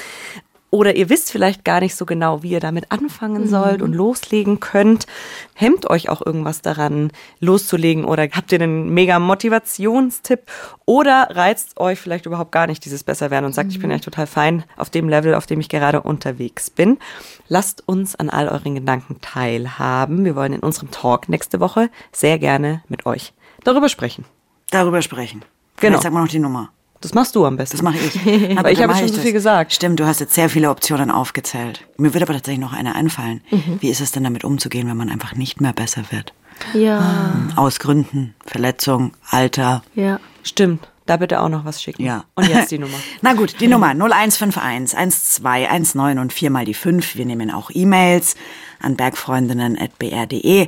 Oder 0.72 0.96
ihr 0.96 1.10
wisst 1.10 1.32
vielleicht 1.32 1.66
gar 1.66 1.80
nicht 1.80 1.96
so 1.96 2.06
genau, 2.06 2.44
wie 2.44 2.52
ihr 2.52 2.60
damit 2.60 2.92
anfangen 2.92 3.48
sollt 3.48 3.82
und 3.82 3.94
loslegen 3.94 4.60
könnt. 4.60 5.08
Hemmt 5.56 5.90
euch 5.90 6.10
auch 6.10 6.24
irgendwas 6.24 6.62
daran, 6.62 7.12
loszulegen? 7.40 8.06
Oder 8.06 8.28
habt 8.32 8.52
ihr 8.52 8.62
einen 8.62 8.90
mega 8.94 9.18
Motivationstipp? 9.18 10.42
Oder 10.86 11.30
reizt 11.32 11.80
euch 11.80 12.00
vielleicht 12.00 12.28
überhaupt 12.28 12.52
gar 12.52 12.68
nicht 12.68 12.86
dieses 12.86 13.04
Besserwerden 13.04 13.48
und 13.48 13.54
sagt, 13.54 13.72
ich 13.72 13.80
bin 13.80 13.90
eigentlich 13.90 14.06
total 14.06 14.28
fein 14.28 14.64
auf 14.78 14.92
dem 14.92 15.10
Level, 15.10 15.34
auf 15.34 15.48
dem 15.48 15.60
ich 15.60 15.70
gerade 15.70 16.02
unterwegs 16.02 16.70
bin? 16.70 17.00
Lasst 17.48 17.88
uns 17.88 18.16
an 18.16 18.30
all 18.30 18.48
euren 18.48 18.76
Gedanken 18.76 19.18
teilhaben. 19.22 20.24
Wir 20.24 20.36
wollen 20.36 20.54
in 20.54 20.62
unserem 20.62 20.92
Talk 20.92 21.30
nächste 21.30 21.60
Woche 21.60 21.90
sehr 22.12 22.38
gerne 22.38 22.84
mit 22.90 23.08
euch 23.08 23.34
darüber 23.64 23.90
sprechen. 23.90 24.26
Darüber 24.70 25.02
sprechen. 25.02 25.42
Genau. 25.78 25.94
Vielleicht 25.94 26.04
sag 26.04 26.14
mal 26.14 26.22
noch 26.22 26.28
die 26.28 26.40
Nummer. 26.40 26.72
Das 27.02 27.14
machst 27.14 27.36
du 27.36 27.46
am 27.46 27.56
besten. 27.56 27.78
Das 27.78 27.82
mache 27.84 27.98
ich. 27.98 28.58
Aber 28.58 28.72
ich 28.72 28.82
habe 28.84 28.94
schon 28.96 29.08
so 29.08 29.14
das. 29.16 29.24
viel 29.24 29.32
gesagt. 29.34 29.74
Stimmt, 29.74 30.00
du 30.00 30.06
hast 30.06 30.20
jetzt 30.20 30.34
sehr 30.34 30.50
viele 30.50 30.70
Optionen 30.70 31.12
aufgezählt. 31.12 31.88
Mir 31.98 32.14
würde 32.14 32.26
aber 32.26 32.34
tatsächlich 32.34 32.60
noch 32.60 32.74
eine 32.74 32.94
einfallen. 32.96 33.42
Mhm. 33.52 33.78
Wie 33.80 33.90
ist 33.90 34.02
es 34.02 34.12
denn 34.12 34.24
damit 34.24 34.44
umzugehen, 34.44 34.88
wenn 34.90 34.98
man 34.98 35.10
einfach 35.10 35.34
nicht 35.36 35.62
mehr 35.62 35.72
besser 35.74 36.04
wird? 36.10 36.34
Ja, 36.74 37.36
Aus 37.56 37.80
Gründen, 37.80 38.36
Verletzung, 38.46 39.14
Alter. 39.30 39.82
ja. 39.96 40.20
Stimmt. 40.44 40.90
Da 41.06 41.18
bitte 41.18 41.42
auch 41.42 41.50
noch 41.50 41.66
was 41.66 41.82
schicken. 41.82 42.04
Ja. 42.04 42.26
Und 42.36 42.48
jetzt 42.50 42.70
die 42.72 42.78
Nummer. 42.80 42.98
Na 43.22 43.34
gut, 43.34 43.60
die 43.60 43.68
Nummer 43.68 43.88
0151 43.96 44.96
12 45.24 45.96
19 45.96 46.20
und 46.20 46.34
viermal 46.34 46.66
die 46.66 46.74
5. 46.76 47.16
Wir 47.16 47.26
nehmen 47.26 47.50
auch 47.50 47.72
E-Mails 47.74 48.36
an 48.82 48.96
bergfreundinnen.br.de. 48.96 50.68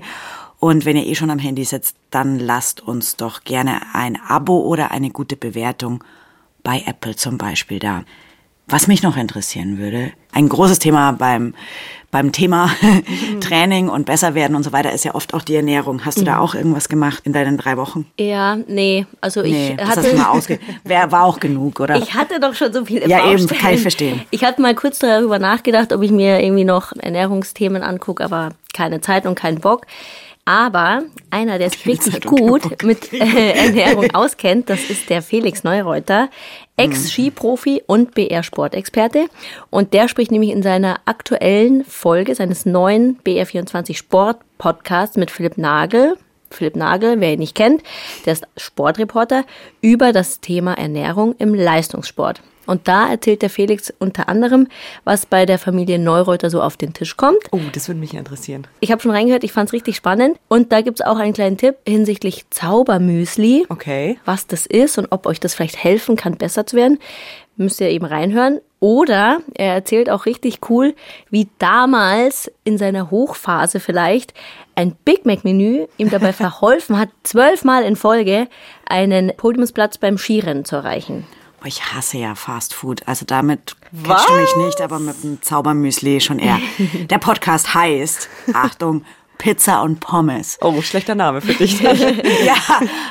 Und 0.60 0.86
wenn 0.86 0.96
ihr 0.98 1.06
eh 1.06 1.16
schon 1.16 1.30
am 1.30 1.40
Handy 1.40 1.64
sitzt, 1.64 1.96
dann 2.10 2.40
lasst 2.40 2.82
uns 2.82 3.16
doch 3.18 3.44
gerne 3.44 3.82
ein 3.94 4.18
Abo 4.28 4.62
oder 4.62 4.92
eine 4.92 5.10
gute 5.10 5.36
Bewertung 5.36 6.04
bei 6.64 6.84
Apple 6.86 7.16
zum 7.16 7.38
Beispiel 7.38 7.80
da. 7.80 8.04
Was 8.68 8.88
mich 8.88 9.04
noch 9.04 9.18
interessieren 9.18 9.78
würde, 9.80 10.12
ein 10.32 10.48
großes 10.48 10.80
Thema 10.80 11.12
beim, 11.12 11.54
beim 12.10 12.32
Thema 12.32 12.70
Training 13.42 13.90
und 13.90 14.06
besser 14.06 14.34
werden 14.34 14.56
und 14.56 14.64
so 14.64 14.72
weiter 14.72 14.94
ist 14.94 15.04
ja 15.04 15.14
oft 15.14 15.34
auch 15.34 15.42
die 15.42 15.56
Ernährung. 15.56 16.06
Hast 16.06 16.20
du 16.20 16.24
da 16.24 16.38
auch 16.40 16.56
irgendwas 16.56 16.88
gemacht 16.88 17.24
in 17.26 17.34
deinen 17.34 17.58
drei 17.58 17.76
Wochen? 17.76 18.06
Ja, 18.18 18.56
nee. 18.68 19.06
Also 19.20 19.42
ich 19.44 19.52
Nee, 19.52 19.76
das 19.78 19.90
hatte. 19.90 20.02
hast 20.04 20.12
du 20.14 20.18
mal 20.18 20.30
ausge... 20.30 20.60
Wer 20.86 21.12
war 21.12 21.24
auch 21.26 21.40
genug, 21.42 21.82
oder? 21.82 21.98
Ich 21.98 22.14
hatte 22.14 22.40
doch 22.40 22.54
schon 22.54 22.72
so 22.72 22.86
viel 22.86 23.00
im 23.00 23.10
Ja, 23.10 23.26
eben, 23.30 23.40
Baustein. 23.42 23.58
kann 23.58 23.74
ich 23.74 23.82
verstehen. 23.82 24.22
Ich 24.30 24.44
hatte 24.46 24.62
mal 24.62 24.76
kurz 24.76 25.00
darüber 25.00 25.38
nachgedacht, 25.40 25.92
ob 25.92 26.02
ich 26.02 26.12
mir 26.12 26.42
irgendwie 26.42 26.64
noch 26.64 26.94
Ernährungsthemen 26.98 27.84
angucke, 27.84 28.24
aber 28.24 28.50
keine 28.74 29.02
Zeit 29.02 29.26
und 29.26 29.36
keinen 29.36 29.60
Bock. 29.60 29.86
Aber 30.46 31.04
einer, 31.30 31.60
der 31.60 31.70
sich 31.72 31.86
richtig 31.86 32.24
gut 32.24 32.84
mit 32.84 33.14
äh, 33.14 33.52
Ernährung 33.52 34.14
auskennt, 34.14 34.70
das 34.70 34.90
ist 34.90 35.10
der 35.10 35.22
Felix 35.22 35.64
Neureuter, 35.64 36.30
Ex-Skiprofi 36.78 37.84
und 37.86 38.14
BR-Sportexperte. 38.14 39.28
Und 39.70 39.94
der 39.94 40.08
spricht 40.08 40.32
nämlich 40.32 40.52
in 40.52 40.64
seiner 40.64 41.00
aktuellen 41.06 41.86
Folge 41.86 42.36
seines 42.36 42.66
neuen 42.66 43.20
BR24 43.20 43.96
Sport-Podcasts 43.96 45.18
mit 45.18 45.32
Philipp 45.32 45.58
Nagel, 45.58 46.18
Philipp 46.50 46.76
Nagel, 46.76 47.20
wer 47.20 47.34
ihn 47.34 47.40
nicht 47.40 47.56
kennt, 47.56 47.82
der 48.26 48.34
ist 48.34 48.48
Sportreporter, 48.58 49.46
über 49.82 50.12
das 50.12 50.42
Thema 50.42 50.74
Ernährung 50.74 51.36
im 51.38 51.54
Leistungssport. 51.54 52.42
Und 52.66 52.88
da 52.88 53.10
erzählt 53.10 53.42
der 53.42 53.50
Felix 53.50 53.94
unter 54.00 54.30
anderem, 54.30 54.68
was 55.04 55.26
bei 55.26 55.46
der 55.46 55.60
Familie 55.60 56.00
Neureuter 56.00 56.50
so 56.50 56.62
auf 56.62 56.78
den 56.78 56.94
Tisch 56.94 57.18
kommt. 57.18 57.40
Oh, 57.52 57.60
das 57.74 57.88
würde 57.88 58.00
mich 58.00 58.14
interessieren. 58.14 58.68
Ich 58.80 58.92
habe 58.92 59.02
schon 59.02 59.12
reingehört, 59.12 59.44
ich 59.44 59.52
fand 59.52 59.70
es 59.70 59.74
richtig 59.74 59.96
spannend. 59.96 60.38
Und 60.48 60.72
da 60.72 60.82
gibt's 60.82 61.02
auch 61.02 61.18
einen 61.18 61.34
kleinen 61.34 61.58
Tipp 61.58 61.76
hinsichtlich 61.88 62.50
Zaubermüsli. 62.50 63.66
Okay. 63.70 64.20
Was 64.26 64.48
das 64.48 64.66
ist 64.66 64.98
und 64.98 65.08
ob 65.12 65.26
euch 65.26 65.40
das 65.40 65.54
vielleicht 65.54 65.84
helfen 65.84 66.16
kann, 66.16 66.38
besser 66.38 66.66
zu 66.66 66.76
werden. 66.76 67.00
Müsst 67.58 67.82
ihr 67.82 67.90
eben 67.90 68.06
reinhören. 68.06 68.60
Oder 68.80 69.42
er 69.54 69.76
erzählt 69.76 70.10
auch 70.10 70.26
richtig 70.26 70.60
cool, 70.70 70.96
wie 71.30 71.48
damals 71.60 72.52
in 72.64 72.80
seiner 72.80 73.12
Hochphase 73.12 73.80
vielleicht 73.80 74.34
ein 74.74 74.96
Big 75.06 75.26
Mac-Menü 75.26 75.86
ihm 75.98 76.10
dabei 76.10 76.34
verholfen 76.34 76.98
hat, 76.98 77.10
zwölfmal 77.24 77.84
in 77.84 77.96
Folge 77.96 78.48
einen 78.86 79.32
Podiumsplatz 79.38 80.00
beim 80.00 80.18
Skirennen 80.18 80.66
zu 80.66 80.78
erreichen. 80.78 81.28
Boah, 81.62 81.68
Ich 81.68 81.94
hasse 81.94 82.18
ja 82.18 82.34
Fast 82.36 82.74
Food. 82.74 83.08
Also 83.08 83.26
damit 83.26 83.76
catchst 84.04 84.30
du 84.30 84.34
mich 84.34 84.56
nicht, 84.58 84.82
aber 84.82 85.00
mit 85.00 85.24
dem 85.24 85.42
Zaubermüsli 85.42 86.20
schon 86.20 86.40
eher. 86.40 86.60
Der 87.10 87.20
Podcast 87.20 87.74
heißt, 87.76 88.30
Achtung, 88.54 89.06
Pizza 89.42 89.82
und 89.82 90.00
Pommes. 90.00 90.60
Oh, 90.62 90.84
schlechter 90.84 91.16
Name 91.16 91.42
für 91.42 91.56
dich. 91.56 91.82
ja, 91.82 92.56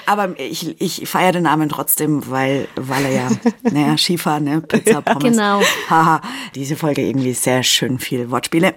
aber 0.07 0.39
ich, 0.39 0.81
ich 0.81 1.09
feiere 1.09 1.33
den 1.33 1.43
Namen 1.43 1.69
trotzdem, 1.69 2.31
weil, 2.31 2.69
weil 2.77 3.05
er 3.07 3.11
ja, 3.11 3.29
naja, 3.63 3.99
Skifahren, 3.99 4.45
ne, 4.45 4.61
Pizza, 4.61 5.03
Pommes. 5.03 5.25
Genau. 5.25 5.61
Haha, 5.89 6.21
diese 6.55 6.77
Folge 6.77 7.03
irgendwie 7.03 7.33
sehr 7.33 7.65
schön 7.65 7.99
viel 7.99 8.31
Wortspiele. 8.31 8.75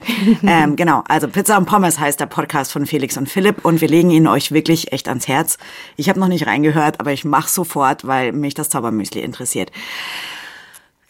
ähm, 0.48 0.76
genau, 0.76 1.04
also 1.08 1.28
Pizza 1.28 1.56
und 1.60 1.66
Pommes 1.66 2.00
heißt 2.00 2.20
der 2.20 2.26
Podcast 2.26 2.72
von 2.72 2.88
Felix 2.88 3.18
und 3.18 3.30
Philipp 3.30 3.64
und 3.64 3.82
wir 3.82 3.88
legen 3.88 4.10
ihn 4.10 4.26
euch 4.26 4.52
wirklich 4.52 4.92
echt 4.92 5.08
ans 5.08 5.28
Herz. 5.28 5.60
Ich 5.96 6.10
habe 6.10 6.20
noch 6.20 6.30
nicht 6.30 6.48
reingehört, 6.48 7.00
aber 7.00 7.14
ich 7.14 7.24
mache 7.24 7.52
sofort, 7.52 8.08
weil 8.08 8.32
mich 8.32 8.56
das 8.56 8.70
Zaubermüsli 8.70 9.22
interessiert. 9.22 9.72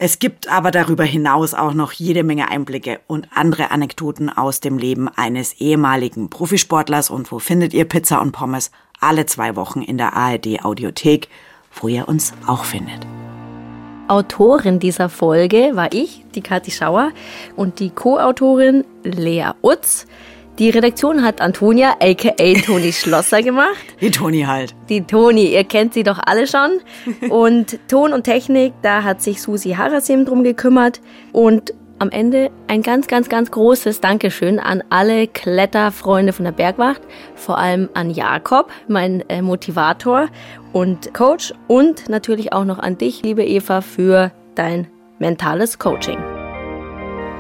Es 0.06 0.20
gibt 0.20 0.50
aber 0.50 0.72
darüber 0.72 1.06
hinaus 1.06 1.54
auch 1.54 1.74
noch 1.74 1.94
jede 1.94 2.26
Menge 2.26 2.52
Einblicke 2.52 3.00
und 3.08 3.30
andere 3.34 3.72
Anekdoten 3.72 4.30
aus 4.30 4.60
dem 4.60 4.78
Leben 4.78 5.08
eines 5.08 5.62
ehemaligen 5.62 6.30
Profisportlers. 6.30 7.10
Und 7.10 7.32
wo 7.32 7.40
findet 7.40 7.74
ihr 7.74 7.86
Pizza 7.86 8.22
und 8.22 8.34
Pommes? 8.34 8.72
Alle 9.00 9.28
zwei 9.28 9.56
Wochen 9.56 9.82
in 9.82 9.98
der 9.98 10.12
ARD 10.12 10.66
Audiothek, 10.66 11.30
wo 11.80 11.88
ihr 11.88 12.10
uns 12.10 12.34
auch 12.46 12.66
findet. 12.66 13.08
Autorin 14.10 14.80
dieser 14.80 15.08
Folge 15.08 15.72
war 15.72 15.94
ich, 15.94 16.26
die 16.36 16.42
Kathi 16.42 16.72
Schauer, 16.72 17.14
und 17.56 17.80
die 17.80 17.90
Co-Autorin 17.90 18.84
Lea 19.04 19.52
Utz. 19.62 20.06
Die 20.60 20.70
Redaktion 20.70 21.24
hat 21.24 21.42
Antonia, 21.42 21.96
aka 22.00 22.54
Toni 22.64 22.94
Schlosser, 22.94 23.42
gemacht. 23.42 23.76
Die 24.02 24.12
Toni 24.12 24.44
halt. 24.44 24.76
Die 24.88 25.02
Toni, 25.02 25.48
ihr 25.52 25.64
kennt 25.64 25.96
sie 25.96 26.04
doch 26.04 26.20
alle 26.24 26.46
schon. 26.46 26.80
Und 27.30 27.80
Ton 27.88 28.14
und 28.14 28.24
Technik, 28.24 28.74
da 28.84 29.04
hat 29.04 29.22
sich 29.22 29.42
Susi 29.42 29.72
Harasim 29.72 30.26
drum 30.26 30.44
gekümmert. 30.44 31.02
Und 31.32 31.74
am 31.98 32.10
Ende 32.12 32.52
ein 32.68 32.84
ganz, 32.84 33.08
ganz, 33.08 33.30
ganz 33.30 33.50
großes 33.50 34.02
Dankeschön 34.02 34.60
an 34.60 34.84
alle 34.90 35.28
Kletterfreunde 35.28 36.34
von 36.34 36.46
der 36.46 36.52
Bergwacht, 36.52 37.02
vor 37.34 37.58
allem 37.58 37.90
an 37.94 38.12
Jakob, 38.12 38.70
mein 38.88 39.28
äh, 39.30 39.42
Motivator 39.42 40.28
und 40.72 41.14
Coach 41.14 41.54
und 41.68 42.10
natürlich 42.10 42.52
auch 42.52 42.66
noch 42.66 42.80
an 42.80 42.98
dich, 42.98 43.24
liebe 43.24 43.44
Eva, 43.44 43.82
für 43.82 44.32
dein 44.56 44.88
mentales 45.18 45.80
Coaching. 45.80 46.43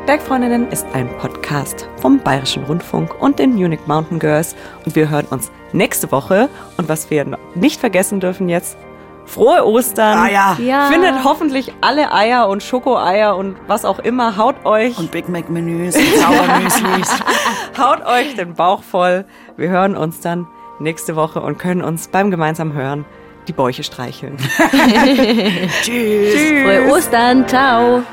Bergfreundinnen 0.05 0.69
ist 0.69 0.85
ein 0.93 1.07
Podcast 1.17 1.87
vom 2.01 2.19
Bayerischen 2.19 2.65
Rundfunk 2.65 3.21
und 3.21 3.39
den 3.39 3.53
Munich 3.53 3.79
Mountain 3.85 4.19
Girls 4.19 4.53
und 4.85 4.97
wir 4.97 5.09
hören 5.09 5.25
uns 5.29 5.49
nächste 5.71 6.11
Woche 6.11 6.49
und 6.75 6.89
was 6.89 7.09
wir 7.09 7.25
nicht 7.55 7.79
vergessen 7.79 8.19
dürfen 8.19 8.49
jetzt, 8.49 8.77
frohe 9.25 9.65
Ostern. 9.65 10.17
Ah 10.17 10.27
ja. 10.29 10.57
Ja. 10.59 10.87
Findet 10.87 11.23
hoffentlich 11.23 11.71
alle 11.79 12.11
Eier 12.11 12.49
und 12.49 12.61
Schokoeier 12.61 13.37
und 13.37 13.55
was 13.67 13.85
auch 13.85 13.99
immer, 13.99 14.35
haut 14.35 14.65
euch, 14.65 14.97
Und 14.97 15.09
Big 15.11 15.29
Mac 15.29 15.49
Menüs 15.49 15.95
und 15.95 16.15
Sauermüslis. 16.17 17.19
haut 17.77 18.05
euch 18.05 18.35
den 18.35 18.55
Bauch 18.55 18.83
voll. 18.83 19.23
Wir 19.55 19.69
hören 19.69 19.95
uns 19.95 20.19
dann 20.19 20.47
nächste 20.79 21.15
Woche 21.15 21.39
und 21.39 21.59
können 21.59 21.81
uns 21.81 22.09
beim 22.09 22.29
gemeinsamen 22.29 22.73
Hören 22.73 23.05
die 23.47 23.53
Bäuche 23.53 23.83
streicheln. 23.83 24.35
Tschüss. 25.81 26.35
Frohe 26.61 26.91
Ostern, 26.91 27.47
ciao! 27.47 28.03